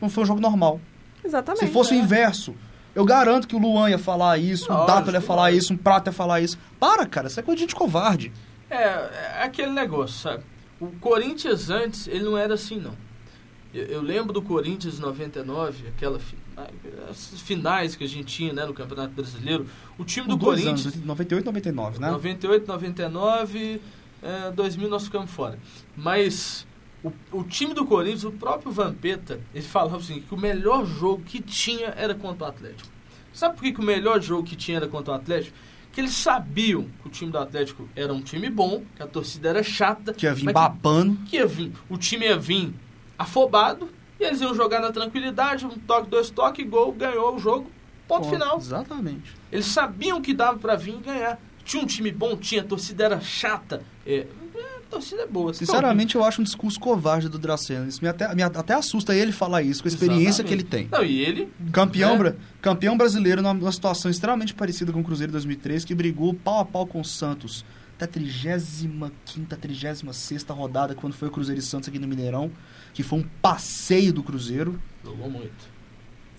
Não 0.00 0.08
foi 0.08 0.22
um 0.22 0.26
jogo 0.26 0.40
normal. 0.40 0.80
Exatamente. 1.24 1.66
Se 1.66 1.72
fosse 1.72 1.92
o 1.92 1.96
é. 1.96 1.98
inverso, 1.98 2.54
eu 2.96 3.04
garanto 3.04 3.46
que 3.46 3.54
o 3.54 3.58
Luan 3.58 3.90
ia 3.90 3.98
falar 3.98 4.38
isso, 4.38 4.72
Lógico, 4.72 4.86
Dato 4.86 5.10
ia 5.10 5.20
falar 5.20 5.52
isso, 5.52 5.74
um 5.74 5.76
Prato 5.76 6.08
ia 6.08 6.12
falar 6.12 6.40
isso. 6.40 6.58
Para, 6.80 7.04
cara, 7.04 7.26
isso 7.26 7.38
é 7.38 7.42
coisa 7.42 7.56
de 7.56 7.60
gente 7.60 7.74
covarde. 7.74 8.32
É, 8.70 8.78
é 8.78 9.42
aquele 9.42 9.70
negócio, 9.70 10.18
sabe? 10.18 10.42
O 10.80 10.86
Corinthians 10.98 11.68
antes, 11.68 12.08
ele 12.08 12.24
não 12.24 12.38
era 12.38 12.54
assim, 12.54 12.80
não. 12.80 12.94
Eu, 13.74 13.84
eu 13.84 14.00
lembro 14.00 14.32
do 14.32 14.40
Corinthians 14.40 14.98
99, 14.98 15.88
aquela 15.88 16.18
as 17.10 17.38
finais 17.42 17.94
que 17.94 18.04
a 18.04 18.08
gente 18.08 18.34
tinha 18.34 18.50
né, 18.50 18.64
no 18.64 18.72
Campeonato 18.72 19.12
Brasileiro. 19.12 19.66
O 19.98 20.04
time 20.04 20.26
do 20.26 20.38
Corinthians, 20.38 20.86
anos, 20.86 21.04
98 21.04 21.44
e 21.44 21.46
99, 21.46 22.00
né? 22.00 22.10
98, 22.10 22.66
99, 22.66 23.80
é, 24.22 24.50
2000 24.52 24.88
nós 24.88 25.04
ficamos 25.04 25.30
fora. 25.30 25.58
Mas 25.94 26.66
o, 27.06 27.38
o 27.38 27.44
time 27.44 27.72
do 27.74 27.86
Corinthians, 27.86 28.24
o 28.24 28.32
próprio 28.32 28.70
Vampeta, 28.72 29.40
ele 29.54 29.64
falava 29.64 29.96
assim, 29.98 30.20
que 30.20 30.34
o 30.34 30.38
melhor 30.38 30.84
jogo 30.86 31.22
que 31.22 31.40
tinha 31.40 31.88
era 31.96 32.14
contra 32.14 32.44
o 32.44 32.48
Atlético. 32.48 32.88
Sabe 33.32 33.54
por 33.54 33.62
que, 33.62 33.72
que 33.72 33.80
o 33.80 33.84
melhor 33.84 34.20
jogo 34.20 34.44
que 34.44 34.56
tinha 34.56 34.78
era 34.78 34.88
contra 34.88 35.12
o 35.12 35.16
Atlético? 35.16 35.56
Que 35.92 36.00
eles 36.00 36.12
sabiam 36.14 36.86
que 37.00 37.08
o 37.08 37.10
time 37.10 37.30
do 37.30 37.38
Atlético 37.38 37.88
era 37.94 38.12
um 38.12 38.20
time 38.20 38.50
bom, 38.50 38.82
que 38.96 39.02
a 39.02 39.06
torcida 39.06 39.48
era 39.48 39.62
chata, 39.62 40.12
Que 40.12 40.26
ia 40.26 40.34
vir 40.34 40.52
babando. 40.52 41.16
que 41.26 41.36
ia 41.36 41.46
vir, 41.46 41.72
o 41.88 41.96
time 41.96 42.26
ia 42.26 42.36
vir 42.38 42.72
afobado, 43.18 43.88
e 44.18 44.24
eles 44.24 44.40
iam 44.40 44.54
jogar 44.54 44.80
na 44.80 44.90
tranquilidade, 44.92 45.66
um 45.66 45.70
toque, 45.70 46.08
dois 46.10 46.30
toques, 46.30 46.66
gol, 46.68 46.92
ganhou 46.92 47.36
o 47.36 47.38
jogo, 47.38 47.70
ponto 48.08 48.24
Pô, 48.24 48.30
final. 48.32 48.56
Exatamente. 48.58 49.34
Eles 49.52 49.66
sabiam 49.66 50.20
que 50.20 50.32
dava 50.34 50.58
pra 50.58 50.76
vir 50.76 50.94
e 50.94 51.00
ganhar. 51.00 51.40
Tinha 51.64 51.82
um 51.82 51.86
time 51.86 52.10
bom, 52.12 52.36
tinha, 52.36 52.62
a 52.62 52.64
torcida 52.64 53.04
era 53.04 53.20
chata. 53.20 53.82
É, 54.06 54.26
torcida 54.90 55.22
é 55.22 55.26
boa. 55.26 55.52
Sinceramente, 55.54 56.14
eu 56.14 56.24
acho 56.24 56.40
um 56.40 56.44
discurso 56.44 56.78
covarde 56.78 57.28
do 57.28 57.38
Dracena. 57.38 57.86
Isso 57.86 58.00
me 58.02 58.08
até, 58.08 58.34
me 58.34 58.42
até 58.42 58.74
assusta 58.74 59.14
ele 59.14 59.32
falar 59.32 59.62
isso, 59.62 59.82
com 59.82 59.88
a 59.88 59.92
experiência 59.92 60.42
que 60.44 60.52
ele 60.52 60.62
tem. 60.62 60.88
Não, 60.90 61.04
e 61.04 61.20
ele. 61.20 61.48
Campeão, 61.72 62.16
bra- 62.18 62.34
campeão 62.60 62.96
brasileiro 62.96 63.42
numa, 63.42 63.72
situação 63.72 64.10
extremamente 64.10 64.54
parecida 64.54 64.92
com 64.92 65.00
o 65.00 65.04
Cruzeiro 65.04 65.32
2003, 65.32 65.84
que 65.84 65.94
brigou 65.94 66.32
pau 66.34 66.60
a 66.60 66.64
pau 66.64 66.86
com 66.86 67.00
o 67.00 67.04
Santos. 67.04 67.64
Até 67.98 68.04
a 68.04 68.08
35ª, 68.08 69.10
36 69.58 70.44
rodada, 70.50 70.94
quando 70.94 71.14
foi 71.14 71.28
o 71.28 71.30
Cruzeiro 71.30 71.60
e 71.60 71.64
Santos 71.64 71.88
aqui 71.88 71.98
no 71.98 72.06
Mineirão, 72.06 72.50
que 72.92 73.02
foi 73.02 73.20
um 73.20 73.24
passeio 73.40 74.12
do 74.12 74.22
Cruzeiro. 74.22 74.78
Jogou 75.02 75.30
muito. 75.30 75.76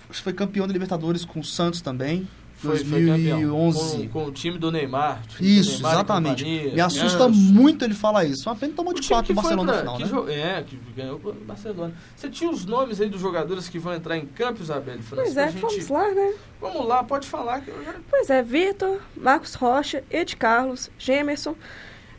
Foi 0.09 0.33
campeão 0.33 0.67
da 0.67 0.73
Libertadores 0.73 1.25
com 1.25 1.39
o 1.39 1.43
Santos 1.43 1.81
também. 1.81 2.27
Foi, 2.57 2.77
foi 2.77 3.05
campeão. 3.05 3.39
2011. 3.39 3.97
Com, 3.97 4.09
com 4.09 4.25
o 4.25 4.31
time 4.31 4.57
do 4.57 4.71
Neymar. 4.71 5.21
time 5.27 5.47
do 5.49 5.59
Isso, 5.59 5.71
Neymar 5.73 5.91
e 5.91 5.95
exatamente. 5.95 6.43
Me 6.73 6.81
assusta 6.81 7.27
Ganso. 7.27 7.39
muito 7.39 7.85
ele 7.85 7.93
falar 7.93 8.25
isso. 8.25 8.49
Uma 8.49 8.55
pena 8.55 8.73
tomou 8.75 8.91
O 8.91 8.95
de 8.95 9.01
time 9.01 9.13
4 9.13 9.27
que 9.27 9.33
no 9.33 9.41
foi 9.41 9.55
Barcelona 9.55 9.73
pra- 9.73 9.91
no 9.91 9.97
final, 9.97 9.97
que 9.97 10.03
né? 10.31 10.33
jo- 10.33 10.41
É, 10.41 10.63
que 10.63 10.79
ganhou 10.95 11.21
o 11.23 11.33
Barcelona. 11.45 11.93
Você 12.15 12.29
tinha 12.29 12.49
os 12.49 12.65
nomes 12.65 12.99
aí 12.99 13.09
dos 13.09 13.21
jogadores 13.21 13.69
que 13.69 13.77
vão 13.77 13.93
entrar 13.93 14.17
em 14.17 14.25
campo, 14.25 14.63
França? 15.03 15.21
Pois 15.23 15.37
é, 15.37 15.51
gente- 15.51 15.61
vamos 15.61 15.87
lá, 15.89 16.11
né? 16.11 16.33
Vamos 16.59 16.87
lá, 16.87 17.03
pode 17.03 17.27
falar. 17.27 17.61
Que 17.61 17.69
eu 17.69 17.83
já... 17.85 17.93
Pois 18.09 18.29
é, 18.29 18.41
Vitor, 18.41 18.99
Marcos 19.15 19.53
Rocha, 19.53 20.03
Ed 20.09 20.35
Carlos, 20.35 20.89
Gemerson, 20.97 21.55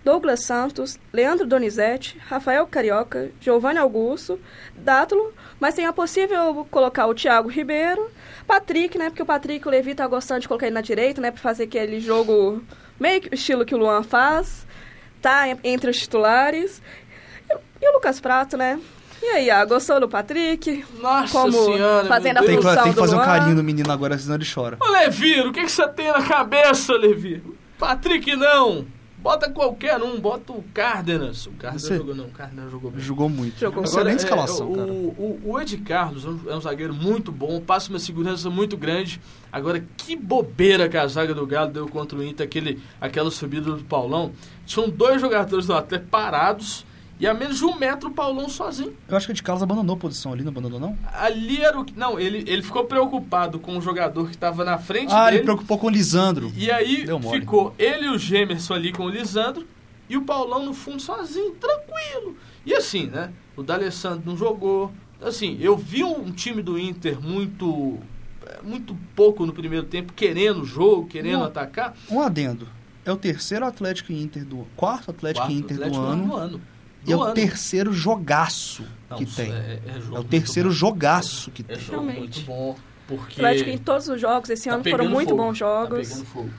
Douglas 0.05 0.45
Santos, 0.45 0.99
Leandro 1.13 1.47
Donizete, 1.47 2.17
Rafael 2.29 2.67
Carioca, 2.67 3.31
Giovanni 3.41 3.79
Augusto, 3.79 4.39
Dátulo, 4.77 5.33
mas 5.61 5.75
tem 5.75 5.85
a 5.85 5.93
possível 5.93 6.67
colocar 6.71 7.07
o 7.09 7.15
Thiago 7.15 7.49
Ribeiro, 7.49 8.09
Patrick, 8.49 8.97
né? 8.99 9.11
Porque 9.11 9.23
o 9.23 9.27
Patrick, 9.27 9.69
o 9.69 9.71
Levi 9.71 9.95
tá 9.95 10.07
gostando 10.09 10.41
de 10.41 10.49
colocar 10.49 10.67
ele 10.67 10.75
na 10.75 10.81
direita, 10.81 11.21
né? 11.21 11.31
Pra 11.31 11.41
fazer 11.41 11.65
aquele 11.65 12.01
jogo 12.01 12.63
meio 12.99 13.21
que 13.21 13.35
estilo 13.35 13.65
que 13.65 13.75
o 13.75 13.79
Luan 13.79 14.03
faz. 14.03 14.67
Tá 15.23 15.49
en- 15.49 15.59
entre 15.63 15.91
os 15.91 15.99
titulares. 15.99 16.81
E, 17.51 17.55
e 17.85 17.89
o 17.91 17.93
Lucas 17.93 18.19
Prato, 18.21 18.57
né? 18.57 18.81
E 19.23 19.27
aí, 19.27 19.51
ah, 19.51 19.65
gostou 19.65 20.01
do 20.01 20.09
Patrick? 20.09 20.85
Nossa 21.01 21.33
Como 21.33 21.53
senhora. 21.65 22.07
fazendo 22.09 22.39
a. 22.39 22.43
Tem 22.43 22.57
que, 22.57 22.63
função 22.63 22.83
tem 22.85 22.93
que 22.93 22.97
do 22.97 23.01
fazer 23.01 23.15
um 23.15 23.19
Luan. 23.19 23.27
carinho 23.27 23.57
no 23.57 23.63
menino 23.65 23.93
agora, 23.93 24.17
senão 24.17 24.37
ele 24.37 24.47
chora. 24.53 24.79
Ô, 24.81 24.89
Leviro, 24.91 25.51
o 25.51 25.53
que, 25.53 25.63
que 25.65 25.71
você 25.71 25.87
tem 25.89 26.07
na 26.11 26.23
cabeça, 26.23 26.93
Leviro? 26.95 27.57
Patrick, 27.79 28.35
não. 28.37 28.87
Bota 29.21 29.51
qualquer 29.51 30.01
um, 30.01 30.21
bota 30.21 30.53
o 30.53 30.63
Cárdenas. 30.73 31.47
O 31.47 31.51
Cárdenas 31.53 31.83
Você- 31.83 31.97
jogou, 31.97 32.15
não. 32.15 32.27
O 32.27 32.31
Cárdenas 32.31 32.71
jogou 32.71 32.91
bem. 32.91 33.01
Jogou 33.01 33.29
muito. 33.29 33.59
Jogou. 33.59 33.83
Excelente 33.83 34.25
Agora, 34.25 34.43
é, 34.43 34.47
escalação, 34.47 34.71
o, 34.73 34.77
cara. 34.77 34.93
O, 34.93 35.41
o 35.45 35.61
Ed 35.61 35.77
Carlos 35.79 36.25
é 36.25 36.29
um, 36.29 36.41
é 36.53 36.57
um 36.57 36.61
zagueiro 36.61 36.95
muito 36.95 37.33
bom, 37.33 37.61
passa 37.61 37.91
uma 37.91 37.99
segurança 37.99 38.49
muito 38.49 38.77
grande. 38.77 39.21
Agora, 39.53 39.85
que 39.97 40.15
bobeira 40.15 40.89
que 40.89 40.97
a 40.97 41.07
zaga 41.09 41.35
do 41.35 41.47
Galo 41.47 41.73
deu 41.73 41.89
contra 41.89 42.17
o 42.17 42.23
Inter, 42.23 42.47
aquele, 42.47 42.81
aquela 43.01 43.31
subida 43.31 43.73
do 43.73 43.85
Paulão. 43.85 44.33
Tinham 44.65 44.89
dois 44.89 45.21
jogadores 45.21 45.67
do 45.67 45.75
Atlético 45.75 46.11
parados 46.11 46.87
e 47.21 47.27
a 47.27 47.35
menos 47.35 47.59
de 47.59 47.65
um 47.65 47.77
metro 47.77 48.09
o 48.09 48.13
Paulão 48.13 48.49
sozinho. 48.49 48.95
Eu 49.09 49.17
acho 49.17 49.27
que 49.27 49.33
o 49.33 49.35
de 49.35 49.43
Carlos 49.43 49.63
abandonou 49.63 49.97
a 49.97 49.99
posição 49.99 50.33
ali, 50.33 50.43
não 50.45 50.51
abandonou, 50.51 50.79
não? 50.79 50.97
Ali 51.13 51.61
era 51.61 51.79
o. 51.81 51.85
Não, 51.97 52.19
ele, 52.19 52.45
ele 52.47 52.63
ficou 52.63 52.85
preocupado 52.85 53.59
com 53.59 53.77
o 53.77 53.81
jogador 53.81 54.27
que 54.27 54.35
estava 54.35 54.65
na 54.65 54.79
frente 54.79 55.13
Ah, 55.13 55.25
dele. 55.27 55.39
ele 55.39 55.45
preocupou 55.45 55.79
com 55.79 55.89
o 55.89 55.91
Lisandro. 55.91 56.53
E 56.57 56.71
aí 56.71 57.05
ficou 57.33 57.75
ele 57.79 58.07
e 58.07 58.09
o 58.11 58.19
Gemerson 58.19 58.75
ali 58.75 58.93
com 58.93 59.05
o 59.05 59.09
Lisandro 59.09 59.67
e 60.09 60.17
o 60.17 60.23
Paulão 60.23 60.65
no 60.65 60.73
fundo 60.73 61.03
sozinho, 61.03 61.53
tranquilo. 61.53 62.37
E 62.65 62.73
assim, 62.75 63.07
né? 63.07 63.33
O 63.57 63.63
D'Alessandro 63.63 64.23
não 64.25 64.37
jogou. 64.37 64.93
Assim, 65.21 65.59
eu 65.61 65.77
vi 65.77 66.05
um 66.05 66.31
time 66.31 66.63
do 66.63 66.79
Inter 66.79 67.21
muito 67.21 67.99
eh, 68.47 68.61
muito 68.63 68.97
pouco 69.17 69.45
no 69.45 69.53
primeiro 69.53 69.85
tempo, 69.87 70.13
querendo 70.13 70.63
o 70.63 70.65
jogo, 70.65 71.07
querendo 71.09 71.41
Não. 71.41 71.47
atacar. 71.47 71.95
Um 72.09 72.21
adendo. 72.21 72.69
É 73.05 73.11
o 73.13 73.17
terceiro 73.17 73.65
Atlético 73.65 74.13
Inter 74.13 74.45
do... 74.45 74.67
Quarto 74.77 75.11
Atlético 75.11 75.47
Quarto 75.47 75.59
Inter 75.59 75.77
Atlético 75.79 76.01
do 76.01 76.07
ano. 76.07 76.27
do 76.27 76.37
ano. 76.37 76.61
E 77.07 77.13
é 77.13 77.17
o 77.17 77.23
ano. 77.23 77.35
terceiro 77.35 77.93
jogaço 77.93 78.85
Não, 79.09 79.19
que 79.19 79.27
tem. 79.27 79.53
É, 79.53 79.81
é 79.87 80.01
jogo 80.01 80.17
É 80.17 80.21
o 80.21 80.25
terceiro 80.25 80.71
jogaço 80.71 81.51
que 81.51 81.63
É 81.69 81.75
tem. 81.75 81.79
jogo 81.79 81.91
Realmente. 82.07 82.19
muito 82.19 82.41
bom. 82.43 82.77
Porque 83.07 83.41
Atlético 83.41 83.71
em 83.71 83.79
todos 83.79 84.09
os 84.09 84.21
jogos 84.21 84.51
esse 84.51 84.69
Tá 84.69 84.75
ano 84.75 84.85
foram 84.85 85.09
muito 85.09 85.31
fogo, 85.31 85.43
bons 85.43 85.59
Tá 85.59 85.65
jogos. 85.65 86.09
pegando 86.09 86.27
fogo. 86.27 86.51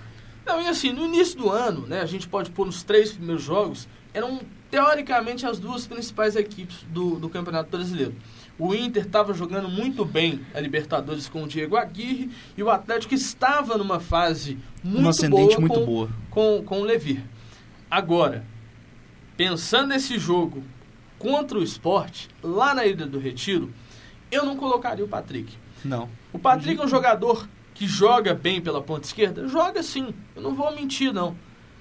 Não, 0.45 0.61
e 0.61 0.67
assim, 0.67 0.91
no 0.91 1.05
início 1.05 1.37
do 1.37 1.49
ano, 1.51 1.85
né, 1.85 2.01
a 2.01 2.05
gente 2.07 2.27
pode 2.27 2.49
pôr 2.49 2.65
nos 2.65 2.81
três 2.81 3.11
primeiros 3.11 3.43
jogos, 3.43 3.87
eram 4.13 4.39
teoricamente 4.71 5.45
as 5.45 5.59
duas 5.59 5.85
principais 5.85 6.35
equipes 6.35 6.77
do, 6.89 7.19
do 7.19 7.29
Campeonato 7.29 7.69
Brasileiro. 7.69 8.15
O 8.57 8.73
Inter 8.73 9.03
estava 9.05 9.33
jogando 9.33 9.69
muito 9.69 10.03
bem 10.03 10.41
a 10.53 10.59
Libertadores 10.59 11.29
com 11.29 11.43
o 11.43 11.47
Diego 11.47 11.77
Aguirre 11.77 12.31
e 12.57 12.63
o 12.63 12.69
Atlético 12.69 13.13
estava 13.13 13.77
numa 13.77 13.99
fase 13.99 14.57
muito 14.83 15.29
boa 15.29 15.59
muito 15.59 15.73
com, 15.79 15.85
boa. 15.85 16.09
com, 16.31 16.63
com 16.65 16.81
o 16.81 16.83
Levir. 16.83 17.23
Agora, 17.89 18.43
pensando 19.39 19.87
nesse 19.87 20.19
jogo 20.19 20.61
contra 21.17 21.57
o 21.57 21.63
esporte, 21.63 22.27
lá 22.43 22.75
na 22.75 22.85
Ilha 22.85 23.07
do 23.07 23.17
Retiro, 23.17 23.73
eu 24.29 24.45
não 24.45 24.57
colocaria 24.57 25.05
o 25.05 25.07
Patrick. 25.07 25.55
Não. 25.85 26.09
O 26.33 26.37
Patrick 26.37 26.81
é 26.81 26.83
um 26.83 26.89
jogador 26.89 27.47
que 27.73 27.87
joga 27.87 28.33
bem 28.33 28.59
pela 28.59 28.81
ponta 28.81 29.07
esquerda? 29.07 29.47
Joga 29.47 29.81
sim, 29.81 30.13
eu 30.35 30.41
não 30.41 30.53
vou 30.53 30.75
mentir 30.75 31.13
não. 31.13 31.37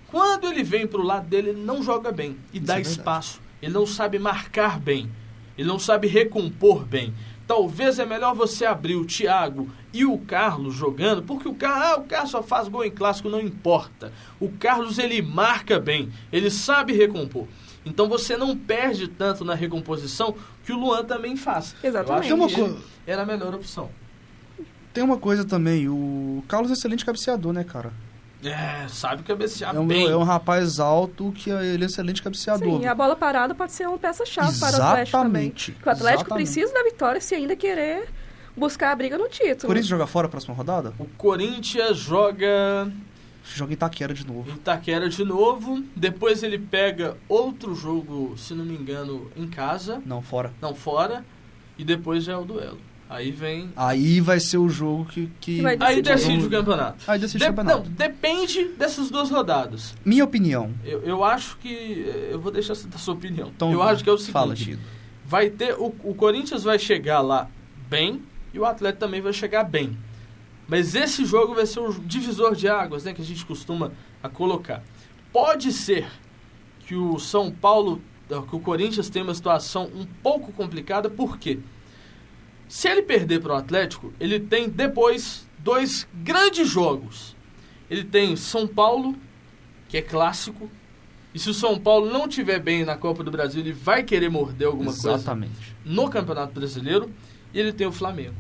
Quando 0.07 0.47
ele 0.47 0.62
vem 0.62 0.87
para 0.87 1.01
o 1.01 1.05
lado 1.05 1.27
dele, 1.27 1.49
ele 1.49 1.61
não 1.61 1.83
joga 1.83 2.12
bem 2.12 2.37
e 2.53 2.59
Isso 2.59 2.66
dá 2.66 2.79
é 2.79 2.81
espaço. 2.81 3.40
Ele 3.61 3.73
não 3.73 3.85
sabe 3.85 4.21
marcar 4.21 4.79
bem, 4.79 5.11
ele 5.59 5.66
não 5.66 5.81
sabe 5.81 6.07
recompor 6.07 6.85
bem. 6.85 7.12
Talvez 7.49 7.99
é 7.99 8.05
melhor 8.07 8.35
você 8.35 8.65
abrir 8.67 8.95
o 8.95 9.05
Thiago 9.07 9.69
e 9.93 10.05
o 10.05 10.19
Carlos 10.19 10.75
jogando, 10.75 11.23
porque 11.23 11.49
o 11.49 11.55
Carlos, 11.55 11.83
ah, 11.83 11.97
o 11.99 12.05
Carlos 12.05 12.31
só 12.31 12.43
faz 12.43 12.69
gol 12.69 12.85
em 12.85 12.91
clássico, 12.91 13.29
não 13.31 13.41
importa. 13.41 14.13
O 14.39 14.51
Carlos 14.51 14.99
ele 14.99 15.23
marca 15.23 15.81
bem, 15.81 16.13
ele 16.31 16.51
sabe 16.51 16.93
recompor. 16.93 17.47
Então 17.87 18.07
você 18.07 18.37
não 18.37 18.55
perde 18.55 19.09
tanto 19.09 19.47
na 19.47 19.55
recomposição 19.55 20.35
que 20.65 20.73
o 20.75 20.79
Luan 20.79 21.05
também 21.05 21.37
faz. 21.37 21.75
Exatamente. 21.83 22.29
Eu 22.31 22.37
acho 22.45 22.57
uma 22.59 22.69
que 22.69 22.75
co- 22.77 22.85
era 23.07 23.23
a 23.23 23.27
melhor 23.27 23.55
opção. 23.55 23.89
Tem 24.93 25.03
uma 25.03 25.17
coisa 25.17 25.43
também, 25.45 25.89
o 25.89 26.45
Carlos 26.49 26.71
é 26.71 26.75
excelente 26.75 27.05
cabeceador, 27.05 27.53
né, 27.55 27.65
cara? 27.65 27.93
É, 28.44 28.87
sabe 28.88 29.24
cabecear 29.24 29.74
É 29.74 29.79
um, 29.81 29.87
bem. 29.87 30.07
é 30.09 30.16
um 30.16 30.22
rapaz 30.22 30.79
alto 30.79 31.33
que 31.33 31.51
ele 31.51 31.83
é 31.85 31.87
excelente 31.87 32.22
cabeceador. 32.22 32.81
Sim, 32.81 32.87
a 32.87 32.94
bola 32.94 33.16
parada 33.16 33.55
pode 33.55 33.72
ser 33.72 33.88
uma 33.88 33.98
peça-chave 33.98 34.59
para 34.61 34.79
o 34.79 34.83
Atlético 34.83 35.18
também. 35.18 35.42
Exatamente. 35.46 35.72
Porque 35.72 35.88
o 35.88 35.92
Atlético 35.92 36.20
Exatamente. 36.22 36.53
precisa 36.53 36.72
da 36.74 36.83
vitória 36.85 37.20
se 37.20 37.35
ainda 37.35 37.57
querer 37.57 38.09
buscar 38.57 38.92
a 38.92 38.94
briga 38.96 39.18
no 39.18 39.29
título. 39.29 39.66
Corinthians 39.66 39.88
joga 39.88 40.07
fora 40.07 40.27
a 40.29 40.31
próxima 40.31 40.55
rodada? 40.55 40.92
O 40.98 41.05
Corinthians 41.05 41.96
joga 41.96 42.90
Joga 43.55 43.72
em 43.72 43.74
Itaquera 43.74 44.12
de 44.12 44.27
novo. 44.27 44.51
Itaquera 44.51 45.09
de 45.09 45.24
novo. 45.24 45.83
Depois 45.96 46.42
ele 46.42 46.59
pega 46.59 47.16
outro 47.29 47.74
jogo, 47.74 48.37
se 48.37 48.53
não 48.55 48.64
me 48.64 48.74
engano, 48.74 49.31
em 49.37 49.48
casa. 49.48 50.03
Não, 50.05 50.20
fora. 50.20 50.53
Não, 50.61 50.74
fora. 50.74 51.24
E 51.79 51.85
depois 51.85 52.24
já 52.24 52.35
é 52.35 52.37
o 52.37 52.44
duelo. 52.44 52.79
Aí 53.11 53.31
vem. 53.31 53.71
Aí 53.75 54.21
vai 54.21 54.38
ser 54.38 54.59
o 54.59 54.68
jogo 54.68 55.07
que. 55.07 55.31
que... 55.40 55.64
Aí 55.81 56.03
Decide 56.03 56.44
o 56.44 56.47
o 56.47 56.51
campeonato. 56.51 57.05
Aí 57.07 57.18
decide 57.18 57.38
o 57.38 57.40
De- 57.40 57.47
campeonato. 57.47 57.85
Não, 57.88 57.90
depende 57.97 58.64
dessas 58.77 59.11
duas 59.11 59.31
rodadas. 59.31 59.94
Minha 60.05 60.25
opinião. 60.25 60.75
Eu, 60.85 61.01
eu 61.03 61.25
acho 61.25 61.57
que. 61.59 62.05
eh, 62.07 62.29
Eu 62.33 62.40
vou 62.40 62.53
deixar 62.53 62.75
dar 62.87 62.99
sua 62.99 63.14
opinião. 63.14 63.49
Então, 63.55 63.73
eu 63.73 63.83
acho 63.83 64.05
que 64.05 64.11
é 64.11 64.12
o 64.12 64.18
seguinte: 64.18 64.33
Fala, 64.33 64.55
vai 65.25 65.49
ter. 65.49 65.75
O, 65.75 65.87
o 66.05 66.14
Corinthians 66.14 66.62
vai 66.64 66.79
chegar 66.79 67.21
lá 67.21 67.49
bem 67.88 68.23
e 68.53 68.59
o 68.59 68.64
Atlético 68.66 69.01
também 69.01 69.21
vai 69.23 69.33
chegar 69.33 69.64
bem. 69.64 69.97
Mas 70.66 70.94
esse 70.94 71.25
jogo 71.25 71.55
vai 71.55 71.64
ser 71.64 71.81
o 71.81 71.90
divisor 72.01 72.55
de 72.55 72.68
águas, 72.68 73.05
né? 73.05 73.14
Que 73.14 73.23
a 73.23 73.25
gente 73.25 73.44
costuma 73.47 73.90
a 74.23 74.29
colocar. 74.29 74.83
Pode 75.33 75.73
ser 75.73 76.07
que 76.81 76.94
o 76.94 77.18
São 77.18 77.51
Paulo 77.51 78.03
que 78.28 78.55
o 78.57 78.61
Corinthians 78.61 79.09
tem 79.09 79.22
uma 79.22 79.35
situação 79.35 79.89
um 79.95 80.05
pouco 80.22 80.53
complicada, 80.53 81.09
por 81.09 81.39
quê? 81.39 81.59
Se 82.69 82.89
ele 82.89 83.03
perder 83.03 83.41
para 83.41 83.55
o 83.55 83.57
Atlético, 83.57 84.12
ele 84.21 84.39
tem 84.39 84.69
depois 84.69 85.49
dois 85.59 86.07
grandes 86.14 86.69
jogos. 86.69 87.35
Ele 87.91 88.05
tem 88.05 88.37
São 88.37 88.66
Paulo, 88.66 89.16
que 89.89 89.97
é 89.97 90.03
clássico, 90.03 90.71
e 91.35 91.39
se 91.39 91.51
o 91.51 91.55
São 91.55 91.79
Paulo 91.79 92.11
não 92.11 92.27
tiver 92.27 92.59
bem 92.59 92.85
na 92.85 92.97
Copa 92.97 93.23
do 93.23 93.31
Brasil, 93.31 93.61
ele 93.61 93.73
vai 93.73 94.03
querer 94.03 94.29
morder 94.29 94.66
alguma 94.66 94.91
Exatamente. 94.91 95.55
coisa 95.55 95.75
no 95.85 96.09
Campeonato 96.11 96.53
Brasileiro. 96.53 97.11
E 97.53 97.61
ele 97.61 97.73
tem 97.73 97.87
o 97.87 97.93
Flamengo. 97.93 98.35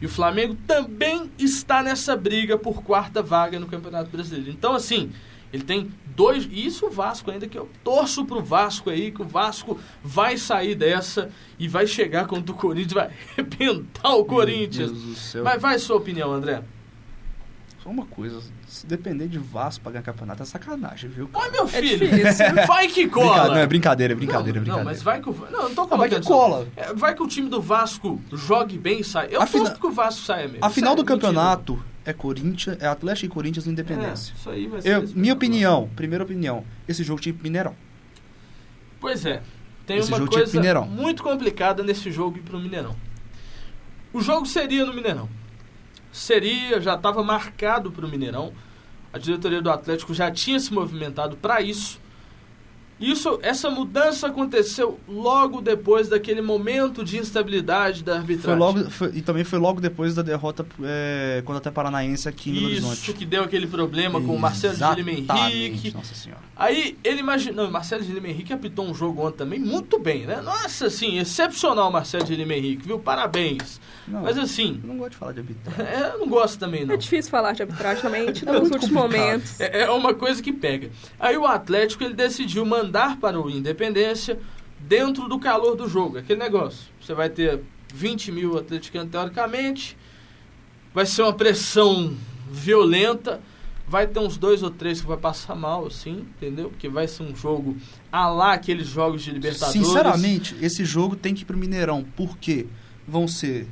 E 0.00 0.06
o 0.06 0.08
Flamengo 0.08 0.56
também 0.66 1.30
está 1.38 1.82
nessa 1.82 2.16
briga 2.16 2.58
por 2.58 2.82
quarta 2.82 3.22
vaga 3.22 3.60
no 3.60 3.66
Campeonato 3.66 4.10
Brasileiro. 4.10 4.50
Então, 4.50 4.74
assim, 4.74 5.12
ele 5.52 5.62
tem 5.64 5.90
dois. 6.16 6.44
E 6.50 6.66
isso 6.66 6.86
o 6.86 6.90
Vasco 6.90 7.30
ainda, 7.30 7.46
que 7.46 7.58
eu 7.58 7.68
torço 7.84 8.24
pro 8.24 8.42
Vasco 8.42 8.88
aí, 8.90 9.10
que 9.12 9.22
o 9.22 9.24
Vasco 9.26 9.78
vai 10.02 10.36
sair 10.36 10.74
dessa 10.74 11.30
e 11.58 11.68
vai 11.68 11.86
chegar 11.86 12.26
contra 12.26 12.52
o 12.52 12.56
Corinthians, 12.56 12.92
vai 12.92 13.10
arrebentar 13.36 14.14
o 14.14 14.24
Corinthians. 14.24 14.90
Meu 14.90 15.00
Deus 15.00 15.02
do 15.02 15.14
céu. 15.14 15.44
Mas 15.44 15.60
vai 15.60 15.78
sua 15.78 15.96
opinião, 15.96 16.32
André. 16.32 16.62
Só 17.82 17.90
uma 17.90 18.06
coisa, 18.06 18.40
se 18.68 18.86
depender 18.86 19.26
de 19.26 19.40
Vasco 19.40 19.82
pra 19.82 19.90
ganhar 19.90 20.04
campeonato 20.04 20.40
é 20.40 20.46
sacanagem, 20.46 21.10
viu? 21.10 21.28
Ai, 21.34 21.50
meu 21.50 21.64
É 21.64 21.66
filho, 21.66 21.98
difícil. 22.08 22.46
vai 22.64 22.86
que 22.86 23.08
cola. 23.08 23.48
não, 23.48 23.56
é 23.56 23.66
brincadeira, 23.66 24.12
é 24.12 24.16
brincadeira, 24.16 24.60
não, 24.60 24.62
é 24.62 24.64
brincadeira. 24.64 24.84
Não, 24.84 24.84
mas 24.84 25.02
vai 25.02 25.20
que 25.20 25.28
o. 25.28 25.32
Não, 25.50 25.68
não 25.68 25.74
tô 25.74 25.92
Ah, 25.92 25.96
vai 25.96 26.08
que 26.08 26.20
cola. 26.22 26.68
É, 26.76 26.94
Vai 26.94 27.12
que 27.12 27.22
o 27.24 27.26
time 27.26 27.48
do 27.50 27.60
Vasco 27.60 28.20
jogue 28.32 28.78
bem 28.78 29.00
e 29.00 29.04
saia. 29.04 29.26
Eu 29.32 29.42
A 29.42 29.46
fina- 29.46 29.64
torço 29.64 29.80
que 29.80 29.86
o 29.88 29.90
Vasco 29.90 30.20
saia 30.20 30.46
mesmo. 30.46 30.64
A 30.64 30.70
final 30.70 30.94
do 30.94 31.04
campeonato 31.04 31.82
é 32.04 32.12
Corinthians, 32.12 32.76
é 32.80 32.86
Atlético 32.86 33.26
e 33.26 33.28
Corinthians 33.28 33.66
no 33.66 33.72
Independência. 33.72 34.32
É, 34.32 34.36
isso 34.36 34.50
aí 34.50 34.66
vai 34.66 34.82
ser 34.82 34.88
Eu, 34.88 35.08
minha 35.14 35.34
opinião, 35.34 35.88
primeira 35.94 36.24
opinião, 36.24 36.64
esse 36.88 37.02
jogo 37.04 37.20
tinha 37.20 37.34
Mineirão. 37.42 37.74
Pois 39.00 39.24
é. 39.26 39.42
Tem 39.86 39.98
Esse 39.98 40.12
uma 40.12 40.26
coisa 40.26 40.82
muito 40.82 41.22
complicada 41.22 41.82
nesse 41.82 42.10
jogo 42.10 42.38
ir 42.38 42.42
pro 42.42 42.58
Mineirão. 42.58 42.96
O 44.12 44.20
jogo 44.20 44.46
seria 44.46 44.84
no 44.84 44.92
Mineirão. 44.92 45.28
Seria, 46.12 46.80
já 46.80 46.94
estava 46.94 47.22
marcado 47.24 47.90
pro 47.90 48.08
Mineirão. 48.08 48.52
A 49.12 49.18
diretoria 49.18 49.60
do 49.60 49.70
Atlético 49.70 50.14
já 50.14 50.30
tinha 50.30 50.58
se 50.60 50.72
movimentado 50.72 51.36
para 51.36 51.60
isso. 51.60 52.00
Isso, 53.02 53.38
essa 53.42 53.68
mudança 53.68 54.28
aconteceu 54.28 54.98
logo 55.08 55.60
depois 55.60 56.08
daquele 56.08 56.40
momento 56.40 57.04
de 57.04 57.18
instabilidade 57.18 58.02
da 58.02 58.12
Foi 58.12 58.20
arbitragem. 58.20 58.58
logo, 58.58 58.90
foi- 58.90 59.10
e 59.14 59.20
também 59.22 59.44
foi 59.44 59.58
logo 59.58 59.80
depois 59.80 60.14
da 60.14 60.22
derrota 60.22 60.64
é, 60.82 61.42
contra 61.44 61.68
a 61.68 61.72
Paranaense 61.72 62.28
aqui 62.28 62.50
em 62.50 62.54
Belo 62.54 62.70
Isso 62.70 62.86
Horizonte. 62.86 63.12
que 63.14 63.24
deu 63.26 63.42
aquele 63.42 63.66
problema 63.66 64.20
com 64.20 64.34
o 64.34 64.38
Marcelo 64.38 64.74
de 64.76 65.02
Lima 65.02 65.10
Henrique. 65.10 65.92
Nossa 65.92 66.14
senhora. 66.14 66.40
Aí 66.56 66.96
ele 67.02 67.20
imaginou, 67.20 67.68
Marcelo 67.70 68.02
de 68.04 68.12
Lima 68.12 68.28
Henrique 68.28 68.52
apitou 68.52 68.86
um 68.86 68.94
jogo 68.94 69.26
ontem 69.26 69.38
também 69.38 69.58
muito 69.58 69.98
bem, 69.98 70.26
né? 70.26 70.40
Nossa, 70.40 70.86
assim, 70.86 71.18
excepcional 71.18 71.90
Marcelo 71.90 72.24
de 72.24 72.36
Lima 72.36 72.54
Henrique, 72.54 72.86
viu? 72.86 72.98
Parabéns. 73.00 73.80
Não, 74.06 74.22
Mas 74.22 74.36
assim, 74.38 74.80
eu 74.82 74.88
não 74.88 74.96
gosto 74.98 75.10
de 75.12 75.16
falar 75.16 75.32
de 75.32 75.40
arbitragem. 75.40 75.82
é, 75.86 76.10
eu 76.14 76.18
não 76.18 76.28
gosto 76.28 76.58
também 76.58 76.84
não. 76.84 76.94
É 76.94 76.96
difícil 76.96 77.30
falar 77.30 77.52
de 77.52 77.62
arbitragem 77.62 78.02
também, 78.02 78.26
gente 78.26 78.46
É 78.48 78.52
nos 78.52 78.70
últimos 78.70 78.90
complicado. 78.90 79.10
momentos. 79.10 79.60
É, 79.60 79.82
é 79.82 79.90
uma 79.90 80.14
coisa 80.14 80.42
que 80.42 80.52
pega. 80.52 80.90
Aí 81.18 81.36
o 81.36 81.46
Atlético 81.46 82.04
ele 82.04 82.14
decidiu 82.14 82.64
mandar 82.64 82.91
para 83.20 83.40
o 83.40 83.50
Independência 83.50 84.38
dentro 84.78 85.28
do 85.28 85.38
calor 85.38 85.74
do 85.76 85.88
jogo. 85.88 86.18
Aquele 86.18 86.40
negócio. 86.40 86.90
Você 87.00 87.14
vai 87.14 87.28
ter 87.28 87.60
20 87.94 88.32
mil 88.32 88.58
atleticanos 88.58 89.10
teoricamente. 89.10 89.96
Vai 90.94 91.06
ser 91.06 91.22
uma 91.22 91.32
pressão 91.32 92.14
violenta. 92.50 93.40
Vai 93.86 94.06
ter 94.06 94.20
uns 94.20 94.36
dois 94.38 94.62
ou 94.62 94.70
três 94.70 95.00
que 95.00 95.06
vai 95.06 95.16
passar 95.16 95.54
mal, 95.54 95.86
assim, 95.86 96.26
entendeu? 96.36 96.70
Porque 96.70 96.88
vai 96.88 97.06
ser 97.06 97.24
um 97.24 97.34
jogo 97.34 97.76
a 98.10 98.28
lá 98.28 98.54
aqueles 98.54 98.86
jogos 98.86 99.22
de 99.22 99.30
Libertadores. 99.30 99.72
Sinceramente, 99.72 100.56
esse 100.62 100.84
jogo 100.84 101.14
tem 101.16 101.34
que 101.34 101.42
ir 101.42 101.44
pro 101.44 101.58
Mineirão. 101.58 102.04
Por 102.16 102.38
quê? 102.38 102.66
Vão 103.06 103.28
ser. 103.28 103.66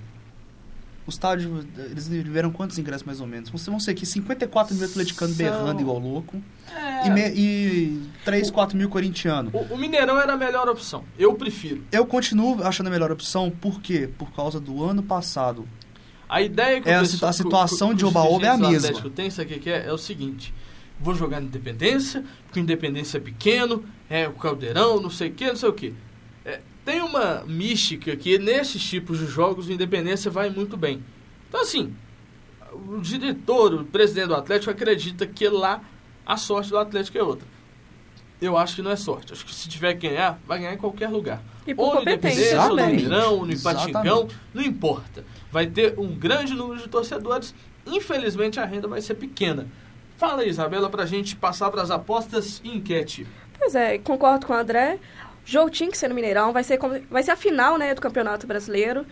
O 1.10 1.12
estádio, 1.12 1.66
eles 1.76 2.06
liberam 2.06 2.52
quantos 2.52 2.78
ingressos 2.78 3.02
mais 3.02 3.20
ou 3.20 3.26
menos? 3.26 3.50
Ser, 3.60 3.68
vão 3.70 3.80
ser 3.80 3.90
aqui 3.90 4.06
54 4.06 4.74
mil 4.76 4.84
atleticanos 4.86 5.36
São- 5.36 5.44
berrando 5.44 5.80
igual 5.80 5.98
louco. 5.98 6.40
É, 6.72 7.08
E, 7.08 7.10
me, 7.10 7.20
e 7.34 8.02
3, 8.24 8.48
4 8.48 8.78
mil 8.78 8.88
corintianos. 8.88 9.52
o, 9.52 9.74
o 9.74 9.76
Mineirão 9.76 10.20
era 10.20 10.34
a 10.34 10.36
melhor 10.36 10.68
opção. 10.68 11.02
Eu 11.18 11.34
prefiro. 11.34 11.82
Eu 11.90 12.06
continuo 12.06 12.62
achando 12.62 12.86
a 12.86 12.90
melhor 12.90 13.10
opção, 13.10 13.50
por 13.50 13.80
quê? 13.80 14.08
Por 14.16 14.30
causa 14.32 14.60
do 14.60 14.84
ano 14.84 15.02
passado. 15.02 15.66
A 16.28 16.40
ideia 16.40 16.80
que 16.80 16.88
É, 16.88 16.94
o 16.94 16.98
a 16.98 17.00
pessoal- 17.00 17.30
a 17.30 17.32
situação 17.32 17.92
de 17.92 18.04
os 18.04 18.10
Oba-Oba 18.10 18.46
é 18.46 18.48
a 18.50 18.56
mesma. 18.56 18.76
Atlético 18.88 19.10
tem, 19.10 19.28
sabe 19.30 19.54
o 19.56 19.58
que 19.58 19.68
é? 19.68 19.86
É 19.88 19.92
o 19.92 19.98
seguinte, 19.98 20.54
vou 21.00 21.12
jogar 21.16 21.40
no 21.40 21.48
Independência, 21.48 22.22
porque 22.46 22.60
o 22.60 22.62
Independência 22.62 23.18
é 23.18 23.20
pequeno, 23.20 23.84
é 24.08 24.28
o 24.28 24.32
Caldeirão, 24.34 25.00
não 25.02 25.10
sei 25.10 25.30
o 25.30 25.32
que, 25.32 25.46
não 25.48 25.56
sei 25.56 25.68
o 25.68 25.72
que. 25.72 25.92
Tem 26.84 27.00
uma 27.02 27.44
mística 27.46 28.16
que 28.16 28.38
nesses 28.38 28.82
tipos 28.82 29.18
de 29.18 29.26
jogos 29.26 29.68
o 29.68 29.72
Independência 29.72 30.30
vai 30.30 30.50
muito 30.50 30.76
bem. 30.76 31.02
Então 31.48 31.62
assim, 31.62 31.94
o 32.72 32.98
diretor, 33.00 33.74
o 33.74 33.84
presidente 33.84 34.28
do 34.28 34.34
Atlético 34.34 34.70
acredita 34.70 35.26
que 35.26 35.48
lá 35.48 35.82
a 36.24 36.36
sorte 36.36 36.70
do 36.70 36.78
Atlético 36.78 37.18
é 37.18 37.22
outra. 37.22 37.46
Eu 38.40 38.56
acho 38.56 38.76
que 38.76 38.82
não 38.82 38.90
é 38.90 38.96
sorte. 38.96 39.32
Acho 39.32 39.44
que 39.44 39.54
se 39.54 39.68
tiver 39.68 39.94
que 39.94 40.08
ganhar, 40.08 40.40
vai 40.46 40.58
ganhar 40.58 40.72
em 40.72 40.78
qualquer 40.78 41.08
lugar. 41.08 41.42
E 41.66 41.74
por 41.74 41.82
Ou 41.82 41.94
no 41.96 42.02
Independência, 42.02 42.62
ou 42.62 42.68
no. 42.70 42.86
Mineirão, 42.86 43.34
ou 43.34 43.46
no 43.46 43.52
Ipatingão, 43.52 44.28
não 44.54 44.62
importa. 44.62 45.24
Vai 45.52 45.66
ter 45.66 45.98
um 45.98 46.08
grande 46.14 46.54
número 46.54 46.80
de 46.80 46.88
torcedores. 46.88 47.54
Infelizmente 47.86 48.58
a 48.58 48.64
renda 48.64 48.88
vai 48.88 49.02
ser 49.02 49.14
pequena. 49.14 49.66
Fala 50.16 50.42
aí, 50.42 50.48
Isabela, 50.48 50.88
pra 50.88 51.04
gente 51.04 51.36
passar 51.36 51.70
pras 51.70 51.90
apostas 51.90 52.60
e 52.64 52.76
enquete. 52.76 53.26
Pois 53.58 53.74
é, 53.74 53.98
concordo 53.98 54.46
com 54.46 54.52
o 54.52 54.56
André. 54.56 54.98
O 55.46 55.50
jogo 55.50 55.70
tinha 55.70 55.90
que 55.90 55.98
ser 55.98 56.08
no 56.08 56.14
Mineirão, 56.14 56.52
vai 56.52 56.62
ser, 56.62 56.78
vai 57.10 57.22
ser 57.22 57.32
a 57.32 57.36
final 57.36 57.76
né, 57.78 57.94
do 57.94 58.00
Campeonato 58.00 58.46
Brasileiro. 58.46 59.04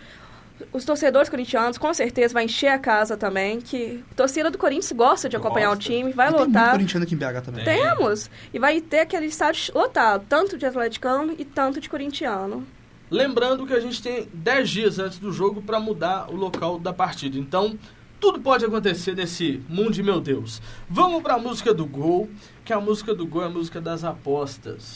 Os 0.73 0.83
torcedores 0.83 1.29
corintianos 1.29 1.77
com 1.77 1.93
certeza 1.93 2.33
vai 2.33 2.43
encher 2.43 2.67
a 2.67 2.77
casa 2.77 3.15
também, 3.15 3.61
que 3.61 4.03
a 4.11 4.15
torcida 4.15 4.51
do 4.51 4.57
Corinthians 4.57 4.91
gosta 4.91 5.29
de 5.29 5.37
acompanhar 5.37 5.67
Gosta. 5.69 5.79
o 5.83 5.87
time, 5.87 6.11
vai 6.11 6.27
E 6.27 6.31
tem 6.31 6.39
muito 6.39 6.53
lotar. 6.53 6.71
corintiano 6.71 7.05
aqui 7.05 7.15
em 7.15 7.17
BH 7.17 7.41
também. 7.45 7.63
Tem. 7.63 7.81
Temos! 7.81 8.29
E 8.53 8.59
vai 8.59 8.81
ter 8.81 8.99
aquele 8.99 9.27
estádio 9.27 9.73
lotado, 9.73 10.25
tanto 10.27 10.57
de 10.57 10.65
atleticano 10.65 11.33
e 11.37 11.45
tanto 11.45 11.79
de 11.79 11.89
corintiano. 11.89 12.67
Lembrando 13.09 13.65
que 13.65 13.73
a 13.73 13.79
gente 13.79 14.01
tem 14.03 14.27
10 14.33 14.69
dias 14.69 14.99
antes 14.99 15.17
do 15.17 15.31
jogo 15.31 15.61
para 15.61 15.79
mudar 15.79 16.29
o 16.29 16.35
local 16.35 16.77
da 16.77 16.91
partida. 16.91 17.37
Então, 17.39 17.79
tudo 18.19 18.39
pode 18.41 18.65
acontecer 18.65 19.15
nesse 19.15 19.63
mundo 19.69 19.91
de 19.93 20.03
meu 20.03 20.19
Deus. 20.19 20.61
Vamos 20.89 21.23
pra 21.23 21.37
música 21.39 21.73
do 21.73 21.85
gol, 21.85 22.29
que 22.69 22.73
a 22.73 22.79
música 22.79 23.15
do 23.15 23.25
gol 23.25 23.41
é 23.41 23.45
a 23.47 23.49
música 23.49 23.81
das 23.81 24.03
apostas. 24.03 24.93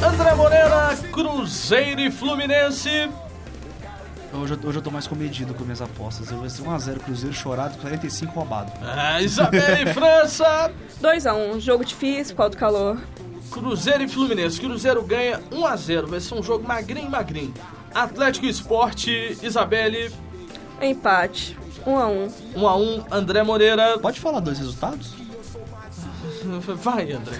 André 0.00 0.32
Moreira, 0.36 0.96
Cruzeiro 1.10 2.00
e 2.02 2.08
Fluminense. 2.08 3.10
Hoje, 4.32 4.52
eu- 4.62 4.68
hoje 4.68 4.78
eu 4.78 4.82
tô 4.82 4.92
mais 4.92 5.08
comedido 5.08 5.54
com 5.54 5.64
minhas 5.64 5.82
apostas. 5.82 6.30
Eu 6.30 6.38
vou 6.38 6.48
ser 6.48 6.62
1x0 6.62 7.00
Cruzeiro 7.00 7.34
chorado, 7.34 7.76
45 7.78 8.32
roubado. 8.32 8.70
Ah, 8.80 9.20
Isabela 9.20 9.80
e 9.80 9.92
França. 9.92 10.70
2x1, 11.02 11.58
jogo 11.58 11.84
difícil 11.84 12.36
causa 12.36 12.50
do 12.50 12.56
calor. 12.56 12.98
Cruzeiro 13.50 14.04
e 14.04 14.08
Fluminense. 14.08 14.60
Cruzeiro 14.60 15.02
ganha 15.02 15.40
1 15.50 15.66
a 15.66 15.74
0 15.74 16.06
Vai 16.06 16.20
ser 16.20 16.34
um 16.36 16.44
jogo 16.44 16.64
magrinho, 16.64 17.10
magrinho. 17.10 17.52
Atlético 17.92 18.46
Esporte, 18.46 19.36
Isabelle, 19.42 20.12
Empate, 20.80 21.58
1x1. 21.84 22.30
1 22.54 22.68
a 22.68 22.76
1 22.76 23.04
André 23.10 23.42
Moreira. 23.42 23.98
Pode 23.98 24.20
falar 24.20 24.38
dois 24.38 24.58
resultados? 24.60 25.25
Vai, 26.76 27.12
André. 27.12 27.36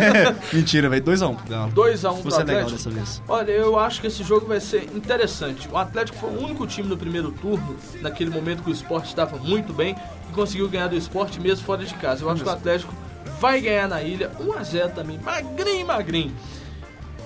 Mentira, 0.52 0.88
velho. 0.88 1.04
2x1 1.04 1.36
pro 1.36 1.48
Galo. 1.48 1.72
2 1.72 2.04
a 2.04 2.10
1 2.12 2.14
pro 2.20 2.30
Você 2.30 2.40
é 2.40 2.44
legal 2.44 2.62
Atlético. 2.62 2.90
dessa 2.90 2.90
vez. 2.90 3.22
Olha, 3.28 3.50
eu 3.52 3.78
acho 3.78 4.00
que 4.00 4.06
esse 4.06 4.22
jogo 4.22 4.46
vai 4.46 4.60
ser 4.60 4.84
interessante. 4.94 5.68
O 5.70 5.76
Atlético 5.76 6.18
foi 6.18 6.30
o 6.30 6.44
único 6.44 6.66
time 6.66 6.88
no 6.88 6.96
primeiro 6.96 7.30
turno, 7.32 7.76
naquele 8.00 8.30
momento 8.30 8.62
que 8.62 8.70
o 8.70 8.72
esporte 8.72 9.06
estava 9.08 9.36
muito 9.38 9.72
bem, 9.72 9.94
e 10.28 10.32
conseguiu 10.32 10.68
ganhar 10.68 10.88
do 10.88 10.96
esporte 10.96 11.40
mesmo 11.40 11.64
fora 11.64 11.84
de 11.84 11.94
casa. 11.94 12.24
Eu 12.24 12.30
acho 12.30 12.42
que 12.42 12.48
o 12.48 12.52
Atlético 12.52 12.94
vai 13.40 13.60
ganhar 13.60 13.88
na 13.88 14.02
ilha 14.02 14.30
1x0 14.40 14.92
também, 14.94 15.18
magrinho, 15.18 15.86
magrinho. 15.86 16.34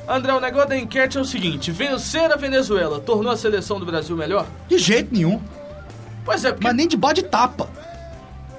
André, 0.09 0.33
o 0.35 0.41
negócio 0.41 0.69
da 0.69 0.77
enquete 0.77 1.17
é 1.17 1.21
o 1.21 1.25
seguinte: 1.25 1.71
vencer 1.71 2.31
a 2.33 2.37
Venezuela 2.37 2.99
tornou 3.01 3.33
a 3.33 3.37
seleção 3.37 3.79
do 3.79 3.87
Brasil 3.87 4.17
melhor? 4.17 4.47
De 4.69 4.79
jeito 4.79 5.15
nenhum. 5.15 5.41
Pois 6.25 6.45
é, 6.45 6.53
porque 6.53 6.67
Mas 6.67 6.77
nem 6.77 6.89
de 6.89 6.97
bode 6.97 7.23
tapa. 7.23 7.69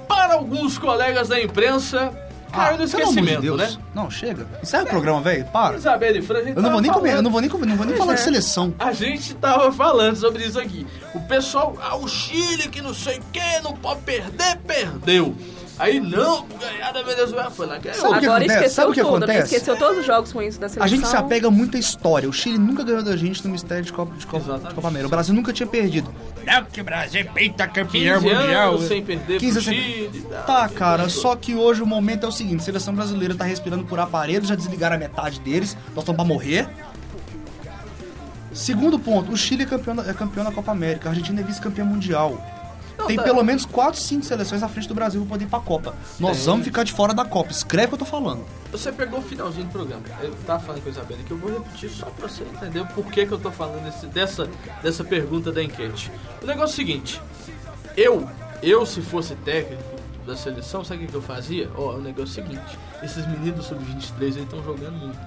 para 0.08 0.34
alguns 0.34 0.78
colegas 0.78 1.28
da 1.28 1.40
imprensa 1.40 2.12
no 2.54 2.62
Ah, 2.62 2.72
de 2.76 2.82
esquecimento, 2.84 3.40
Deus. 3.42 3.56
né? 3.58 3.76
Não, 3.94 4.10
chega. 4.10 4.46
Encerra 4.62 4.84
o 4.84 4.86
programa, 4.86 5.20
velho. 5.20 5.44
Para. 5.46 5.76
Isabela 5.76 6.18
e 6.18 6.22
Fran, 6.22 6.38
a 6.38 6.42
gente 6.44 6.56
Eu 6.56 6.62
não 6.62 6.70
vou 6.72 6.80
nem 6.80 6.90
comer, 6.92 7.08
eu 7.08 7.10
falando- 7.12 7.24
não 7.24 7.30
vou 7.32 7.40
nem 7.40 7.50
comer, 7.50 7.66
não 7.66 7.76
vou 7.76 7.86
nem 7.86 7.94
Pois 7.94 8.04
falar 8.04 8.14
de 8.14 8.20
é. 8.20 8.24
seleção. 8.24 8.74
A 8.78 8.92
gente 8.92 9.34
tava 9.34 9.72
falando 9.72 10.16
sobre 10.16 10.44
isso 10.44 10.58
aqui. 10.58 10.86
O 11.14 11.20
pessoal, 11.20 11.76
ah, 11.82 11.96
o 11.96 12.06
Chile 12.08 12.68
que 12.68 12.80
não 12.82 12.94
sei 12.94 13.18
o 13.18 13.22
que, 13.32 13.60
não 13.62 13.72
pode 13.74 14.00
perder, 14.02 14.56
perdeu. 14.66 15.34
Aí 15.76 15.98
não, 15.98 16.46
ganhar 16.60 16.92
da 16.92 17.02
Venezuela 17.02 17.50
foi. 17.50 17.66
Sabe 17.66 17.78
o 17.78 17.80
que 17.82 17.88
Agora 17.90 18.16
acontece? 18.26 18.44
esqueceu 18.54 18.70
Sabe 18.70 18.90
o 18.90 18.94
que 18.94 19.00
tudo, 19.02 19.16
acontece? 19.16 19.54
Esqueceu 19.54 19.76
todos 19.76 19.98
os 19.98 20.06
jogos 20.06 20.30
ruins 20.30 20.56
da 20.56 20.68
seleção. 20.68 20.82
A 20.84 20.86
gente 20.86 21.08
se 21.08 21.16
apega 21.16 21.50
muito 21.50 21.76
à 21.76 21.80
história. 21.80 22.28
O 22.28 22.32
Chile 22.32 22.58
nunca 22.58 22.84
ganhou 22.84 23.02
da 23.02 23.16
gente 23.16 23.44
no 23.44 23.50
mistério 23.50 23.84
de 23.84 23.92
Copa, 23.92 24.14
de 24.16 24.24
Copa, 24.24 24.44
Exatamente. 24.44 24.68
de 24.68 24.74
Copa 24.76 24.88
América. 24.88 25.06
O 25.06 25.10
Brasil 25.10 25.34
nunca 25.34 25.52
tinha 25.52 25.66
perdido. 25.66 26.14
Não, 26.46 26.64
que 26.64 26.80
o 26.80 26.84
Brasil 26.84 27.20
é 27.20 27.24
15 27.24 27.34
pentacampeão 27.34 28.20
mundial. 28.20 28.74
anos 28.74 28.86
sem 28.86 29.04
perder 29.04 29.40
15 29.40 29.52
pro 29.52 29.62
Chile. 29.62 30.26
tal, 30.30 30.44
Tá, 30.44 30.68
cara, 30.68 31.08
só 31.08 31.34
que 31.34 31.54
hoje 31.56 31.82
o 31.82 31.86
momento 31.86 32.24
é 32.24 32.28
o 32.28 32.32
seguinte: 32.32 32.60
a 32.60 32.64
seleção 32.64 32.94
brasileira 32.94 33.34
tá 33.34 33.44
respirando 33.44 33.84
por 33.84 33.98
aparelhos, 33.98 34.48
já 34.48 34.54
desligaram 34.54 34.94
a 34.94 34.98
metade 34.98 35.40
deles, 35.40 35.76
nós 35.94 35.98
estamos 36.04 36.16
pra 36.16 36.24
morrer. 36.24 36.68
Segundo 38.52 38.98
ponto, 38.98 39.32
o 39.32 39.36
Chile 39.36 39.64
é 39.64 39.66
campeão, 39.66 39.96
da- 39.96 40.08
é 40.08 40.14
campeão 40.14 40.44
da 40.44 40.52
Copa 40.52 40.70
América, 40.70 41.08
a 41.08 41.10
Argentina 41.10 41.40
é 41.40 41.44
vice-campeã 41.44 41.84
mundial. 41.84 42.40
Não, 42.96 43.06
Tem 43.06 43.16
tá. 43.16 43.22
pelo 43.24 43.42
menos 43.42 43.64
4, 43.66 44.00
5 44.00 44.24
seleções 44.24 44.62
à 44.62 44.68
frente 44.68 44.86
do 44.88 44.94
Brasil 44.94 45.20
pra 45.22 45.30
poder 45.30 45.44
ir 45.44 45.48
pra 45.48 45.58
Copa. 45.60 45.94
Nós 46.20 46.36
Tem. 46.38 46.46
vamos 46.46 46.64
ficar 46.64 46.84
de 46.84 46.92
fora 46.92 47.12
da 47.12 47.24
Copa. 47.24 47.50
Escreve 47.50 47.86
o 47.86 47.88
que 47.90 47.94
eu 47.94 47.98
tô 47.98 48.04
falando. 48.04 48.44
Você 48.70 48.92
pegou 48.92 49.18
o 49.18 49.22
finalzinho 49.22 49.66
do 49.66 49.72
programa. 49.72 50.02
Eu 50.22 50.32
tava 50.46 50.60
falando 50.60 50.82
com 50.82 50.88
a 50.88 50.92
Isabela 50.92 51.20
que 51.22 51.30
eu 51.30 51.36
vou 51.38 51.52
repetir 51.52 51.90
só 51.90 52.06
pra 52.06 52.28
você 52.28 52.42
entender 52.44 52.80
o 52.80 52.86
porquê 52.86 53.26
que 53.26 53.32
eu 53.32 53.38
tô 53.38 53.50
falando 53.50 53.82
desse- 53.84 54.06
dessa, 54.06 54.48
dessa 54.82 55.02
pergunta 55.04 55.50
da 55.52 55.62
enquete. 55.62 56.10
O 56.42 56.46
negócio 56.46 56.70
é 56.70 56.72
o 56.72 56.76
seguinte: 56.76 57.20
eu, 57.96 58.28
eu 58.62 58.86
se 58.86 59.00
fosse 59.00 59.34
técnico 59.36 59.82
da 60.26 60.36
seleção, 60.36 60.82
sabe 60.84 61.04
o 61.04 61.08
que, 61.08 61.14
eu 61.14 61.22
fazia? 61.22 61.68
Ó, 61.76 61.94
o 61.96 62.00
negócio 62.00 62.40
é 62.40 62.44
o 62.44 62.46
seguinte: 62.46 62.78
esses 63.02 63.26
meninos 63.26 63.66
sub-23 63.66 64.22
eles 64.22 64.36
estão 64.36 64.62
jogando 64.62 64.92
muito. 64.96 65.18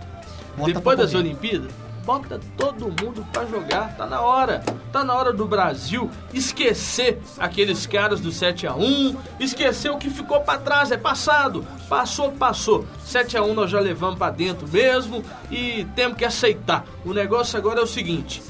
Bota 0.57 0.73
Depois 0.73 0.97
das. 0.97 1.13
Olimpíadas, 1.13 1.71
bota 2.07 2.39
todo 2.55 2.85
mundo 2.85 3.27
pra 3.33 3.45
jogar. 3.45 3.97
Tá 3.97 4.05
na 4.05 4.21
hora. 4.21 4.63
Tá 4.93 5.03
na 5.03 5.13
hora 5.13 5.33
do 5.33 5.45
Brasil 5.45 6.09
esquecer 6.33 7.19
aqueles 7.37 7.85
caras 7.85 8.21
do 8.21 8.31
7 8.31 8.65
a 8.65 8.73
1 8.73 9.17
esquecer 9.41 9.91
o 9.91 9.97
que 9.97 10.09
ficou 10.09 10.39
pra 10.39 10.57
trás, 10.57 10.89
é 10.89 10.95
passado. 10.95 11.67
Passou, 11.89 12.31
passou. 12.31 12.85
7 13.03 13.35
a 13.35 13.43
1 13.43 13.53
nós 13.53 13.69
já 13.69 13.81
levamos 13.81 14.17
pra 14.17 14.29
dentro 14.29 14.65
mesmo 14.69 15.21
e 15.51 15.85
temos 15.97 16.17
que 16.17 16.23
aceitar. 16.23 16.85
O 17.03 17.13
negócio 17.13 17.59
agora 17.59 17.81
é 17.81 17.83
o 17.83 17.87
seguinte: 17.87 18.41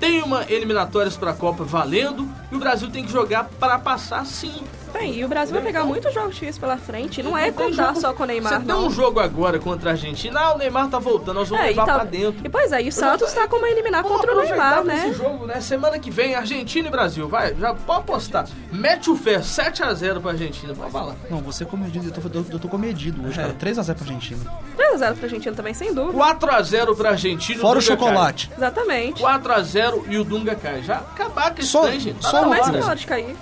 tem 0.00 0.22
uma 0.22 0.50
eliminatórias 0.50 1.18
pra 1.18 1.34
Copa 1.34 1.64
valendo 1.64 2.26
e 2.50 2.56
o 2.56 2.58
Brasil 2.58 2.90
tem 2.90 3.04
que 3.04 3.12
jogar 3.12 3.44
pra 3.60 3.78
passar 3.78 4.24
sim. 4.24 4.64
Bem, 4.98 5.14
e 5.14 5.24
o 5.24 5.28
Brasil 5.28 5.54
vai 5.54 5.62
pegar 5.64 5.84
muitos 5.84 6.12
jogos 6.14 6.34
difíceis 6.34 6.58
pela 6.58 6.76
frente. 6.76 7.22
Não 7.22 7.36
é 7.36 7.50
tem 7.50 7.70
contar 7.70 7.88
jogo- 7.88 8.00
só 8.00 8.12
com 8.12 8.22
o 8.22 8.26
Neymar, 8.26 8.52
Você 8.54 8.58
tem 8.60 8.68
não. 8.68 8.86
um 8.86 8.90
jogo 8.90 9.20
agora 9.20 9.58
contra 9.58 9.90
a 9.90 9.92
Argentina, 9.92 10.40
ah, 10.40 10.54
o 10.54 10.58
Neymar 10.58 10.88
tá 10.88 10.98
voltando, 10.98 11.34
nós 11.36 11.48
vamos 11.48 11.64
É, 11.64 11.68
levar 11.68 11.84
tá- 11.86 11.94
pra 11.96 12.04
dentro. 12.04 12.40
e 12.44 12.48
pois 12.48 12.72
é, 12.72 12.82
e 12.82 12.88
o 12.88 12.92
Santos 12.92 13.32
tá 13.32 13.46
como 13.48 13.66
eliminar 13.66 14.02
Vamos 14.02 14.18
contra 14.18 14.34
o 14.34 14.40
Neymar, 14.40 14.84
né? 14.84 15.08
esse 15.08 15.18
jogo, 15.18 15.46
né? 15.46 15.60
Semana 15.60 15.98
que 15.98 16.10
vem, 16.10 16.34
Argentina 16.34 16.88
e 16.88 16.90
Brasil. 16.90 17.28
Vai, 17.28 17.54
já 17.54 17.74
pode 17.74 18.00
apostar. 18.00 18.46
Mete 18.72 19.10
o 19.10 19.16
fé, 19.16 19.38
7x0 19.40 20.20
pra 20.20 20.30
Argentina. 20.32 20.74
Pode 20.74 20.90
falar. 20.90 21.14
Não, 21.30 21.38
você 21.40 21.64
é 21.64 21.66
comedido, 21.66 22.06
eu 22.06 22.12
tô, 22.30 22.38
eu, 22.38 22.46
eu 22.52 22.58
tô 22.58 22.68
comedido 22.68 23.26
hoje, 23.26 23.38
É. 23.38 23.42
cara. 23.42 23.54
3x0 23.54 23.94
pra 23.94 24.04
Argentina. 24.06 24.40
3x0 24.76 25.14
pra 25.16 25.24
Argentina 25.26 25.54
também, 25.56 25.74
sem 25.74 25.92
dúvida. 25.94 26.16
4x0 26.16 26.94
pra 26.96 27.10
Argentina. 27.10 27.60
Fora 27.60 27.78
o 27.78 27.82
Dunga 27.82 27.92
chocolate. 27.96 28.50
Exatamente. 28.56 29.22
Cai. 29.22 29.38
4x0 29.38 30.04
e 30.08 30.18
o 30.18 30.24
Dunga 30.24 30.54
cai. 30.54 30.82
Já 30.82 30.96
acabar 30.98 31.52
com 31.54 31.60
esse 31.60 31.68
Só- 31.68 31.82
trem, 31.82 32.00
gente. 32.00 32.20
Tá 32.22 32.30
só 32.30 32.38
uma 32.40 32.48
mais 32.50 32.62
hora. 32.62 32.72
coisa. 32.72 32.86
pode 32.88 33.06
cair. 33.06 33.36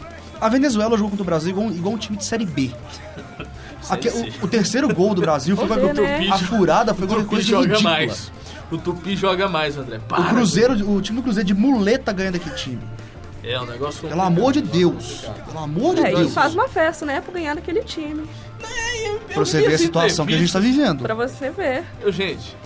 A 0.44 0.48
Venezuela 0.50 0.94
jogou 0.96 1.08
contra 1.10 1.22
o 1.22 1.24
Brasil 1.24 1.50
igual, 1.50 1.70
igual 1.70 1.94
um 1.94 1.98
time 1.98 2.18
de 2.18 2.24
Série 2.24 2.44
B. 2.44 2.70
Sim. 3.80 4.32
o, 4.42 4.44
o 4.44 4.48
terceiro 4.48 4.94
gol 4.94 5.14
do 5.14 5.22
Brasil 5.22 5.56
foi 5.56 5.66
ver, 5.66 5.94
né? 5.94 6.28
a 6.30 6.38
furada, 6.38 6.92
foi 6.94 7.06
Tupi 7.06 7.24
coisa 7.24 7.46
joga 7.46 7.66
ridícula. 7.68 7.90
mais. 7.90 8.32
O 8.70 8.76
Tupi 8.76 9.16
joga 9.16 9.48
mais, 9.48 9.76
André. 9.78 10.00
Para. 10.06 10.20
O 10.20 10.28
Cruzeiro, 10.28 10.90
o 10.90 11.00
time 11.00 11.16
do 11.18 11.22
Cruzeiro 11.22 11.46
de 11.46 11.54
muleta 11.54 12.12
ganha 12.12 12.32
daquele 12.32 12.54
time. 12.56 12.80
É, 13.42 13.58
um 13.60 13.64
negócio 13.66 14.06
Pelo 14.06 14.20
amor 14.22 14.52
de 14.52 14.60
Deus. 14.60 15.26
Pelo 15.46 15.58
amor 15.64 15.94
de 15.94 16.02
É, 16.02 16.12
e 16.12 16.16
Deus. 16.16 16.34
faz 16.34 16.54
uma 16.54 16.68
festa, 16.68 17.06
né, 17.06 17.20
pra 17.22 17.32
ganhar 17.32 17.54
daquele 17.54 17.82
time. 17.82 18.24
Pra 19.28 19.44
você 19.44 19.60
ver 19.62 19.74
a 19.74 19.78
situação 19.78 20.26
que 20.26 20.34
a 20.34 20.38
gente 20.38 20.52
tá 20.52 20.60
vivendo. 20.60 21.02
Pra 21.02 21.14
você 21.14 21.50
ver. 21.50 21.84
Eu, 22.00 22.10
gente, 22.12 22.56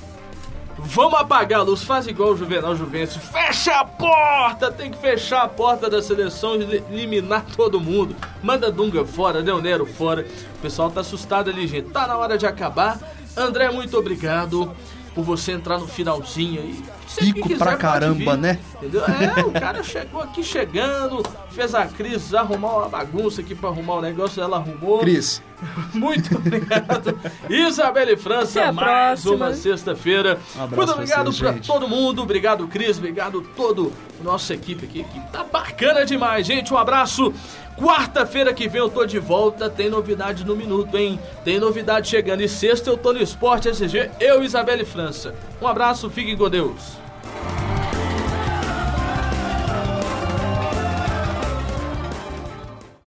vamos 0.79 1.19
apagar 1.21 1.61
a 1.61 1.63
luz, 1.63 1.83
faz 1.83 2.07
igual 2.07 2.31
o 2.31 2.37
Juvenal 2.37 2.75
Juventus, 2.77 3.17
fecha 3.17 3.73
a 3.81 3.85
porta, 3.85 4.71
tem 4.71 4.91
que 4.91 4.99
fechar 4.99 5.43
a 5.43 5.49
porta 5.49 5.91
da 5.91 6.01
seleção 6.01 6.55
e 6.57 6.59
li- 6.65 6.85
eliminar 6.91 7.45
todo 7.57 7.81
mundo. 7.81 8.15
Manda 8.43 8.71
Dunga 8.71 9.05
fora, 9.05 9.43
Del 9.43 9.61
Nero 9.61 9.85
fora. 9.87 10.25
O 10.57 10.59
pessoal 10.61 10.91
tá 10.91 11.01
assustado 11.01 11.51
ali, 11.51 11.67
gente. 11.67 11.91
Tá 11.91 12.07
na 12.07 12.17
hora 12.17 12.39
de 12.39 12.47
acabar. 12.47 12.99
André, 13.37 13.71
muito 13.71 13.97
obrigado 13.99 14.71
por 15.15 15.23
você 15.25 15.53
entrar 15.53 15.79
no 15.79 15.87
finalzinho 15.89 16.61
aí. 16.61 16.83
Pico 17.17 17.49
quiser, 17.49 17.59
pra 17.65 17.77
caramba, 17.77 18.15
vir, 18.35 18.37
né? 18.39 18.59
Entendeu? 18.77 19.03
É, 19.05 19.41
o 19.41 19.51
cara 19.53 19.83
chegou 19.83 20.23
aqui 20.23 20.43
chegando, 20.43 21.23
fez 21.51 21.75
a 21.75 21.87
Cris 21.87 22.35
arrumar 22.35 22.77
uma 22.79 22.89
bagunça 22.89 23.41
aqui 23.41 23.55
pra 23.55 23.69
arrumar 23.71 23.95
o 23.95 24.01
negócio, 24.03 24.43
ela 24.43 24.57
arrumou. 24.59 24.99
Cris, 25.01 25.43
Muito 25.93 26.37
obrigado. 26.37 27.19
Isabelle 27.51 28.17
França, 28.17 28.61
Até 28.61 28.69
a 28.69 28.73
mais 28.73 29.23
próxima. 29.23 29.47
uma 29.47 29.55
sexta-feira. 29.55 30.39
Um 30.57 30.63
abraço 30.63 30.77
Muito 30.77 30.87
pra 30.87 30.95
obrigado 30.95 31.25
vocês, 31.27 31.39
pra 31.41 31.53
gente. 31.53 31.67
todo 31.67 31.89
mundo. 31.89 32.23
Obrigado, 32.23 32.69
Cris. 32.69 32.99
Obrigado 32.99 33.41
todo 33.57 33.93
a 34.21 34.23
nossa 34.25 34.55
equipe 34.55 34.85
aqui, 34.85 35.03
que 35.05 35.21
tá 35.33 35.43
bacana 35.45 36.05
demais, 36.07 36.47
gente. 36.47 36.73
Um 36.73 36.77
abraço. 36.79 37.33
Quarta-feira 37.77 38.53
que 38.53 38.69
vem 38.69 38.81
eu 38.81 38.89
tô 38.89 39.05
de 39.07 39.19
volta. 39.21 39.69
Tem 39.71 39.89
novidade 39.89 40.45
no 40.45 40.55
minuto, 40.57 40.97
hein? 40.97 41.19
Tem 41.45 41.59
novidade 41.61 42.09
chegando. 42.09 42.41
E 42.41 42.49
sexta 42.49 42.91
eu 42.91 42.97
tô 42.97 43.13
no 43.13 43.21
Esporte 43.23 43.69
SG, 43.69 44.11
eu 44.21 44.43
e 44.43 44.47
Isabelle 44.47 44.85
França. 44.85 45.35
Um 45.63 45.67
abraço, 45.67 46.11
fiquem 46.11 46.37
com 46.37 46.49
Deus. 46.51 46.98
Bye. 47.35 47.78